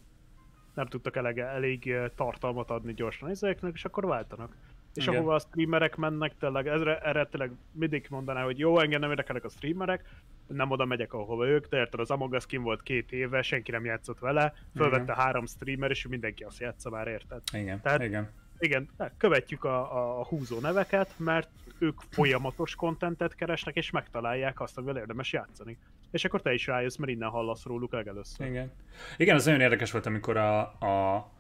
nem 0.75 0.87
tudtak 0.87 1.17
elege, 1.17 1.45
elég 1.45 1.95
tartalmat 2.15 2.71
adni 2.71 2.95
gyorsan 2.95 3.29
ezeknek, 3.29 3.75
és 3.75 3.85
akkor 3.85 4.07
váltanak. 4.07 4.57
És 4.97 5.07
Igen. 5.07 5.19
ahova 5.19 5.35
a 5.35 5.39
streamerek 5.39 5.97
mennek, 5.97 6.33
tényleg 6.39 6.67
ezre, 6.69 6.99
erre 6.99 7.27
tényleg 7.27 7.51
mindig 7.73 8.07
mondaná, 8.11 8.45
hogy 8.45 8.59
jó, 8.59 8.79
engem 8.79 9.01
nem 9.01 9.11
érdekelnek 9.11 9.45
a 9.45 9.49
streamerek, 9.49 10.05
nem 10.47 10.71
oda 10.71 10.85
megyek, 10.85 11.13
ahova 11.13 11.47
ők, 11.47 11.67
de 11.67 11.77
érted, 11.77 12.01
az 12.01 12.11
Among 12.11 12.33
Us 12.33 12.47
kim 12.47 12.63
volt 12.63 12.83
két 12.83 13.13
éve, 13.13 13.43
senki 13.43 13.71
nem 13.71 13.85
játszott 13.85 14.19
vele, 14.19 14.55
fölvette 14.77 15.03
Igen. 15.03 15.17
három 15.17 15.47
streamer, 15.47 15.91
és 15.91 16.07
mindenki 16.07 16.43
azt 16.43 16.61
játsza 16.61 16.91
már, 16.91 17.07
érted? 17.07 17.43
Igen, 17.53 17.81
Tehát, 17.81 18.03
igen. 18.03 18.31
Igen, 18.59 18.89
követjük 19.17 19.65
a, 19.65 20.19
a 20.21 20.25
húzó 20.25 20.61
neveket, 20.61 21.15
mert 21.17 21.49
ők 21.79 22.01
folyamatos 22.11 22.75
kontentet 22.75 23.35
keresnek, 23.35 23.77
és 23.77 23.91
megtalálják 23.91 24.61
azt, 24.61 24.79
amivel 24.79 24.97
érdemes 24.97 25.33
játszani. 25.33 25.79
És 26.11 26.25
akkor 26.25 26.43
te 26.43 26.53
is 26.55 26.67
rájössz, 26.67 26.97
mert 26.97 27.11
innen 27.11 27.29
hallasz 27.29 27.65
róluk 27.65 27.93
legelőször. 27.93 28.47
Igen. 28.47 28.73
Igen, 29.17 29.35
az 29.35 29.45
nagyon 29.45 29.61
érdekes 29.61 29.91
volt, 29.91 30.07
amikor 30.07 30.37
a, 30.37 30.61
a 30.61 31.31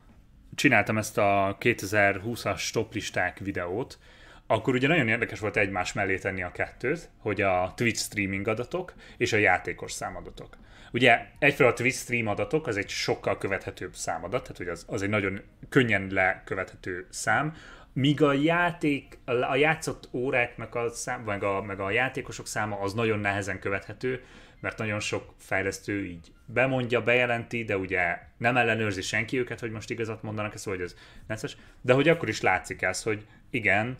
csináltam 0.57 0.98
ezt 0.98 1.18
a 1.18 1.57
2020-as 1.61 2.70
toplisták 2.70 3.38
videót, 3.38 3.98
akkor 4.46 4.74
ugye 4.74 4.88
nagyon 4.88 5.09
érdekes 5.09 5.38
volt 5.38 5.57
egymás 5.57 5.92
mellé 5.92 6.18
tenni 6.18 6.42
a 6.42 6.52
kettőt, 6.52 7.11
hogy 7.18 7.40
a 7.40 7.72
Twitch 7.76 8.02
streaming 8.02 8.48
adatok 8.48 8.94
és 9.16 9.32
a 9.32 9.36
játékos 9.36 9.92
számadatok. 9.92 10.57
Ugye 10.92 11.26
egyfelől 11.38 11.72
a 11.72 11.74
Twitch 11.74 11.98
stream 11.98 12.26
adatok 12.26 12.66
az 12.66 12.76
egy 12.76 12.88
sokkal 12.88 13.38
követhetőbb 13.38 13.94
számadat, 13.94 14.42
tehát 14.42 14.57
hogy 14.57 14.68
az, 14.68 14.84
az 14.88 15.02
egy 15.02 15.09
nagyon 15.09 15.40
könnyen 15.68 16.07
lekövethető 16.11 17.07
szám, 17.11 17.54
míg 17.92 18.22
a 18.22 18.32
játék, 18.32 19.18
a 19.24 19.57
játszott 19.57 20.09
óráknak 20.12 20.74
a 20.74 20.90
szám, 20.90 21.20
meg 21.20 21.42
a, 21.42 21.62
meg 21.62 21.80
a 21.80 21.90
játékosok 21.90 22.46
száma 22.46 22.80
az 22.80 22.94
nagyon 22.94 23.18
nehezen 23.18 23.59
követhető, 23.59 24.24
mert 24.61 24.78
nagyon 24.78 25.00
sok 25.00 25.34
fejlesztő 25.38 26.04
így 26.04 26.32
bemondja, 26.47 27.03
bejelenti, 27.03 27.64
de 27.64 27.76
ugye 27.76 28.18
nem 28.36 28.57
ellenőrzi 28.57 29.01
senki 29.01 29.38
őket, 29.38 29.61
hogy 29.61 29.70
most 29.70 29.90
igazat 29.90 30.22
mondanak, 30.22 30.55
ez 30.55 30.64
hogy 30.64 30.80
ez 30.80 30.97
necces, 31.26 31.57
de 31.80 31.92
hogy 31.92 32.09
akkor 32.09 32.28
is 32.28 32.40
látszik 32.40 32.82
ez, 32.82 33.03
hogy 33.03 33.26
igen, 33.51 33.99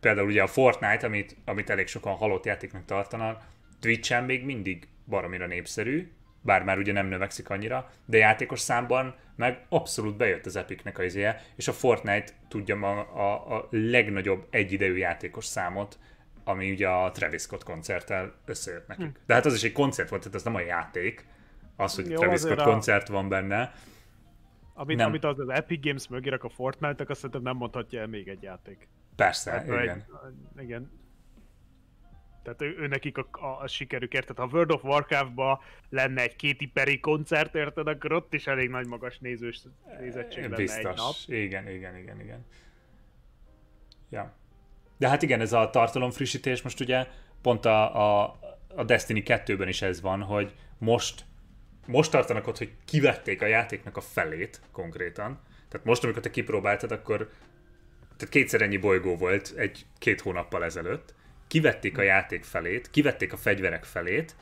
például 0.00 0.26
ugye 0.26 0.42
a 0.42 0.46
Fortnite, 0.46 1.06
amit, 1.06 1.36
amit 1.44 1.70
elég 1.70 1.86
sokan 1.86 2.14
halott 2.14 2.44
játéknak 2.44 2.84
tartanak, 2.84 3.42
Twitch-en 3.80 4.24
még 4.24 4.44
mindig 4.44 4.88
baromira 5.06 5.46
népszerű, 5.46 6.10
bár 6.40 6.62
már 6.62 6.78
ugye 6.78 6.92
nem 6.92 7.06
növekszik 7.06 7.50
annyira, 7.50 7.90
de 8.04 8.16
játékos 8.16 8.60
számban 8.60 9.14
meg 9.36 9.66
abszolút 9.68 10.16
bejött 10.16 10.46
az 10.46 10.56
Epicnek 10.56 10.98
az 10.98 11.04
izéje, 11.04 11.42
és 11.56 11.68
a 11.68 11.72
Fortnite 11.72 12.32
tudja 12.48 12.76
ma 12.76 13.00
a, 13.00 13.56
a 13.56 13.68
legnagyobb 13.70 14.46
egyidejű 14.50 14.96
játékos 14.96 15.44
számot, 15.44 15.98
ami 16.44 16.70
ugye 16.70 16.88
a 16.88 17.10
Travis 17.10 17.42
Scott 17.42 17.64
koncerttel 17.64 18.34
összejött 18.44 18.86
nekik. 18.86 19.06
Hm. 19.06 19.12
De 19.26 19.34
hát 19.34 19.46
az 19.46 19.54
is 19.54 19.62
egy 19.62 19.72
koncert 19.72 20.08
volt, 20.08 20.22
tehát 20.22 20.36
ez 20.36 20.44
nem 20.44 20.54
a 20.54 20.60
játék, 20.60 21.24
az, 21.76 21.94
hogy 21.94 22.10
Jó, 22.10 22.16
Travis 22.16 22.40
Scott 22.40 22.58
a... 22.58 22.64
koncert 22.64 23.08
van 23.08 23.28
benne. 23.28 23.72
Amit, 24.74 24.96
nem. 24.96 25.06
amit 25.06 25.24
az, 25.24 25.38
az 25.38 25.48
Epic 25.48 25.84
Games 25.84 26.08
mögé 26.08 26.30
a 26.30 26.48
Fortnite-nak, 26.48 27.10
azt 27.10 27.20
szerintem 27.20 27.42
nem 27.42 27.56
mondhatja 27.56 28.00
el 28.00 28.06
még 28.06 28.28
egy 28.28 28.42
játék. 28.42 28.88
Persze, 29.16 29.50
hát, 29.50 29.66
igen. 29.66 30.04
Egy, 30.56 30.62
igen. 30.62 30.90
Tehát 32.42 32.62
ő, 32.62 32.76
ő 32.78 32.86
nekik 32.86 33.18
a, 33.18 33.26
a, 33.30 33.62
a 33.62 33.66
sikerük, 33.66 34.12
érted? 34.12 34.36
Ha 34.36 34.48
World 34.52 34.70
of 34.70 34.84
Warcraft-ba 34.84 35.62
lenne 35.88 36.22
egy 36.22 36.36
Katy 36.36 36.70
Perry 36.72 37.00
koncert, 37.00 37.54
érted, 37.54 37.86
akkor 37.86 38.12
ott 38.12 38.34
is 38.34 38.46
elég 38.46 38.70
nagy 38.70 38.86
magas 38.86 39.18
nézős 39.18 39.62
nézettség 39.98 40.42
lenne 40.42 40.56
Biztos. 40.56 40.84
egy 40.84 40.96
nap. 40.96 41.14
Igen, 41.26 41.68
igen, 41.68 41.96
igen, 41.96 42.20
igen. 42.20 42.44
Ja. 44.10 44.32
De 44.96 45.08
hát 45.08 45.22
igen, 45.22 45.40
ez 45.40 45.52
a 45.52 45.70
tartalom 45.70 46.10
frissítés 46.10 46.62
most 46.62 46.80
ugye 46.80 47.06
pont 47.42 47.64
a, 47.64 47.96
a, 48.22 48.38
a 48.74 48.84
Destiny 48.84 49.22
2-ben 49.26 49.68
is 49.68 49.82
ez 49.82 50.00
van, 50.00 50.22
hogy 50.22 50.54
most 50.78 51.24
most 51.86 52.10
tartanak 52.10 52.46
ott, 52.46 52.58
hogy 52.58 52.72
kivették 52.84 53.42
a 53.42 53.46
játéknak 53.46 53.96
a 53.96 54.00
felét 54.00 54.60
konkrétan. 54.72 55.40
Tehát 55.68 55.86
most, 55.86 56.04
amikor 56.04 56.22
te 56.22 56.30
kipróbáltad, 56.30 56.92
akkor 56.92 57.30
tehát 58.16 58.34
kétszer 58.34 58.62
ennyi 58.62 58.76
bolygó 58.76 59.16
volt 59.16 59.52
egy-két 59.56 60.20
hónappal 60.20 60.64
ezelőtt, 60.64 61.14
kivették 61.46 61.98
a 61.98 62.02
játék 62.02 62.44
felét, 62.44 62.90
kivették 62.90 63.32
a 63.32 63.36
fegyverek 63.36 63.84
felét, 63.84 64.36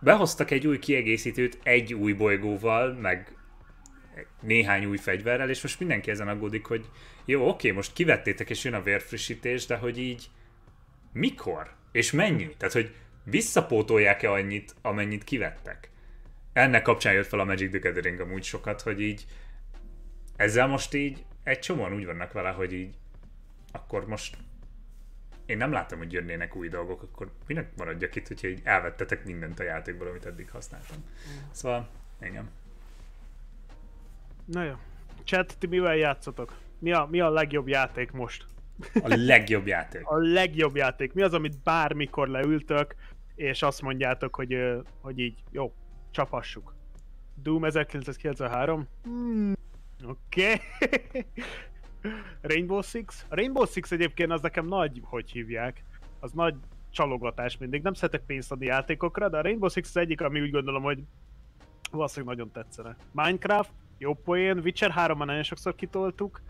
behoztak 0.00 0.50
egy 0.50 0.66
új 0.66 0.78
kiegészítőt 0.78 1.58
egy 1.62 1.94
új 1.94 2.12
bolygóval, 2.12 2.92
meg 2.92 3.36
néhány 4.40 4.84
új 4.84 4.96
fegyverrel, 4.96 5.50
és 5.50 5.62
most 5.62 5.78
mindenki 5.78 6.10
ezen 6.10 6.28
aggódik, 6.28 6.64
hogy 6.64 6.84
jó, 7.24 7.48
oké, 7.48 7.70
most 7.70 7.92
kivettétek, 7.92 8.50
és 8.50 8.64
jön 8.64 8.74
a 8.74 8.82
vérfrissítés, 8.82 9.66
de 9.66 9.76
hogy 9.76 9.98
így 9.98 10.26
mikor? 11.12 11.74
És 11.92 12.10
mennyi? 12.10 12.54
Tehát, 12.56 12.74
hogy 12.74 12.94
visszapótolják-e 13.24 14.30
annyit, 14.30 14.74
amennyit 14.82 15.24
kivettek? 15.24 15.90
Ennek 16.56 16.82
kapcsán 16.82 17.12
jött 17.12 17.26
fel 17.26 17.40
a 17.40 17.44
Magic 17.44 17.70
the 17.70 17.78
Gathering 17.78 18.20
amúgy 18.20 18.42
sokat, 18.42 18.80
hogy 18.80 19.00
így 19.00 19.26
ezzel 20.36 20.66
most 20.66 20.94
így 20.94 21.24
egy 21.42 21.58
csomóan 21.58 21.94
úgy 21.94 22.06
vannak 22.06 22.32
vele, 22.32 22.50
hogy 22.50 22.72
így 22.72 22.94
akkor 23.72 24.06
most 24.06 24.36
én 25.46 25.56
nem 25.56 25.72
látom, 25.72 25.98
hogy 25.98 26.12
jönnének 26.12 26.56
új 26.56 26.68
dolgok, 26.68 27.02
akkor 27.02 27.30
minek 27.46 27.76
maradjak 27.76 28.14
itt, 28.14 28.26
hogyha 28.26 28.48
így 28.48 28.60
elvettetek 28.64 29.24
mindent 29.24 29.60
a 29.60 29.62
játékból, 29.62 30.08
amit 30.08 30.26
eddig 30.26 30.50
használtam. 30.50 30.96
Mm. 30.96 31.50
Szóval, 31.50 31.88
igen. 32.20 32.50
Na 34.44 34.64
jó. 34.64 34.74
Chat, 35.24 35.56
ti 35.58 35.66
mivel 35.66 35.96
játszotok? 35.96 36.58
Mi 36.78 36.92
a, 36.92 37.06
mi 37.10 37.20
a 37.20 37.30
legjobb 37.30 37.68
játék 37.68 38.10
most? 38.10 38.46
A 39.02 39.14
legjobb 39.16 39.66
játék? 39.66 40.06
a 40.14 40.16
legjobb 40.16 40.76
játék. 40.76 41.12
Mi 41.12 41.22
az, 41.22 41.34
amit 41.34 41.62
bármikor 41.62 42.28
leültök, 42.28 42.94
és 43.34 43.62
azt 43.62 43.82
mondjátok, 43.82 44.34
hogy, 44.34 44.56
hogy 45.00 45.18
így, 45.18 45.42
jó, 45.50 45.74
csapassuk. 46.16 46.74
Doom 47.42 47.64
1993? 47.64 48.86
Hmm, 49.02 49.52
Oké. 50.04 50.52
Okay. 50.52 51.24
Rainbow 52.52 52.82
Six? 52.82 53.26
A 53.28 53.34
Rainbow 53.34 53.66
Six 53.66 53.90
egyébként 53.90 54.32
az 54.32 54.40
nekem 54.40 54.66
nagy, 54.66 55.00
hogy 55.04 55.30
hívják, 55.30 55.84
az 56.20 56.32
nagy 56.32 56.54
csalogatás 56.90 57.58
mindig. 57.58 57.82
Nem 57.82 57.94
szeretek 57.94 58.22
pénzt 58.26 58.52
adni 58.52 58.66
játékokra, 58.66 59.28
de 59.28 59.38
a 59.38 59.40
Rainbow 59.40 59.68
Six 59.68 59.88
az 59.88 59.96
egyik, 59.96 60.20
ami 60.20 60.40
úgy 60.40 60.50
gondolom, 60.50 60.82
hogy 60.82 61.02
valószínűleg 61.90 62.36
nagyon 62.36 62.52
tetszene. 62.52 62.96
Minecraft, 63.12 63.72
jó 63.98 64.14
poén, 64.14 64.58
Witcher 64.58 64.90
3 64.90 65.18
nagyon 65.18 65.42
sokszor 65.42 65.74
kitoltuk, 65.74 66.40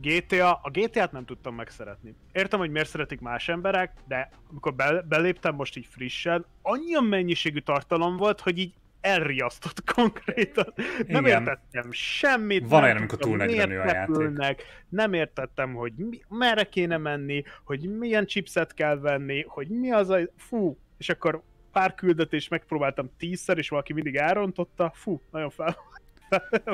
GTA, 0.00 0.52
a 0.52 0.70
GTA-t 0.70 1.12
nem 1.12 1.24
tudtam 1.24 1.54
megszeretni. 1.54 2.14
Értem, 2.32 2.58
hogy 2.58 2.70
miért 2.70 2.88
szeretik 2.88 3.20
más 3.20 3.48
emberek, 3.48 3.92
de 4.08 4.30
amikor 4.50 4.74
be, 4.74 5.02
beléptem 5.08 5.54
most 5.54 5.76
így 5.76 5.86
frissen, 5.86 6.44
annyian 6.62 7.04
mennyiségű 7.04 7.58
tartalom 7.58 8.16
volt, 8.16 8.40
hogy 8.40 8.58
így 8.58 8.74
elriasztott 9.00 9.84
konkrétan. 9.94 10.72
Nem 11.06 11.24
Igen. 11.24 11.40
értettem 11.40 11.92
semmit. 11.92 12.68
Van 12.68 12.82
olyan, 12.82 12.96
amikor 12.96 13.18
túl 13.18 13.36
nagy 13.36 13.58
a 13.58 13.72
játék. 13.72 14.64
Nem 14.88 15.12
értettem, 15.12 15.74
hogy 15.74 15.92
mi, 15.96 16.20
merre 16.28 16.64
kéne 16.64 16.96
menni, 16.96 17.44
hogy 17.64 17.96
milyen 17.98 18.26
chipset 18.26 18.74
kell 18.74 18.98
venni, 18.98 19.44
hogy 19.48 19.68
mi 19.68 19.92
az 19.92 20.10
a... 20.10 20.18
Fú, 20.36 20.78
és 20.98 21.08
akkor 21.08 21.42
pár 21.72 21.94
küldetés 21.94 22.48
megpróbáltam 22.48 23.10
tízszer, 23.18 23.58
és 23.58 23.68
valaki 23.68 23.92
mindig 23.92 24.16
elrontotta. 24.16 24.90
Fú, 24.94 25.20
nagyon 25.30 25.50
fel, 25.50 25.76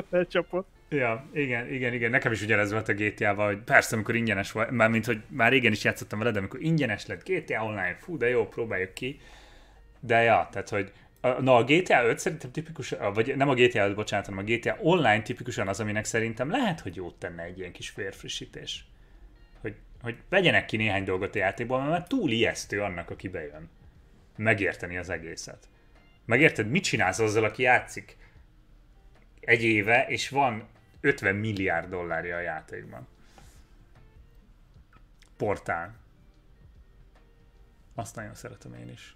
felcsapott. 0.09 0.67
Ja, 0.89 1.25
igen, 1.33 1.73
igen, 1.73 1.93
igen. 1.93 2.09
Nekem 2.09 2.31
is 2.31 2.41
ugyanez 2.41 2.71
volt 2.71 2.87
a 2.87 2.93
GTA-val, 2.93 3.45
hogy 3.45 3.57
persze, 3.57 3.95
amikor 3.95 4.15
ingyenes 4.15 4.51
volt, 4.51 4.71
már 4.71 4.89
mint 4.89 5.05
hogy 5.05 5.21
már 5.27 5.51
régen 5.51 5.71
is 5.71 5.83
játszottam 5.83 6.19
vele, 6.19 6.31
de 6.31 6.39
amikor 6.39 6.61
ingyenes 6.61 7.05
lett 7.05 7.29
GTA 7.29 7.63
Online, 7.63 7.95
fú, 7.99 8.17
de 8.17 8.29
jó, 8.29 8.47
próbáljuk 8.47 8.93
ki. 8.93 9.19
De 9.99 10.21
ja, 10.21 10.47
tehát, 10.51 10.69
hogy 10.69 10.91
Na, 11.39 11.55
a 11.55 11.63
GTA 11.63 12.05
5 12.05 12.19
szerintem 12.19 12.51
tipikusan, 12.51 13.13
vagy 13.13 13.35
nem 13.35 13.49
a 13.49 13.53
GTA 13.53 13.87
5, 13.87 13.95
bocsánat, 13.95 14.25
hanem 14.25 14.45
a 14.45 14.47
GTA 14.47 14.77
Online 14.81 15.21
tipikusan 15.21 15.67
az, 15.67 15.79
aminek 15.79 16.05
szerintem 16.05 16.49
lehet, 16.49 16.79
hogy 16.79 16.95
jót 16.95 17.15
tenne 17.15 17.43
egy 17.43 17.59
ilyen 17.59 17.71
kis 17.71 17.89
férfrissítés. 17.89 18.85
Hogy, 19.61 19.75
hogy 20.01 20.15
vegyenek 20.29 20.65
ki 20.65 20.77
néhány 20.77 21.03
dolgot 21.03 21.35
a 21.35 21.37
játékból, 21.37 21.77
mert 21.77 21.89
már 21.89 22.07
túl 22.07 22.31
ijesztő 22.31 22.81
annak, 22.81 23.09
aki 23.09 23.27
bejön. 23.27 23.69
Megérteni 24.37 24.97
az 24.97 25.09
egészet. 25.09 25.67
Megérted, 26.25 26.69
mit 26.69 26.83
csinálsz 26.83 27.19
azzal, 27.19 27.43
aki 27.43 27.61
játszik 27.61 28.17
egy 29.45 29.63
éve, 29.63 30.07
és 30.07 30.29
van 30.29 30.67
50 31.01 31.35
milliárd 31.35 31.89
dollárja 31.89 32.35
a 32.35 32.39
játékban. 32.39 33.07
Portál. 35.37 35.95
Azt 37.95 38.15
nagyon 38.15 38.33
szeretem 38.33 38.73
én 38.73 38.89
is. 38.89 39.15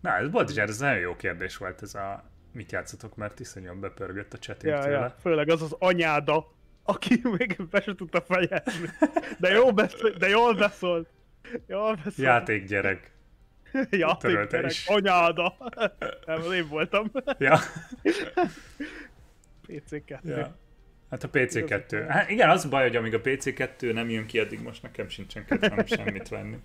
Na, 0.00 0.16
ez 0.16 0.50
is, 0.50 0.56
ez 0.56 0.78
nagyon 0.78 0.98
jó 0.98 1.16
kérdés 1.16 1.56
volt 1.56 1.82
ez 1.82 1.94
a 1.94 2.24
mit 2.52 2.72
játszotok, 2.72 3.16
mert 3.16 3.40
iszonyúan 3.40 3.80
bepörgött 3.80 4.32
a 4.32 4.38
chatting 4.38 4.72
ja, 4.72 4.88
ja, 4.88 5.16
főleg 5.20 5.48
az 5.48 5.62
az 5.62 5.76
anyáda, 5.78 6.52
aki 6.82 7.20
még 7.38 7.56
be 7.70 7.80
se 7.80 7.94
tudta 7.94 8.20
fejezni. 8.20 8.90
De, 9.38 9.48
jó 9.48 9.72
beszél, 9.72 10.10
de 10.10 10.28
jól 10.28 10.54
beszólt. 10.54 11.08
Jól 11.66 11.94
beszólt. 11.94 12.16
Játékgyerek. 12.16 13.15
Játékgyerek, 13.90 14.70
is. 14.70 14.86
anyáda. 14.86 15.56
Nem, 16.26 16.40
az 16.40 16.52
én 16.52 16.68
voltam. 16.68 17.10
Ja. 17.38 17.58
PC2. 19.68 20.18
Ja. 20.22 20.56
Hát 21.10 21.24
a 21.24 21.30
PC2. 21.30 22.04
Hát 22.08 22.30
igen, 22.30 22.50
az 22.50 22.64
a 22.64 22.68
baj, 22.68 22.82
hogy 22.82 22.96
amíg 22.96 23.14
a 23.14 23.20
PC2 23.20 23.92
nem 23.92 24.10
jön 24.10 24.26
ki, 24.26 24.38
addig 24.38 24.62
most 24.62 24.82
nekem 24.82 25.08
sincsen 25.08 25.44
kedvem 25.44 25.86
semmit 25.86 26.28
venni. 26.28 26.56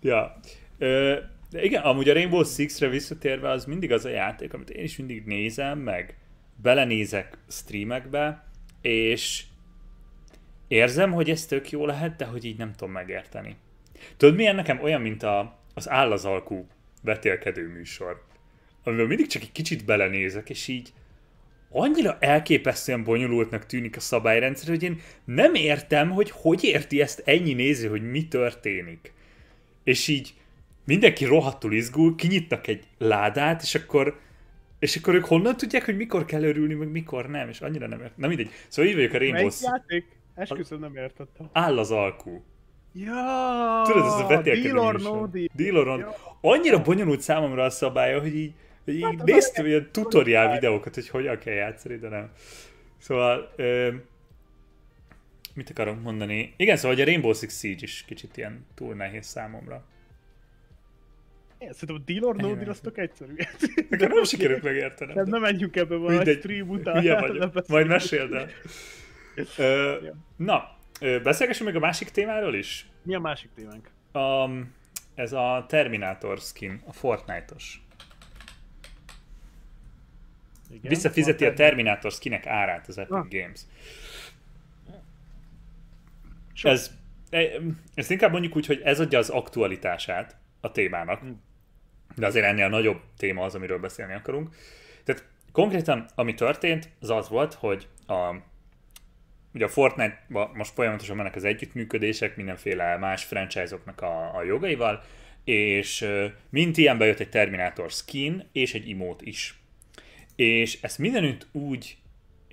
Ja. 0.00 0.36
Ö, 0.78 1.16
de 1.50 1.62
igen, 1.62 1.82
amúgy 1.82 2.08
a 2.08 2.12
Rainbow 2.12 2.44
Six-re 2.44 2.88
visszatérve 2.88 3.50
az 3.50 3.64
mindig 3.64 3.92
az 3.92 4.04
a 4.04 4.08
játék, 4.08 4.54
amit 4.54 4.70
én 4.70 4.84
is 4.84 4.96
mindig 4.96 5.24
nézem, 5.24 5.78
meg 5.78 6.16
belenézek 6.62 7.38
streamekbe, 7.48 8.44
és 8.80 9.44
érzem, 10.68 11.12
hogy 11.12 11.30
ez 11.30 11.46
tök 11.46 11.70
jó 11.70 11.86
lehet, 11.86 12.16
de 12.16 12.24
hogy 12.24 12.44
így 12.44 12.58
nem 12.58 12.72
tudom 12.72 12.92
megérteni. 12.92 13.56
Tudod, 14.16 14.34
milyen 14.34 14.54
nekem 14.54 14.82
olyan, 14.82 15.00
mint 15.00 15.22
a, 15.22 15.58
az 15.74 15.88
állazalkú 15.88 16.66
vetélkedő 17.02 17.68
műsor, 17.68 18.22
amivel 18.84 19.06
mindig 19.06 19.26
csak 19.26 19.42
egy 19.42 19.52
kicsit 19.52 19.84
belenézek, 19.84 20.50
és 20.50 20.68
így 20.68 20.92
annyira 21.70 22.16
elképesztően 22.20 23.04
bonyolultnak 23.04 23.66
tűnik 23.66 23.96
a 23.96 24.00
szabályrendszer, 24.00 24.68
hogy 24.68 24.82
én 24.82 25.00
nem 25.24 25.54
értem, 25.54 26.10
hogy 26.10 26.30
hogy 26.30 26.64
érti 26.64 27.00
ezt 27.00 27.22
ennyi 27.24 27.52
néző, 27.52 27.88
hogy 27.88 28.10
mi 28.10 28.28
történik. 28.28 29.12
És 29.84 30.08
így 30.08 30.34
mindenki 30.84 31.24
rohadtul 31.24 31.72
izgul, 31.72 32.14
kinyitnak 32.14 32.66
egy 32.66 32.86
ládát, 32.98 33.62
és 33.62 33.74
akkor 33.74 34.20
és 34.78 34.96
akkor 34.96 35.14
ők 35.14 35.24
honnan 35.24 35.56
tudják, 35.56 35.84
hogy 35.84 35.96
mikor 35.96 36.24
kell 36.24 36.42
örülni, 36.42 36.74
meg 36.74 36.90
mikor 36.90 37.28
nem, 37.28 37.48
és 37.48 37.60
annyira 37.60 37.86
nem 37.86 38.00
értem. 38.00 38.14
Na 38.16 38.26
mindegy. 38.26 38.50
Szóval 38.68 38.90
így 38.90 38.96
vagyok 38.96 39.12
a 39.12 39.18
Rainbow 39.18 39.42
Melyik 39.42 39.60
játék? 39.62 40.04
Esküszöm 40.34 40.80
nem 40.80 40.96
értettem. 40.96 41.48
Áll 41.52 41.78
az 41.78 41.90
alkú. 41.90 42.42
Ja, 42.92 43.82
Tudod, 43.84 44.04
ez 44.06 44.12
a 44.12 44.26
vetélkedő 44.28 44.72
Deal 44.72 44.78
or 44.78 45.00
no 45.00 45.26
deal. 45.26 45.46
Deal 45.52 45.76
or 45.76 45.86
no 45.86 45.98
ja. 45.98 46.14
Annyira 46.40 46.82
bonyolult 46.82 47.20
számomra 47.20 47.64
a 47.64 47.70
szabálya, 47.70 48.20
hogy 48.20 48.34
így, 48.36 48.52
hogy 48.84 48.94
így 48.94 49.02
hát 49.02 49.22
néztem 49.24 49.66
ilyen 49.66 49.88
tutoriál 49.92 50.52
videókat, 50.52 50.94
hogy 50.94 51.08
hogyan 51.08 51.38
kell 51.38 51.54
játszani, 51.54 51.96
de 51.96 52.08
nem. 52.08 52.30
Szóval, 52.98 53.52
ö, 53.56 53.94
mit 55.54 55.70
akarok 55.70 56.02
mondani? 56.02 56.54
Igen, 56.56 56.76
szóval 56.76 56.92
hogy 56.92 57.00
a 57.00 57.04
Rainbow 57.04 57.32
Six 57.32 57.58
Siege 57.58 57.82
is 57.82 58.04
kicsit 58.06 58.36
ilyen 58.36 58.66
túl 58.74 58.94
nehéz 58.94 59.26
számomra. 59.26 59.84
Én 61.58 61.72
szerintem 61.72 61.96
a 61.96 62.12
Deal 62.12 62.24
or 62.24 62.36
No 62.36 62.54
Deal 62.54 62.70
az 62.70 62.80
tök 62.80 62.98
egyszerű. 62.98 63.34
Nekem 63.88 64.10
nem 64.12 64.24
sikerült 64.24 64.62
megértenem. 64.62 65.14
Nem, 65.14 65.26
nem 65.26 65.40
menjünk 65.40 65.76
ebbe 65.76 65.94
a 65.94 66.24
stream 66.24 66.68
után. 66.68 67.00
Hülye 67.00 67.20
vagyok. 67.26 67.68
Majd 67.68 67.86
meséld 67.86 68.32
el. 68.32 68.48
Ö, 69.56 69.96
na, 70.36 70.77
beszélgessünk 71.00 71.68
még 71.68 71.76
a 71.76 71.84
másik 71.84 72.10
témáról 72.10 72.54
is. 72.54 72.86
Mi 73.02 73.14
a 73.14 73.20
másik 73.20 73.50
témánk? 73.54 73.90
Um, 74.12 74.74
ez 75.14 75.32
a 75.32 75.64
Terminator 75.68 76.38
skin, 76.38 76.82
a 76.86 76.92
Fortnite-os. 76.92 77.80
Igen. 80.70 80.88
Visszafizeti 80.88 81.44
a 81.44 81.52
Terminator 81.52 82.12
skinek 82.12 82.46
árát 82.46 82.88
az 82.88 82.98
Epic 82.98 83.14
Ah. 83.14 83.28
Games. 83.28 83.60
Sok. 86.52 86.70
Ez, 86.70 86.90
e- 87.30 87.60
ezt 87.94 88.10
inkább 88.10 88.30
mondjuk 88.30 88.56
úgy, 88.56 88.66
hogy 88.66 88.80
ez 88.84 89.00
adja 89.00 89.18
az 89.18 89.28
aktualitását 89.28 90.36
a 90.60 90.72
témának. 90.72 91.20
Hm. 91.20 91.30
De 92.16 92.26
azért 92.26 92.46
ennél 92.46 92.68
nagyobb 92.68 93.00
téma 93.16 93.44
az, 93.44 93.54
amiről 93.54 93.78
beszélni 93.78 94.14
akarunk. 94.14 94.54
Tehát 95.04 95.28
konkrétan, 95.52 96.06
ami 96.14 96.34
történt, 96.34 96.90
az 97.00 97.10
az 97.10 97.28
volt, 97.28 97.54
hogy 97.54 97.88
a, 98.06 98.34
ugye 99.58 99.66
a 99.66 99.68
fortnite 99.68 100.24
most 100.52 100.72
folyamatosan 100.72 101.16
mennek 101.16 101.36
az 101.36 101.44
együttműködések 101.44 102.36
mindenféle 102.36 102.96
más 102.96 103.24
franchise-oknak 103.24 104.00
a, 104.00 104.36
a 104.36 104.42
jogaival, 104.42 105.02
és 105.44 106.08
mint 106.48 106.76
ilyen 106.76 106.98
bejött 106.98 107.18
egy 107.18 107.28
Terminator 107.28 107.90
skin 107.90 108.48
és 108.52 108.74
egy 108.74 108.90
emote 108.90 109.24
is. 109.26 109.58
És 110.36 110.78
ezt 110.82 110.98
mindenütt 110.98 111.46
úgy 111.52 111.96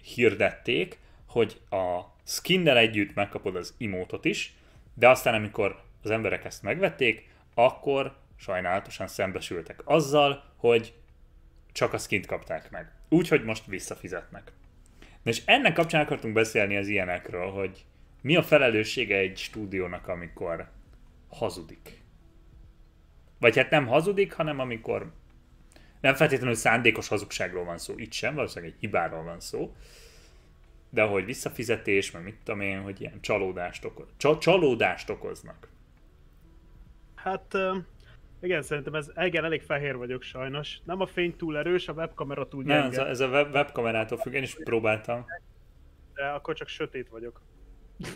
hirdették, 0.03 0.97
hogy 1.25 1.59
a 1.69 2.01
skinnel 2.23 2.77
együtt 2.77 3.13
megkapod 3.13 3.55
az 3.55 3.73
emotot 3.79 4.25
is, 4.25 4.53
de 4.93 5.09
aztán 5.09 5.33
amikor 5.33 5.81
az 6.03 6.09
emberek 6.11 6.45
ezt 6.45 6.63
megvették, 6.63 7.29
akkor 7.53 8.15
sajnálatosan 8.37 9.07
szembesültek 9.07 9.81
azzal, 9.83 10.43
hogy 10.55 10.93
csak 11.71 11.93
a 11.93 11.97
skint 11.97 12.25
kapták 12.25 12.71
meg. 12.71 12.91
Úgyhogy 13.09 13.43
most 13.43 13.65
visszafizetnek. 13.65 14.51
Na 15.25 15.31
és 15.31 15.41
ennek 15.45 15.73
kapcsán 15.73 16.01
akartunk 16.01 16.33
beszélni 16.33 16.77
az 16.77 16.87
ilyenekről, 16.87 17.51
hogy 17.51 17.85
mi 18.21 18.35
a 18.35 18.43
felelőssége 18.43 19.17
egy 19.17 19.37
stúdiónak, 19.37 20.07
amikor 20.07 20.69
hazudik. 21.29 22.01
Vagy 23.39 23.57
hát 23.57 23.69
nem 23.69 23.87
hazudik, 23.87 24.33
hanem 24.33 24.59
amikor 24.59 25.11
nem 26.01 26.15
feltétlenül 26.15 26.55
szándékos 26.55 27.07
hazugságról 27.07 27.63
van 27.63 27.77
szó, 27.77 27.93
itt 27.97 28.11
sem, 28.11 28.35
valószínűleg 28.35 28.73
egy 28.73 28.79
hibáról 28.79 29.23
van 29.23 29.39
szó, 29.39 29.75
de 30.89 31.03
hogy 31.03 31.25
visszafizetés, 31.25 32.11
meg 32.11 32.23
mit 32.23 32.37
tudom 32.43 32.61
én, 32.61 32.81
hogy 32.81 33.01
ilyen 33.01 33.21
csalódást, 33.21 33.85
okoz, 33.85 34.07
csa- 34.17 34.41
csalódást 34.41 35.09
okoznak. 35.09 35.69
Hát 37.15 37.57
igen, 38.41 38.61
szerintem 38.61 38.95
ez, 38.95 39.11
igen, 39.15 39.43
elég 39.43 39.61
fehér 39.61 39.95
vagyok 39.95 40.21
sajnos. 40.21 40.79
Nem 40.83 41.01
a 41.01 41.05
fény 41.05 41.35
túl 41.35 41.57
erős, 41.57 41.87
a 41.87 41.93
webkamera 41.93 42.47
túl 42.47 42.63
Nem, 42.63 42.81
gyenge, 42.81 42.99
ez 42.99 43.05
a, 43.05 43.09
ez 43.09 43.19
a 43.19 43.27
web, 43.27 43.53
webkamerától 43.53 44.17
függ, 44.17 44.33
én 44.33 44.43
is 44.43 44.55
próbáltam. 44.63 45.25
de 46.13 46.25
akkor 46.25 46.55
csak 46.55 46.67
sötét 46.67 47.09
vagyok. 47.09 47.41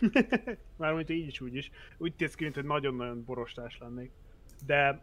Mármint 0.77 1.09
így 1.09 1.27
is 1.27 1.41
úgy 1.41 1.55
is. 1.55 1.69
Úgy 1.97 2.13
néz 2.17 2.35
ki, 2.35 2.43
mint 2.43 2.55
hogy 2.55 2.65
nagyon-nagyon 2.65 3.23
borostás 3.25 3.77
lennék. 3.77 4.11
De 4.65 5.01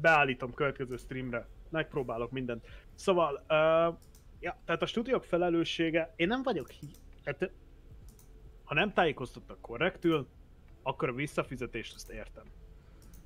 beállítom 0.00 0.54
következő 0.54 0.96
streamre. 0.96 1.48
Megpróbálok 1.70 2.30
mindent. 2.30 2.66
Szóval, 2.94 3.34
uh, 3.34 3.98
ja, 4.40 4.58
tehát 4.64 4.82
a 4.82 4.86
stúdiók 4.86 5.24
felelőssége, 5.24 6.12
én 6.16 6.28
nem 6.28 6.42
vagyok 6.42 6.70
hi... 6.70 6.86
Hát, 7.24 7.50
ha 8.64 8.74
nem 8.74 8.92
tájékoztattak 8.92 9.60
korrektül, 9.60 10.28
akkor 10.82 11.08
a 11.08 11.12
visszafizetést 11.12 11.94
azt 11.94 12.10
értem. 12.10 12.44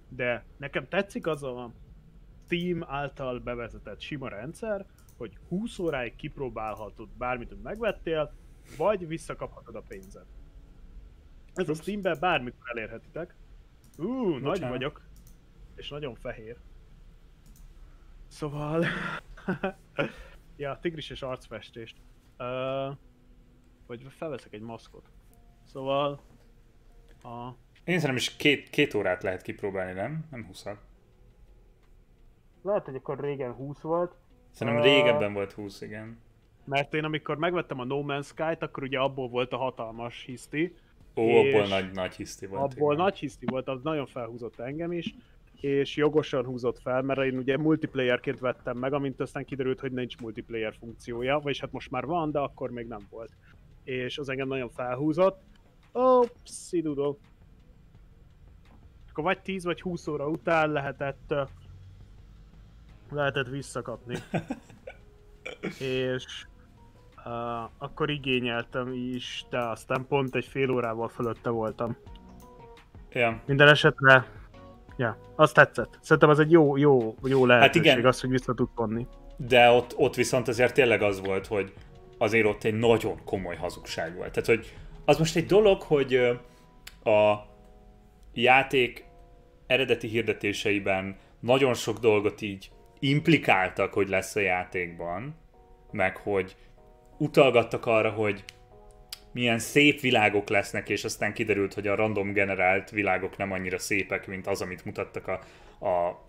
De 0.09 0.45
nekem 0.57 0.89
tetszik 0.89 1.27
az 1.27 1.43
a 1.43 1.73
Steam 2.45 2.85
által 2.87 3.39
bevezetett 3.39 4.01
sima 4.01 4.29
rendszer, 4.29 4.87
hogy 5.17 5.39
20 5.49 5.79
óráig 5.79 6.17
kipróbálhatod 6.17 7.09
bármit, 7.09 7.53
amit 7.53 7.65
megvettél, 7.65 8.33
vagy 8.77 9.07
visszakaphatod 9.07 9.75
a 9.75 9.83
pénzed. 9.89 10.25
Ez 11.55 11.69
a 11.69 11.73
Ups. 11.73 11.81
Steamben 11.81 12.17
bármikor 12.21 12.71
elérhetitek. 12.71 13.35
Ú, 13.99 14.37
nagy 14.37 14.61
vagyok. 14.61 15.03
És 15.75 15.89
nagyon 15.89 16.15
fehér. 16.15 16.57
Szóval... 18.27 18.85
ja, 20.57 20.79
tigris 20.81 21.11
és 21.11 21.23
arcfestést. 21.23 21.97
Uh, 22.39 22.97
vagy 23.87 24.07
felveszek 24.09 24.53
egy 24.53 24.61
maszkot. 24.61 25.11
Szóval... 25.65 26.21
A... 27.23 27.51
Én 27.87 27.95
szerintem 27.95 28.17
is 28.17 28.37
két, 28.37 28.71
két 28.71 28.95
órát 28.95 29.23
lehet 29.23 29.43
kipróbálni, 29.43 29.93
nem? 29.93 30.25
Nem 30.31 30.45
20 30.47 30.65
Lehet, 32.63 32.85
hogy 32.85 32.95
akkor 32.95 33.21
régen 33.21 33.53
20 33.53 33.81
volt, 33.81 34.15
Szerintem 34.51 34.83
Ah. 34.83 34.89
régebben 34.89 35.33
volt 35.33 35.53
20, 35.53 35.81
igen. 35.81 36.19
mert 36.65 36.95
én 36.95 37.05
amikor 37.05 37.37
megvettem 37.37 37.81
a 37.81 37.85
No 37.85 38.03
Man's 38.07 38.25
Sky-t, 38.27 38.63
akkor 38.63 38.83
ugye 38.83 38.99
abból 38.99 39.29
volt 39.29 39.53
a 39.53 39.57
hatalmas 39.57 40.25
hiszti. 40.25 40.75
Ó, 41.17 41.37
abból 41.37 41.67
nagy, 41.67 41.93
nagy 41.93 42.15
hiszti 42.15 42.47
volt. 42.47 42.73
abból 42.73 42.93
igen. 42.93 43.05
nagy 43.05 43.19
hiszti 43.19 43.47
volt, 43.47 43.69
az 43.69 43.83
nagyon 43.83 44.07
felhúzott 44.07 44.59
engem 44.59 44.93
is, 44.93 45.15
és 45.61 45.97
jogosan 45.97 46.45
húzott 46.45 46.79
fel, 46.79 47.03
mert 47.03 47.21
én 47.21 47.39
ugye 47.39 47.57
multiplayerként 47.57 48.39
vettem 48.39 48.77
meg, 48.77 48.93
amint 48.93 49.21
aztán 49.21 49.45
kiderült, 49.45 49.81
hogy 49.81 49.93
nincs 49.93 50.19
multiplayer 50.19 50.75
funkciója, 50.79 51.39
vagyis 51.39 51.61
hát 51.61 51.73
most 51.73 51.91
már 51.91 52.05
van, 52.07 52.31
de 52.31 52.39
akkor 52.39 52.71
még 52.71 52.87
nem 52.87 53.07
volt. 53.11 53.31
És 53.85 54.19
az 54.19 54.29
engem 54.29 54.49
nagyon 54.49 54.71
felhúzott. 54.71 55.41
Ó, 55.95 56.21
szidudó. 56.45 57.19
Akkor 59.17 59.29
vagy 59.29 59.43
10 59.43 59.65
vagy 59.65 59.81
20 59.81 60.07
óra 60.07 60.29
után 60.29 60.71
lehetett 60.71 61.35
lehetett 63.11 63.49
visszakapni. 63.49 64.17
és 65.79 66.47
uh, 67.25 67.71
akkor 67.79 68.11
igényeltem 68.11 68.93
is, 68.93 69.45
de 69.51 69.59
aztán 69.59 70.07
pont 70.09 70.35
egy 70.35 70.45
fél 70.45 70.71
órával 70.71 71.09
fölötte 71.09 71.51
voltam. 71.51 71.97
Ja. 73.13 73.41
Minden 73.47 73.69
esetre, 73.69 74.27
ja, 74.97 75.19
azt 75.35 75.55
tetszett. 75.55 75.99
Szerintem 76.01 76.29
az 76.31 76.39
egy 76.39 76.51
jó, 76.51 76.77
jó, 76.77 77.15
jó 77.23 77.47
lehetőség 77.47 77.93
igen. 77.93 78.07
az, 78.07 78.21
hogy 78.21 78.31
vissza 78.31 78.55
tud 78.55 78.69
vonni. 78.75 79.07
De 79.37 79.71
ott, 79.71 79.95
ott 79.97 80.15
viszont 80.15 80.49
azért 80.49 80.75
tényleg 80.75 81.03
az 81.03 81.21
volt, 81.21 81.47
hogy 81.47 81.73
azért 82.19 82.47
ott 82.47 82.65
egy 82.65 82.79
nagyon 82.79 83.25
komoly 83.25 83.57
hazugság 83.57 84.17
volt. 84.17 84.31
Tehát, 84.31 84.47
hogy 84.49 84.75
az 85.05 85.19
most 85.19 85.37
egy 85.37 85.47
dolog, 85.47 85.83
hogy 85.83 86.15
a 87.05 87.47
játék 88.33 89.06
eredeti 89.67 90.09
hirdetéseiben 90.09 91.17
nagyon 91.41 91.75
sok 91.75 91.99
dolgot 91.99 92.41
így 92.41 92.71
implikáltak, 92.99 93.93
hogy 93.93 94.09
lesz 94.09 94.37
a 94.37 94.41
játékban, 94.41 95.35
meg 95.91 96.17
hogy 96.17 96.57
utalgattak 97.19 97.87
arra, 97.87 98.11
hogy 98.11 98.45
milyen 99.33 99.59
szép 99.59 100.01
világok 100.01 100.49
lesznek, 100.49 100.89
és 100.89 101.05
aztán 101.05 101.33
kiderült, 101.33 101.75
hogy 101.75 101.87
a 101.87 101.95
random 101.95 102.33
generált 102.33 102.91
világok 102.91 103.37
nem 103.37 103.53
annyira 103.53 103.79
szépek, 103.79 104.27
mint 104.27 104.47
az, 104.47 104.61
amit 104.61 104.85
mutattak 104.85 105.29
a, 105.29 105.41
a 105.87 106.25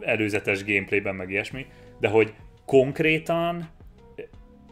előzetes 0.00 0.64
gameplayben, 0.64 1.14
meg 1.14 1.30
ilyesmi, 1.30 1.66
de 2.00 2.08
hogy 2.08 2.34
konkrétan 2.66 3.68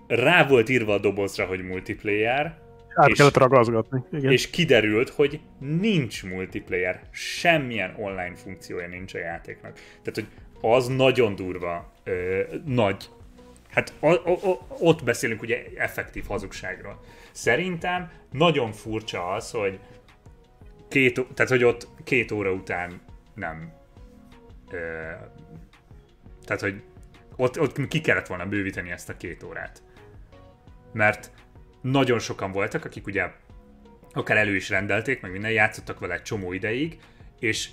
rá 0.06 0.46
volt 0.46 0.68
írva 0.68 0.94
a 0.94 0.98
dobozra, 0.98 1.46
hogy 1.46 1.62
multiplayer, 1.62 2.58
Át 2.98 3.08
És- 3.08 3.16
kellett 3.16 3.36
ragazgatni. 3.36 4.02
Igen. 4.12 4.32
és 4.32 4.50
kiderült, 4.50 5.08
hogy 5.08 5.40
nincs 5.58 6.24
multiplayer, 6.24 7.02
semmilyen 7.10 7.94
online 7.98 8.36
funkciója 8.36 8.88
nincs 8.88 9.14
a 9.14 9.18
játéknak. 9.18 9.72
Tehát, 10.02 10.14
hogy 10.14 10.26
az 10.60 10.86
nagyon 10.86 11.34
durva, 11.34 11.92
ö, 12.04 12.40
nagy. 12.64 13.08
Hát 13.70 13.92
o, 14.00 14.10
o, 14.12 14.30
o, 14.32 14.58
ott 14.78 15.04
beszélünk 15.04 15.42
ugye 15.42 15.64
effektív 15.76 16.24
hazugságról. 16.26 17.00
Szerintem 17.32 18.10
nagyon 18.32 18.72
furcsa 18.72 19.28
az, 19.28 19.50
hogy 19.50 19.78
két, 20.88 21.14
tehát, 21.34 21.50
hogy 21.50 21.64
ott 21.64 21.88
két 22.04 22.30
óra 22.32 22.52
után 22.52 23.00
nem 23.34 23.72
ö, 24.70 24.78
tehát, 26.44 26.62
hogy 26.62 26.82
ott, 27.36 27.60
ott 27.60 27.88
ki 27.88 28.00
kellett 28.00 28.26
volna 28.26 28.46
bővíteni 28.46 28.90
ezt 28.90 29.08
a 29.08 29.16
két 29.16 29.42
órát. 29.42 29.82
Mert 30.92 31.30
nagyon 31.80 32.18
sokan 32.18 32.52
voltak, 32.52 32.84
akik 32.84 33.06
ugye 33.06 33.30
akár 34.12 34.36
elő 34.36 34.54
is 34.54 34.68
rendelték, 34.68 35.20
meg 35.20 35.30
minden, 35.30 35.50
játszottak 35.50 35.98
vele 35.98 36.14
egy 36.14 36.22
csomó 36.22 36.52
ideig, 36.52 36.98
és 37.38 37.68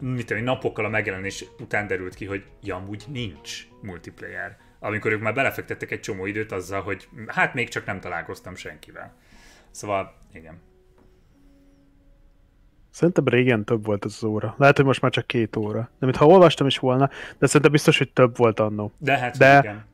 mit 0.00 0.26
tudom, 0.26 0.42
napokkal 0.42 0.84
a 0.84 0.88
megjelenés 0.88 1.44
után 1.58 1.86
derült 1.86 2.14
ki, 2.14 2.24
hogy 2.24 2.44
ja, 2.62 2.76
amúgy 2.76 3.04
nincs 3.08 3.66
multiplayer. 3.82 4.56
Amikor 4.78 5.12
ők 5.12 5.20
már 5.20 5.34
belefektettek 5.34 5.90
egy 5.90 6.00
csomó 6.00 6.26
időt 6.26 6.52
azzal, 6.52 6.82
hogy 6.82 7.08
hát 7.26 7.54
még 7.54 7.68
csak 7.68 7.86
nem 7.86 8.00
találkoztam 8.00 8.54
senkivel. 8.54 9.14
Szóval, 9.70 10.14
igen. 10.32 10.60
Szerintem 12.90 13.28
régen 13.28 13.64
több 13.64 13.84
volt 13.84 14.04
az, 14.04 14.14
az 14.14 14.24
óra. 14.24 14.54
Lehet, 14.58 14.76
hogy 14.76 14.84
most 14.84 15.00
már 15.00 15.10
csak 15.10 15.26
két 15.26 15.56
óra. 15.56 15.90
De 15.98 16.06
mintha 16.06 16.26
olvastam 16.26 16.66
is 16.66 16.78
volna, 16.78 17.10
de 17.38 17.46
szerintem 17.46 17.70
biztos, 17.70 17.98
hogy 17.98 18.12
több 18.12 18.36
volt 18.36 18.60
annó. 18.60 18.92
De 18.98 19.18
hát, 19.18 19.36
De- 19.38 19.58
igen. 19.58 19.84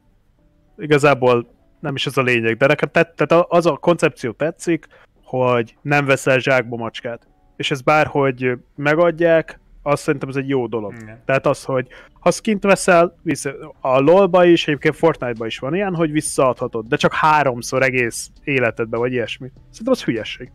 Igazából 0.79 1.58
nem 1.81 1.95
is 1.95 2.07
az 2.07 2.19
a 2.19 2.23
lényeg, 2.23 2.57
de 2.57 2.67
nekem 2.67 2.89
tett, 2.93 3.17
tehát 3.17 3.47
az 3.49 3.67
a 3.67 3.77
koncepció 3.77 4.33
tetszik, 4.33 4.87
hogy 5.23 5.77
nem 5.83 6.05
veszel 6.05 6.39
zsákba 6.39 6.77
macskát. 6.77 7.27
És 7.57 7.71
ez 7.71 7.81
bárhogy 7.81 8.59
megadják, 8.75 9.61
azt 9.83 10.03
szerintem 10.03 10.29
ez 10.29 10.37
egy 10.37 10.49
jó 10.49 10.67
dolog. 10.67 10.95
Igen. 11.01 11.23
Tehát 11.25 11.47
az, 11.47 11.65
hogy 11.65 11.89
ha 12.21 12.31
skint 12.31 12.63
veszel, 12.63 13.19
vissza, 13.23 13.75
a 13.81 14.01
LoL-ba 14.01 14.45
is, 14.45 14.67
egyébként 14.67 14.97
Fortnite-ba 14.97 15.47
is 15.47 15.59
van 15.59 15.75
ilyen, 15.75 15.95
hogy 15.95 16.13
visszaadhatod, 16.13 16.87
de 16.87 16.97
csak 16.97 17.13
háromszor 17.13 17.83
egész 17.83 18.31
életedben, 18.45 19.01
vagy 19.01 19.13
ilyesmi. 19.13 19.51
Szerintem 19.71 19.93
az 19.93 20.05
hülyesség. 20.05 20.51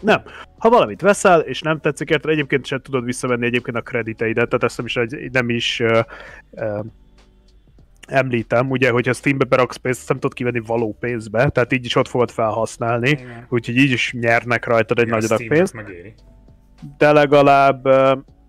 Nem. 0.00 0.22
Ha 0.58 0.68
valamit 0.68 1.00
veszel, 1.00 1.40
és 1.40 1.60
nem 1.60 1.80
tetszik, 1.80 2.10
érted, 2.10 2.30
egyébként 2.30 2.66
sem 2.66 2.80
tudod 2.80 3.04
visszavenni 3.04 3.46
egyébként 3.46 3.76
a 3.76 3.80
krediteidet, 3.80 4.48
tehát 4.48 4.64
ezt 4.64 4.76
nem 4.76 4.86
is, 4.86 5.30
nem 5.32 5.48
is 5.48 5.80
uh, 5.80 5.98
uh, 6.50 6.84
említem, 8.10 8.70
ugye, 8.70 8.90
hogyha 8.90 9.12
Steambe 9.12 9.44
beraksz 9.44 9.76
pénzt, 9.76 10.08
nem 10.08 10.18
tudod 10.18 10.36
kivenni 10.36 10.62
való 10.66 10.96
pénzbe, 11.00 11.48
tehát 11.48 11.72
így 11.72 11.84
is 11.84 11.96
ott 11.96 12.08
fogod 12.08 12.30
felhasználni, 12.30 13.08
Igen. 13.08 13.46
úgyhogy 13.48 13.76
így 13.76 13.90
is 13.90 14.12
nyernek 14.20 14.66
rajtad 14.66 14.98
egy 14.98 15.08
nagy 15.08 15.24
adag 15.24 15.46
pénzt. 15.46 15.74
Megéri. 15.74 16.14
De 16.98 17.12
legalább, 17.12 17.86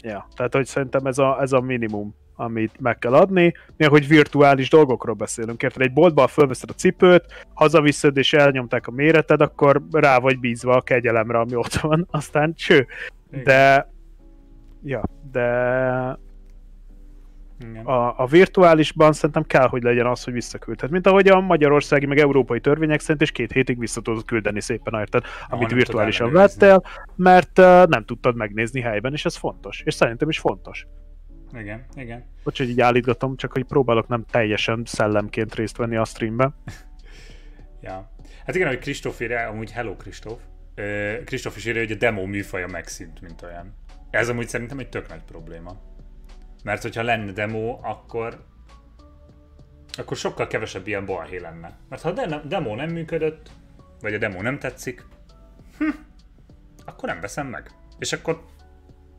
ja, 0.04 0.28
tehát 0.36 0.54
hogy 0.54 0.66
szerintem 0.66 1.06
ez 1.06 1.18
a, 1.18 1.42
ez 1.42 1.52
a 1.52 1.60
minimum 1.60 2.20
amit 2.36 2.80
meg 2.80 2.98
kell 2.98 3.14
adni, 3.14 3.54
mi 3.78 3.86
hogy 3.86 4.08
virtuális 4.08 4.70
dolgokról 4.70 5.16
beszélünk. 5.16 5.64
Érted, 5.64 5.82
egy 5.82 5.94
boltban 5.94 6.28
fölveszed 6.28 6.70
a 6.70 6.74
cipőt, 6.74 7.26
hazaviszed 7.54 8.18
és 8.18 8.34
elnyomták 8.34 8.88
a 8.88 8.92
méreted, 8.92 9.42
akkor 9.42 9.82
rá 9.92 10.20
vagy 10.20 10.40
bízva 10.40 10.76
a 10.76 10.82
kegyelemre, 10.82 11.40
ami 11.40 11.56
ott 11.56 11.74
van, 11.74 12.08
aztán 12.12 12.54
cső. 12.54 12.88
De, 13.44 13.92
ja, 14.84 15.02
de 15.32 16.20
A, 17.84 18.22
a 18.22 18.26
virtuálisban 18.30 19.14
szerintem 19.14 19.44
kell, 19.44 19.68
hogy 19.68 19.84
legyen 19.84 20.06
az, 20.06 20.24
hogy 20.24 20.34
visszaküldhet. 20.34 20.90
Mint 20.90 21.08
ahogy 21.08 21.28
a 21.28 21.40
magyarországi, 21.40 22.06
meg 22.06 22.20
európai 22.20 22.60
törvények 22.60 23.00
szerint 23.00 23.22
is 23.22 23.32
két 23.32 23.52
hétig 23.52 23.80
vissza 23.80 24.02
tudod 24.02 24.26
küldeni 24.26 24.62
szépen, 24.62 25.00
érted, 25.00 25.24
amit 25.50 25.72
virtuálisan 25.72 26.32
vettél, 26.32 26.84
mert 27.16 27.60
uh, 27.60 27.86
nem 27.86 28.06
tudtad 28.06 28.36
megnézni 28.36 28.82
helyben, 28.82 29.14
és 29.14 29.26
ez 29.26 29.36
fontos. 29.36 29.82
És 29.86 29.94
szerintem 29.94 30.30
is 30.30 30.40
fontos. 30.40 30.88
Igen, 31.54 31.86
igen. 31.96 32.26
Bocs, 32.44 32.58
hogy 32.58 32.70
így 32.70 32.82
állítgatom, 32.82 33.36
csak 33.36 33.52
hogy 33.52 33.64
próbálok 33.64 34.08
nem 34.08 34.26
teljesen 34.32 34.82
szellemként 34.86 35.56
részt 35.56 35.78
venni 35.78 35.96
a 35.96 36.06
streambe. 36.06 36.52
ja. 37.82 38.12
Hát 38.46 38.56
igen, 38.56 38.68
hogy 38.68 38.80
Kristóf 38.80 39.20
írja, 39.20 39.48
amúgy 39.48 39.72
hello 39.72 39.96
Kristóf. 39.96 40.40
Kristóf 41.26 41.58
is 41.58 41.66
írja, 41.66 41.82
hogy 41.82 41.92
a 41.92 41.96
demo 41.96 42.26
műfaja 42.26 42.68
megszűnt, 42.68 43.22
mint 43.22 43.42
olyan. 43.42 43.74
Ez 44.10 44.30
amúgy 44.30 44.48
szerintem 44.48 44.80
egy 44.80 44.90
tök 44.90 45.10
nagy 45.10 45.24
probléma. 45.24 45.76
Mert 46.64 46.82
hogyha 46.82 47.04
lenne 47.04 47.32
demo, 47.32 47.80
akkor 47.82 48.50
akkor 49.98 50.18
sokkal 50.18 50.48
kevesebb 50.48 50.88
ilyen 50.88 51.06
balhé 51.06 51.38
lenne. 51.38 51.78
Mert 51.90 52.02
ha 52.02 52.10
a 52.10 52.42
demo 52.44 52.76
nem 52.76 52.90
működött, 52.90 53.52
vagy 54.02 54.14
a 54.14 54.18
demo 54.18 54.42
nem 54.42 54.60
tetszik, 54.60 55.06
hm, 55.78 55.90
akkor 56.86 57.10
nem 57.10 57.20
veszem 57.20 57.48
meg. 57.48 57.72
És 58.00 58.14
akkor 58.14 58.46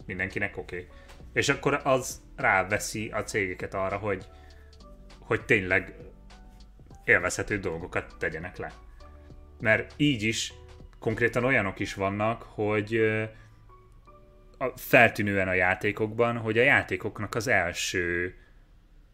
mindenkinek 0.07 0.57
oké. 0.57 0.77
Okay. 0.77 0.89
És 1.33 1.49
akkor 1.49 1.81
az 1.85 2.21
ráveszi 2.37 3.11
a 3.11 3.23
cégeket 3.23 3.75
arra, 3.75 3.97
hogy, 3.97 4.27
hogy 5.21 5.45
tényleg 5.45 5.95
élvezhető 7.05 7.59
dolgokat 7.59 8.15
tegyenek 8.19 8.57
le. 8.57 8.73
Mert 9.61 9.95
így 9.97 10.23
is 10.23 10.55
konkrétan 10.99 11.45
olyanok 11.45 11.79
is 11.79 11.95
vannak, 11.95 12.43
hogy 12.43 13.01
feltűnően 14.77 15.49
a 15.49 15.53
játékokban, 15.53 16.37
hogy 16.37 16.59
a 16.59 16.63
játékoknak 16.63 17.35
az 17.35 17.47
első 17.47 18.35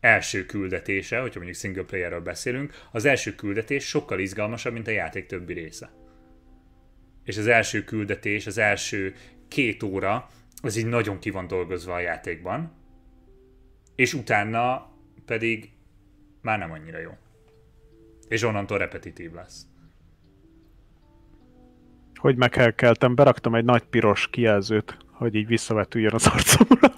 első 0.01 0.47
küldetése, 0.47 1.21
hogyha 1.21 1.39
mondjuk 1.39 1.59
single 1.59 1.83
playerről 1.83 2.21
beszélünk, 2.21 2.75
az 2.93 3.05
első 3.05 3.35
küldetés 3.35 3.85
sokkal 3.85 4.19
izgalmasabb, 4.19 4.73
mint 4.73 4.87
a 4.87 4.91
játék 4.91 5.27
többi 5.27 5.53
része. 5.53 5.91
És 7.25 7.37
az 7.37 7.47
első 7.47 7.85
küldetés, 7.85 8.47
az 8.47 8.59
első 8.59 9.15
két 9.49 9.83
óra 9.83 10.29
az 10.63 10.77
így 10.77 10.87
nagyon 10.87 11.19
ki 11.19 11.31
van 11.31 11.47
dolgozva 11.47 11.95
a 11.95 12.01
játékban, 12.01 12.73
és 13.95 14.15
utána 14.15 14.93
pedig 15.27 15.73
már 16.43 16.59
nem 16.59 16.73
annyira 16.73 16.99
jó. 16.99 17.11
És 18.29 18.43
onnantól 18.43 18.79
repetitív 18.79 19.33
lesz. 19.33 19.67
Hogy 22.15 22.37
meghelkeltem, 22.37 23.15
beraktam 23.15 23.55
egy 23.55 23.65
nagy 23.65 23.83
piros 23.83 24.29
kijelzőt, 24.31 24.97
hogy 25.19 25.35
így 25.35 25.47
visszavetüljön 25.47 26.15
az 26.15 26.27
arcomra. 26.27 26.89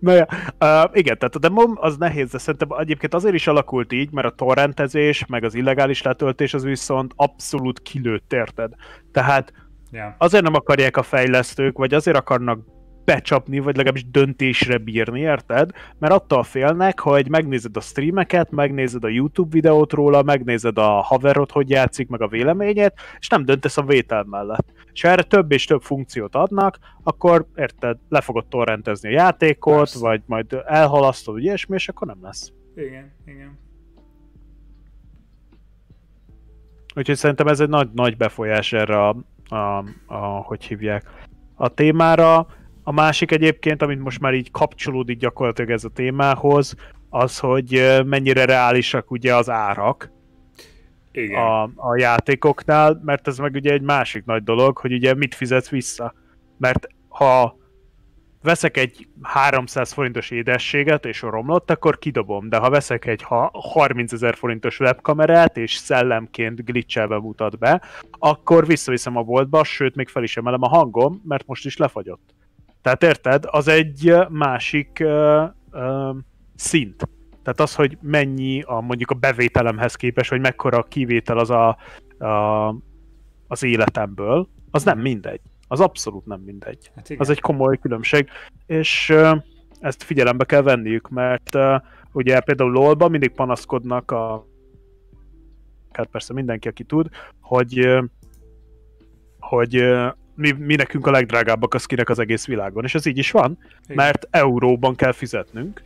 Na 0.00 0.12
ja, 0.12 0.26
uh, 0.60 0.90
igen, 0.92 1.18
tehát 1.18 1.34
a 1.34 1.38
demo 1.38 1.62
az 1.74 1.96
nehéz, 1.96 2.30
de 2.30 2.38
szerintem 2.38 2.68
egyébként 2.78 3.14
azért 3.14 3.34
is 3.34 3.46
alakult 3.46 3.92
így, 3.92 4.10
mert 4.10 4.26
a 4.26 4.34
torrentezés, 4.34 5.26
meg 5.26 5.44
az 5.44 5.54
illegális 5.54 6.02
letöltés 6.02 6.54
az 6.54 6.64
viszont 6.64 7.12
abszolút 7.16 7.82
kilőtt, 7.82 8.32
érted? 8.32 8.72
Tehát 9.12 9.52
Yeah. 9.90 10.14
Azért 10.18 10.42
nem 10.42 10.54
akarják 10.54 10.96
a 10.96 11.02
fejlesztők, 11.02 11.78
vagy 11.78 11.94
azért 11.94 12.16
akarnak 12.16 12.60
becsapni, 13.08 13.58
vagy 13.58 13.76
legalábbis 13.76 14.10
döntésre 14.10 14.78
bírni, 14.78 15.20
érted? 15.20 15.70
Mert 15.98 16.12
attól 16.12 16.42
félnek, 16.42 17.00
hogy 17.00 17.28
megnézed 17.28 17.76
a 17.76 17.80
streameket, 17.80 18.50
megnézed 18.50 19.04
a 19.04 19.08
YouTube 19.08 19.48
videót 19.50 19.92
róla, 19.92 20.22
megnézed 20.22 20.78
a 20.78 20.88
haverot, 20.88 21.50
hogy 21.50 21.70
játszik, 21.70 22.08
meg 22.08 22.22
a 22.22 22.28
véleményét, 22.28 22.92
és 23.18 23.28
nem 23.28 23.44
döntesz 23.44 23.76
a 23.76 23.82
vétel 23.82 24.22
mellett. 24.22 24.72
És 24.92 25.02
ha 25.02 25.08
erre 25.08 25.22
több 25.22 25.52
és 25.52 25.64
több 25.64 25.82
funkciót 25.82 26.34
adnak, 26.34 26.78
akkor 27.02 27.46
érted, 27.56 27.98
le 28.08 28.20
fogod 28.20 28.46
torrentezni 28.46 29.08
a 29.08 29.12
játékot, 29.12 29.76
Persze. 29.76 29.98
vagy 29.98 30.22
majd 30.26 30.62
elhalasztod, 30.66 31.38
ilyesmi, 31.38 31.74
és 31.74 31.88
akkor 31.88 32.06
nem 32.06 32.18
lesz. 32.22 32.52
Igen, 32.76 33.12
igen. 33.26 33.58
Úgyhogy 36.94 37.16
szerintem 37.16 37.46
ez 37.46 37.60
egy 37.60 37.68
nagy, 37.68 37.88
nagy 37.92 38.16
befolyás 38.16 38.72
erre 38.72 39.06
a, 39.06 39.16
a, 39.48 39.84
a, 40.06 40.16
hogy 40.16 40.64
hívják, 40.64 41.10
a 41.54 41.68
témára. 41.68 42.46
A 42.88 42.92
másik 42.92 43.30
egyébként, 43.30 43.82
amit 43.82 44.02
most 44.02 44.20
már 44.20 44.34
így 44.34 44.50
kapcsolódik 44.50 45.18
gyakorlatilag 45.18 45.70
ez 45.70 45.84
a 45.84 45.88
témához, 45.88 46.74
az, 47.10 47.38
hogy 47.38 47.98
mennyire 48.04 48.44
reálisak 48.44 49.10
ugye 49.10 49.34
az 49.34 49.50
árak 49.50 50.10
Igen. 51.12 51.42
A, 51.42 51.62
a 51.62 51.96
játékoknál, 51.96 53.00
mert 53.04 53.28
ez 53.28 53.38
meg 53.38 53.54
ugye 53.54 53.72
egy 53.72 53.82
másik 53.82 54.24
nagy 54.24 54.42
dolog, 54.42 54.78
hogy 54.78 54.92
ugye 54.92 55.14
mit 55.14 55.34
fizetsz 55.34 55.68
vissza. 55.68 56.14
Mert 56.58 56.86
ha 57.08 57.56
veszek 58.42 58.76
egy 58.76 59.08
300 59.22 59.92
forintos 59.92 60.30
édességet 60.30 61.04
és 61.04 61.22
romlott, 61.22 61.70
akkor 61.70 61.98
kidobom, 61.98 62.48
de 62.48 62.56
ha 62.56 62.70
veszek 62.70 63.06
egy 63.06 63.24
30 63.52 64.12
ezer 64.12 64.36
forintos 64.36 64.80
webkamerát 64.80 65.56
és 65.56 65.74
szellemként 65.74 66.64
glitchelve 66.64 67.18
mutat 67.18 67.58
be, 67.58 67.82
akkor 68.10 68.66
visszaviszem 68.66 69.16
a 69.16 69.22
boltba, 69.22 69.64
sőt, 69.64 69.94
még 69.94 70.08
fel 70.08 70.22
is 70.22 70.36
emelem 70.36 70.62
a 70.62 70.68
hangom, 70.68 71.22
mert 71.24 71.46
most 71.46 71.64
is 71.64 71.76
lefagyott. 71.76 72.36
Tehát 72.82 73.02
érted? 73.02 73.44
Az 73.46 73.68
egy 73.68 74.14
másik 74.28 74.98
uh, 75.00 75.42
uh, 75.72 76.16
szint. 76.54 77.08
Tehát 77.42 77.60
az, 77.60 77.74
hogy 77.74 77.98
mennyi 78.00 78.62
a, 78.62 78.80
mondjuk 78.80 79.10
a 79.10 79.14
bevételemhez 79.14 79.94
képest, 79.94 80.30
hogy 80.30 80.40
mekkora 80.40 80.78
a 80.78 80.82
kivétel 80.82 81.38
az 81.38 81.50
a, 81.50 81.76
a, 82.18 82.74
az 83.46 83.62
életemből, 83.62 84.48
az 84.70 84.84
nem 84.84 84.98
mindegy. 84.98 85.40
Az 85.68 85.80
abszolút 85.80 86.26
nem 86.26 86.40
mindegy. 86.40 86.90
Hát 86.94 87.14
az 87.18 87.30
egy 87.30 87.40
komoly 87.40 87.78
különbség, 87.78 88.28
és 88.66 89.14
ezt 89.80 90.02
figyelembe 90.02 90.44
kell 90.44 90.62
venniük, 90.62 91.08
mert 91.08 91.56
ugye 92.12 92.40
például 92.40 92.70
LOL-ban 92.70 93.10
mindig 93.10 93.30
panaszkodnak 93.30 94.10
a 94.10 94.46
hát 95.92 96.06
persze 96.06 96.32
mindenki, 96.32 96.68
aki 96.68 96.84
tud, 96.84 97.08
hogy 97.40 97.98
hogy 99.38 99.84
mi, 100.38 100.50
mi 100.50 100.74
nekünk 100.74 101.06
a 101.06 101.10
legdrágábbak 101.10 101.74
a 101.74 101.78
skinek 101.78 102.08
az 102.08 102.18
egész 102.18 102.46
világon, 102.46 102.84
és 102.84 102.94
ez 102.94 103.06
így 103.06 103.18
is 103.18 103.30
van, 103.30 103.58
Igen. 103.84 103.96
mert 103.96 104.28
euróban 104.30 104.94
kell 104.94 105.12
fizetnünk, 105.12 105.82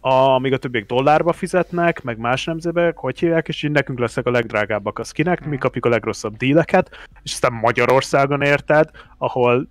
amíg 0.00 0.52
a 0.52 0.56
többiek 0.56 0.86
dollárba 0.86 1.32
fizetnek, 1.32 2.02
meg 2.02 2.18
más 2.18 2.44
nemzetben, 2.44 2.92
hogy 2.96 3.18
hívják, 3.18 3.48
és 3.48 3.62
így 3.62 3.70
nekünk 3.70 3.98
lesznek 3.98 4.26
a 4.26 4.30
legdrágábbak 4.30 4.98
a 4.98 5.04
skinek, 5.04 5.46
mi 5.46 5.58
kapjuk 5.58 5.84
a 5.84 5.88
legrosszabb 5.88 6.36
díleket, 6.36 6.90
és 7.22 7.32
aztán 7.32 7.52
Magyarországon 7.52 8.42
érted, 8.42 8.90
ahol 9.18 9.68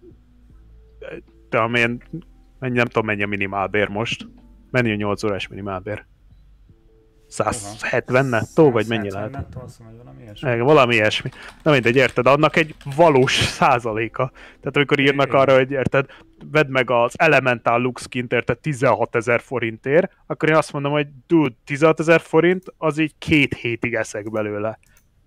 de 1.49 1.57
amilyen, 1.57 2.01
mennyi, 2.59 2.75
nem 2.75 2.85
tudom 2.85 3.05
mennyi 3.05 3.23
a 3.23 3.27
minimálbér 3.27 3.87
most, 3.87 4.27
mennyi 4.71 4.91
a 4.91 4.95
8 4.95 5.23
órás 5.23 5.47
minimálbér. 5.47 6.05
170 7.27 8.25
nettó, 8.25 8.71
vagy 8.71 8.87
mennyi 8.87 9.11
lehet? 9.11 9.31
Nettó, 9.31 9.61
azt 9.61 9.79
mondom, 9.79 9.97
valami 9.97 10.23
ilyesmi. 10.23 10.59
valami 10.59 10.95
ilyesmi. 10.95 11.29
Na 11.63 11.71
mindegy, 11.71 11.95
érted, 11.95 12.27
annak 12.27 12.55
egy 12.55 12.75
valós 12.95 13.33
százaléka. 13.33 14.31
Tehát 14.33 14.75
amikor 14.75 14.99
írnak 14.99 15.33
arra, 15.33 15.55
hogy 15.55 15.71
érted, 15.71 16.05
vedd 16.51 16.67
meg 16.69 16.91
az 16.91 17.13
Elemental 17.15 17.81
Lux 17.81 18.05
kint, 18.05 18.33
érted, 18.33 18.59
16 18.59 19.15
ezer 19.15 19.41
forintért, 19.41 20.11
akkor 20.27 20.49
én 20.49 20.55
azt 20.55 20.73
mondom, 20.73 20.91
hogy 20.91 21.07
dude, 21.27 21.55
16 21.65 21.99
ezer 21.99 22.21
forint, 22.21 22.63
az 22.77 22.97
így 22.97 23.13
két 23.17 23.53
hétig 23.53 23.93
eszek 23.93 24.31
belőle. 24.31 24.79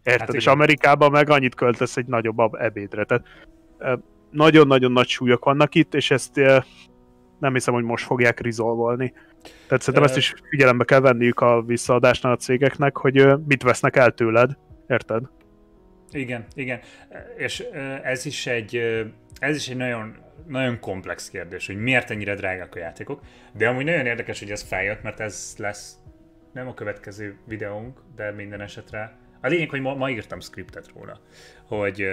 Érted? 0.03 0.27
Hát 0.27 0.35
és 0.35 0.47
Amerikában 0.47 1.11
meg 1.11 1.31
annyit 1.31 1.55
költesz 1.55 1.97
egy 1.97 2.07
nagyobb 2.07 2.55
ebédre. 2.55 3.05
Tehát 3.05 3.27
nagyon-nagyon 4.31 4.93
nagy 4.93 5.09
súlyok 5.09 5.45
vannak 5.45 5.75
itt, 5.75 5.95
és 5.95 6.11
ezt 6.11 6.41
nem 7.41 7.53
hiszem, 7.53 7.75
hogy 7.75 7.85
most 7.85 8.05
fogják 8.05 8.41
rizolvolni. 8.41 9.13
Tehát 9.67 9.83
szerintem 9.83 10.03
ezt 10.03 10.17
is 10.17 10.35
figyelembe 10.49 10.85
kell 10.85 11.01
venniük 11.01 11.41
a 11.41 11.63
visszaadásnál 11.63 12.33
a 12.33 12.37
cégeknek, 12.37 12.97
hogy 12.97 13.29
mit 13.47 13.63
vesznek 13.63 13.97
el 13.97 14.11
tőled, 14.11 14.57
érted? 14.89 15.23
Igen, 16.11 16.47
igen. 16.55 16.81
És 17.37 17.61
ez 18.03 18.27
is 18.27 18.47
egy, 18.47 18.77
ez 19.39 19.57
is 19.57 19.69
egy 19.69 19.77
nagyon, 19.77 20.17
nagyon 20.47 20.81
komplex 20.81 21.31
kérdés, 21.31 21.67
hogy 21.67 21.77
miért 21.77 22.11
ennyire 22.11 22.35
drágák 22.35 22.75
a 22.75 22.79
játékok. 22.79 23.21
De 23.53 23.69
amúgy 23.69 23.85
nagyon 23.85 24.07
érdekes, 24.07 24.39
hogy 24.39 24.51
ez 24.51 24.63
feljött, 24.63 25.03
mert 25.03 25.21
ez 25.21 25.55
lesz 25.59 25.97
nem 26.53 26.69
a 26.69 26.75
következő 26.75 27.37
videónk, 27.47 28.01
de 28.17 28.31
minden 28.31 28.61
esetre. 28.61 29.13
A 29.41 29.47
lényeg, 29.49 29.71
hogy 29.71 29.81
ma, 29.81 29.95
ma 29.95 30.11
írtam 30.11 30.41
scriptet 30.41 30.91
róla, 30.95 31.21
hogy 31.67 32.09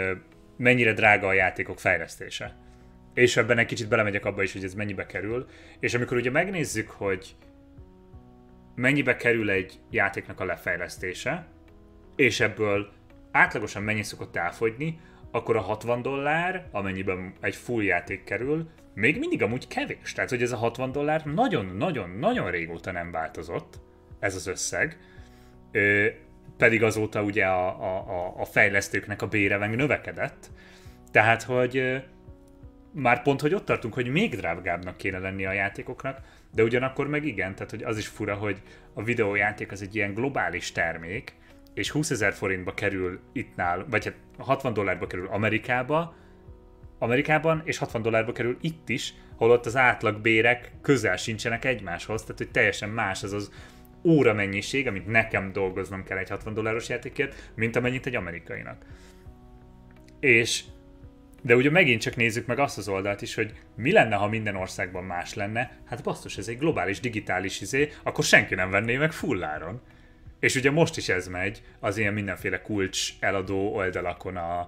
mennyire 0.57 0.93
drága 0.93 1.27
a 1.27 1.33
játékok 1.33 1.79
fejlesztése. 1.79 2.55
És 3.17 3.37
ebben 3.37 3.57
egy 3.57 3.65
kicsit 3.65 3.87
belemegyek 3.87 4.25
abba 4.25 4.43
is, 4.43 4.53
hogy 4.53 4.63
ez 4.63 4.73
mennyibe 4.73 5.05
kerül. 5.05 5.47
És 5.79 5.93
amikor 5.93 6.17
ugye 6.17 6.31
megnézzük, 6.31 6.89
hogy 6.89 7.35
mennyibe 8.75 9.15
kerül 9.15 9.49
egy 9.49 9.79
játéknak 9.89 10.39
a 10.39 10.45
lefejlesztése, 10.45 11.47
és 12.15 12.39
ebből 12.39 12.89
átlagosan 13.31 13.83
mennyi 13.83 14.03
szokott 14.03 14.35
elfogyni, 14.35 14.99
akkor 15.31 15.55
a 15.55 15.61
60 15.61 16.01
dollár, 16.01 16.67
amennyiben 16.71 17.33
egy 17.41 17.55
full 17.55 17.83
játék 17.83 18.23
kerül, 18.23 18.69
még 18.93 19.19
mindig 19.19 19.43
amúgy 19.43 19.67
kevés. 19.67 20.13
Tehát, 20.13 20.29
hogy 20.29 20.41
ez 20.41 20.51
a 20.51 20.57
60 20.57 20.91
dollár 20.91 21.25
nagyon-nagyon-nagyon 21.25 22.51
régóta 22.51 22.91
nem 22.91 23.11
változott, 23.11 23.79
ez 24.19 24.35
az 24.35 24.47
összeg. 24.47 24.97
Ö, 25.71 26.07
pedig 26.57 26.83
azóta 26.83 27.23
ugye 27.23 27.45
a, 27.45 27.67
a, 27.67 28.33
a 28.37 28.45
fejlesztőknek 28.45 29.21
a 29.21 29.27
bére 29.27 29.67
növekedett. 29.67 30.49
Tehát, 31.11 31.43
hogy 31.43 32.03
már 32.99 33.21
pont, 33.21 33.41
hogy 33.41 33.53
ott 33.53 33.65
tartunk, 33.65 33.93
hogy 33.93 34.07
még 34.07 34.35
drágábbnak 34.35 34.97
kéne 34.97 35.19
lenni 35.19 35.45
a 35.45 35.51
játékoknak, 35.51 36.19
de 36.53 36.63
ugyanakkor 36.63 37.07
meg 37.07 37.25
igen, 37.25 37.55
tehát 37.55 37.69
hogy 37.69 37.83
az 37.83 37.97
is 37.97 38.07
fura, 38.07 38.35
hogy 38.35 38.61
a 38.93 39.03
videójáték 39.03 39.71
az 39.71 39.81
egy 39.81 39.95
ilyen 39.95 40.13
globális 40.13 40.71
termék, 40.71 41.35
és 41.73 41.89
20 41.91 42.09
ezer 42.09 42.33
forintba 42.33 42.73
kerül 42.73 43.19
itt 43.33 43.55
nál, 43.55 43.85
vagy 43.89 44.05
hát 44.05 44.15
60 44.37 44.73
dollárba 44.73 45.07
kerül 45.07 45.27
Amerikába, 45.27 46.15
Amerikában, 46.99 47.61
és 47.65 47.77
60 47.77 48.01
dollárba 48.01 48.31
kerül 48.31 48.57
itt 48.61 48.89
is, 48.89 49.13
holott 49.35 49.65
az 49.65 49.75
átlag 49.75 50.21
bérek 50.21 50.71
közel 50.81 51.17
sincsenek 51.17 51.65
egymáshoz, 51.65 52.21
tehát 52.21 52.37
hogy 52.37 52.51
teljesen 52.51 52.89
más 52.89 53.23
az 53.23 53.33
az 53.33 53.51
óra 54.03 54.33
mennyiség, 54.33 54.87
amit 54.87 55.07
nekem 55.07 55.51
dolgoznom 55.51 56.03
kell 56.03 56.17
egy 56.17 56.29
60 56.29 56.53
dolláros 56.53 56.89
játékért, 56.89 57.51
mint 57.55 57.75
amennyit 57.75 58.05
egy 58.05 58.15
amerikainak. 58.15 58.85
És 60.19 60.63
de 61.41 61.55
ugye 61.55 61.69
megint 61.69 62.01
csak 62.01 62.15
nézzük 62.15 62.45
meg 62.45 62.59
azt 62.59 62.77
az 62.77 62.87
oldalt 62.87 63.21
is, 63.21 63.35
hogy 63.35 63.53
mi 63.75 63.91
lenne, 63.91 64.15
ha 64.15 64.27
minden 64.27 64.55
országban 64.55 65.03
más 65.03 65.33
lenne, 65.33 65.77
hát 65.85 66.03
basszus, 66.03 66.37
ez 66.37 66.47
egy 66.47 66.57
globális, 66.57 66.99
digitális 66.99 67.61
izé, 67.61 67.91
akkor 68.03 68.23
senki 68.23 68.55
nem 68.55 68.69
venné 68.69 68.97
meg 68.97 69.11
fulláron. 69.11 69.81
És 70.39 70.55
ugye 70.55 70.71
most 70.71 70.97
is 70.97 71.09
ez 71.09 71.27
megy 71.27 71.61
az 71.79 71.97
ilyen 71.97 72.13
mindenféle 72.13 72.61
kulcs 72.61 73.13
eladó 73.19 73.73
oldalakon 73.75 74.37
a, 74.37 74.59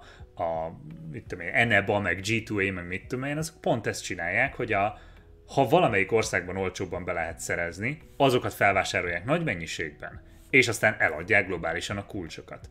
a 0.43 0.80
mit 1.11 1.26
tudom 1.28 1.45
én, 1.45 1.53
Eneba, 1.53 1.99
meg 1.99 2.20
G2A, 2.24 2.74
meg 2.74 2.88
mit 2.88 3.07
tudom 3.07 3.26
én, 3.26 3.38
azok 3.38 3.61
pont 3.61 3.88
ezt 3.88 4.03
csinálják, 4.03 4.55
hogy 4.55 4.74
a, 4.74 4.99
ha 5.47 5.67
valamelyik 5.67 6.11
országban 6.11 6.57
olcsóbban 6.57 7.05
be 7.05 7.13
lehet 7.13 7.39
szerezni, 7.39 8.01
azokat 8.17 8.53
felvásárolják 8.53 9.26
nagy 9.26 9.43
mennyiségben, 9.43 10.22
és 10.49 10.67
aztán 10.67 10.95
eladják 10.99 11.47
globálisan 11.47 11.97
a 11.97 12.05
kulcsokat. 12.05 12.70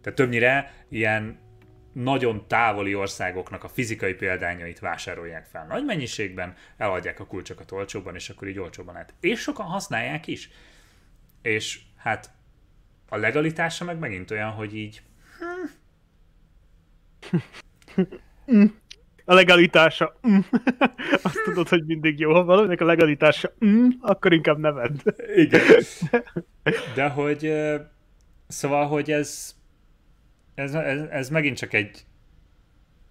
Tehát 0.00 0.18
többnyire 0.18 0.72
ilyen 0.88 1.38
nagyon 2.02 2.46
távoli 2.46 2.94
országoknak 2.94 3.64
a 3.64 3.68
fizikai 3.68 4.14
példányait 4.14 4.78
vásárolják 4.78 5.46
fel 5.46 5.66
nagy 5.66 5.84
mennyiségben, 5.84 6.54
eladják 6.76 7.20
a 7.20 7.26
kulcsokat 7.26 7.72
olcsóbban, 7.72 8.14
és 8.14 8.28
akkor 8.28 8.48
így 8.48 8.58
olcsóban 8.58 8.92
lehet. 8.92 9.14
És 9.20 9.40
sokan 9.40 9.66
használják 9.66 10.26
is. 10.26 10.50
És 11.42 11.80
hát 11.96 12.30
a 13.08 13.16
legalitása 13.16 13.84
meg 13.84 13.98
megint 13.98 14.30
olyan, 14.30 14.50
hogy 14.50 14.76
így... 14.76 15.02
Hm. 18.46 18.64
A 19.24 19.34
legalitása... 19.34 20.18
Hm. 20.22 20.38
Azt 21.22 21.42
tudod, 21.44 21.68
hogy 21.68 21.84
mindig 21.86 22.18
jó, 22.18 22.32
ha 22.32 22.44
valaminek 22.44 22.80
a 22.80 22.84
legalitása... 22.84 23.52
Hm, 23.58 23.88
akkor 24.00 24.32
inkább 24.32 24.58
neved. 24.58 25.02
Igen. 25.34 25.62
De 26.94 27.08
hogy... 27.08 27.52
Szóval, 28.48 28.86
hogy 28.86 29.10
ez 29.10 29.59
ez, 30.60 30.74
ez, 30.74 31.00
ez 31.00 31.28
megint 31.28 31.56
csak 31.56 31.72
egy 31.72 32.04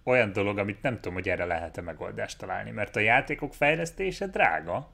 olyan 0.04 0.32
dolog, 0.32 0.58
amit 0.58 0.82
nem 0.82 0.96
tudom, 0.96 1.14
hogy 1.14 1.30
erre 1.30 1.46
lehet-e 1.46 1.82
megoldást 1.82 2.38
találni, 2.40 2.72
mert 2.72 2.96
a 2.96 3.00
játékok 3.00 3.54
fejlesztése 3.54 4.28
drága, 4.28 4.92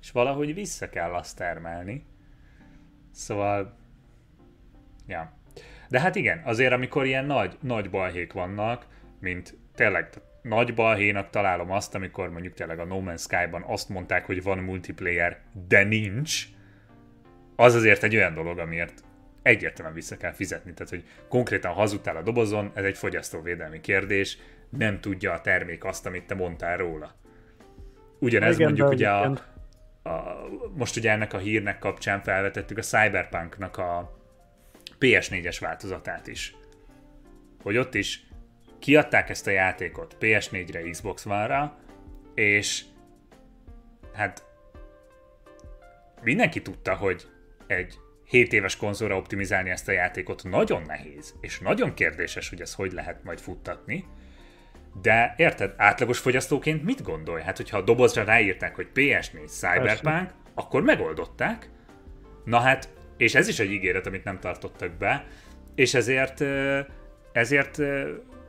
és 0.00 0.10
valahogy 0.10 0.54
vissza 0.54 0.88
kell 0.88 1.12
azt 1.14 1.36
termelni. 1.36 2.04
Szóval, 3.10 3.76
ja. 5.06 5.32
De 5.88 6.00
hát 6.00 6.14
igen, 6.14 6.42
azért 6.44 6.72
amikor 6.72 7.06
ilyen 7.06 7.24
nagy, 7.24 7.56
nagy 7.60 7.90
balhék 7.90 8.32
vannak, 8.32 8.86
mint 9.20 9.56
tényleg 9.74 10.08
nagy 10.42 10.74
balhénak 10.74 11.30
találom 11.30 11.70
azt, 11.70 11.94
amikor 11.94 12.30
mondjuk 12.30 12.54
tényleg 12.54 12.78
a 12.78 12.84
No 12.84 13.02
Man's 13.04 13.20
Sky-ban 13.20 13.62
azt 13.66 13.88
mondták, 13.88 14.26
hogy 14.26 14.42
van 14.42 14.58
multiplayer, 14.58 15.40
de 15.68 15.84
nincs, 15.84 16.46
az 17.56 17.74
azért 17.74 18.02
egy 18.02 18.16
olyan 18.16 18.34
dolog, 18.34 18.58
amiért 18.58 19.04
egyértelműen 19.42 19.96
vissza 19.96 20.16
kell 20.16 20.32
fizetni. 20.32 20.72
Tehát, 20.72 20.90
hogy 20.92 21.04
konkrétan 21.28 21.72
hazudtál 21.72 22.16
a 22.16 22.22
dobozon, 22.22 22.70
ez 22.74 22.84
egy 22.84 22.96
fogyasztóvédelmi 22.96 23.80
kérdés, 23.80 24.38
nem 24.68 25.00
tudja 25.00 25.32
a 25.32 25.40
termék 25.40 25.84
azt, 25.84 26.06
amit 26.06 26.26
te 26.26 26.34
mondtál 26.34 26.76
róla. 26.76 27.14
Ugyanez 28.18 28.54
Igen, 28.54 28.66
mondjuk 28.66 28.90
ugye 28.90 29.10
a, 29.10 29.38
a, 30.02 30.36
most 30.74 30.96
ugye 30.96 31.10
ennek 31.10 31.32
a 31.32 31.38
hírnek 31.38 31.78
kapcsán 31.78 32.22
felvetettük 32.22 32.78
a 32.78 32.82
Cyberpunknak 32.82 33.78
a 33.78 34.18
PS4-es 35.00 35.56
változatát 35.60 36.26
is. 36.26 36.54
Hogy 37.62 37.76
ott 37.76 37.94
is 37.94 38.26
kiadták 38.78 39.28
ezt 39.28 39.46
a 39.46 39.50
játékot 39.50 40.16
PS4-re, 40.20 40.90
Xbox 40.90 41.26
One-ra, 41.26 41.78
és 42.34 42.82
hát 44.12 44.44
mindenki 46.22 46.62
tudta, 46.62 46.94
hogy 46.94 47.26
egy 47.66 47.98
7 48.32 48.52
éves 48.52 48.76
konzolra 48.76 49.16
optimizálni 49.16 49.70
ezt 49.70 49.88
a 49.88 49.92
játékot 49.92 50.44
nagyon 50.44 50.82
nehéz, 50.82 51.34
és 51.40 51.58
nagyon 51.58 51.94
kérdéses, 51.94 52.48
hogy 52.48 52.60
ez 52.60 52.74
hogy 52.74 52.92
lehet 52.92 53.24
majd 53.24 53.40
futtatni. 53.40 54.04
De 55.02 55.34
érted, 55.36 55.74
átlagos 55.76 56.18
fogyasztóként 56.18 56.84
mit 56.84 57.02
gondolj? 57.02 57.42
Hát, 57.42 57.56
hogyha 57.56 57.76
a 57.76 57.82
dobozra 57.82 58.24
ráírták, 58.24 58.74
hogy 58.74 58.88
PS4 58.94 59.46
Cyberpunk, 59.46 60.30
akkor 60.54 60.82
megoldották. 60.82 61.70
Na 62.44 62.58
hát, 62.58 62.88
és 63.16 63.34
ez 63.34 63.48
is 63.48 63.58
egy 63.58 63.70
ígéret, 63.70 64.06
amit 64.06 64.24
nem 64.24 64.38
tartottak 64.38 64.92
be, 64.92 65.26
és 65.74 65.94
ezért, 65.94 66.44
ezért 67.32 67.78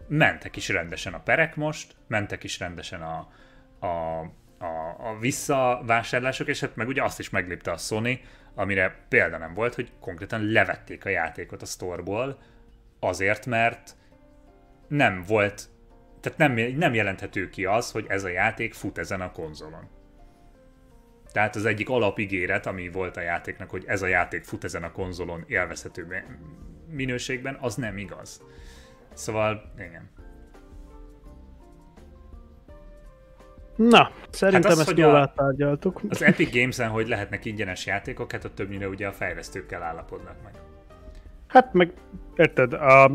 mentek 0.08 0.56
is 0.56 0.70
rendesen 0.70 1.14
a 1.14 1.24
perek 1.24 1.56
most, 1.56 1.96
mentek 2.08 2.44
is 2.44 2.60
rendesen 2.60 3.02
a, 3.02 3.28
a, 3.80 4.20
a, 4.58 5.10
a 5.10 5.18
visszavásárlások, 5.20 6.48
és 6.48 6.60
hát 6.60 6.76
meg 6.76 6.88
ugye 6.88 7.04
azt 7.04 7.20
is 7.20 7.30
meglépte 7.30 7.72
a 7.72 7.78
Sony, 7.78 8.22
amire 8.56 8.96
példa 9.10 9.38
nem 9.38 9.54
volt, 9.54 9.76
hogy 9.76 9.92
konkrétan 10.00 10.52
levették 10.52 11.06
a 11.06 11.10
játékot 11.10 11.62
a 11.62 11.66
storeból, 11.66 12.40
azért, 13.00 13.46
mert 13.46 13.96
nem 14.88 15.24
volt, 15.28 15.70
tehát 16.20 16.38
nem, 16.38 16.54
nem 16.78 16.94
jelenthető 16.94 17.50
ki 17.50 17.66
az, 17.66 17.92
hogy 17.92 18.06
ez 18.08 18.24
a 18.24 18.30
játék 18.30 18.74
fut 18.74 18.98
ezen 18.98 19.22
a 19.22 19.32
konzolon. 19.32 19.90
Tehát 21.32 21.56
az 21.56 21.66
egyik 21.66 21.90
alapigéret, 21.90 22.66
ami 22.66 22.90
volt 22.90 23.18
a 23.18 23.22
játéknak, 23.22 23.70
hogy 23.70 23.84
ez 23.88 24.02
a 24.02 24.08
játék 24.08 24.44
fut 24.44 24.64
ezen 24.64 24.84
a 24.84 24.92
konzolon 24.92 25.44
élvezhető 25.48 26.26
minőségben, 26.90 27.58
az 27.62 27.76
nem 27.76 27.98
igaz. 27.98 28.42
Szóval, 29.14 29.74
igen. 29.78 30.10
Na, 33.76 34.12
szerintem 34.30 34.70
hát 34.70 34.80
az, 34.80 34.88
ezt 34.88 34.98
jól 34.98 35.16
áttárgyaltuk. 35.16 36.02
Az 36.10 36.22
Epic 36.22 36.54
Games-en, 36.54 36.90
hogy 36.90 37.08
lehetnek 37.08 37.46
ingyenes 37.46 37.86
játékok, 37.86 38.32
hát 38.32 38.44
ott 38.44 38.56
többnyire 38.56 38.88
ugye 38.88 39.08
a 39.08 39.12
fejlesztőkkel 39.12 39.84
állapodnak 39.84 40.36
meg. 40.44 40.54
Hát 41.48 41.74
meg, 41.74 41.94
érted, 42.36 42.74
a 42.74 43.12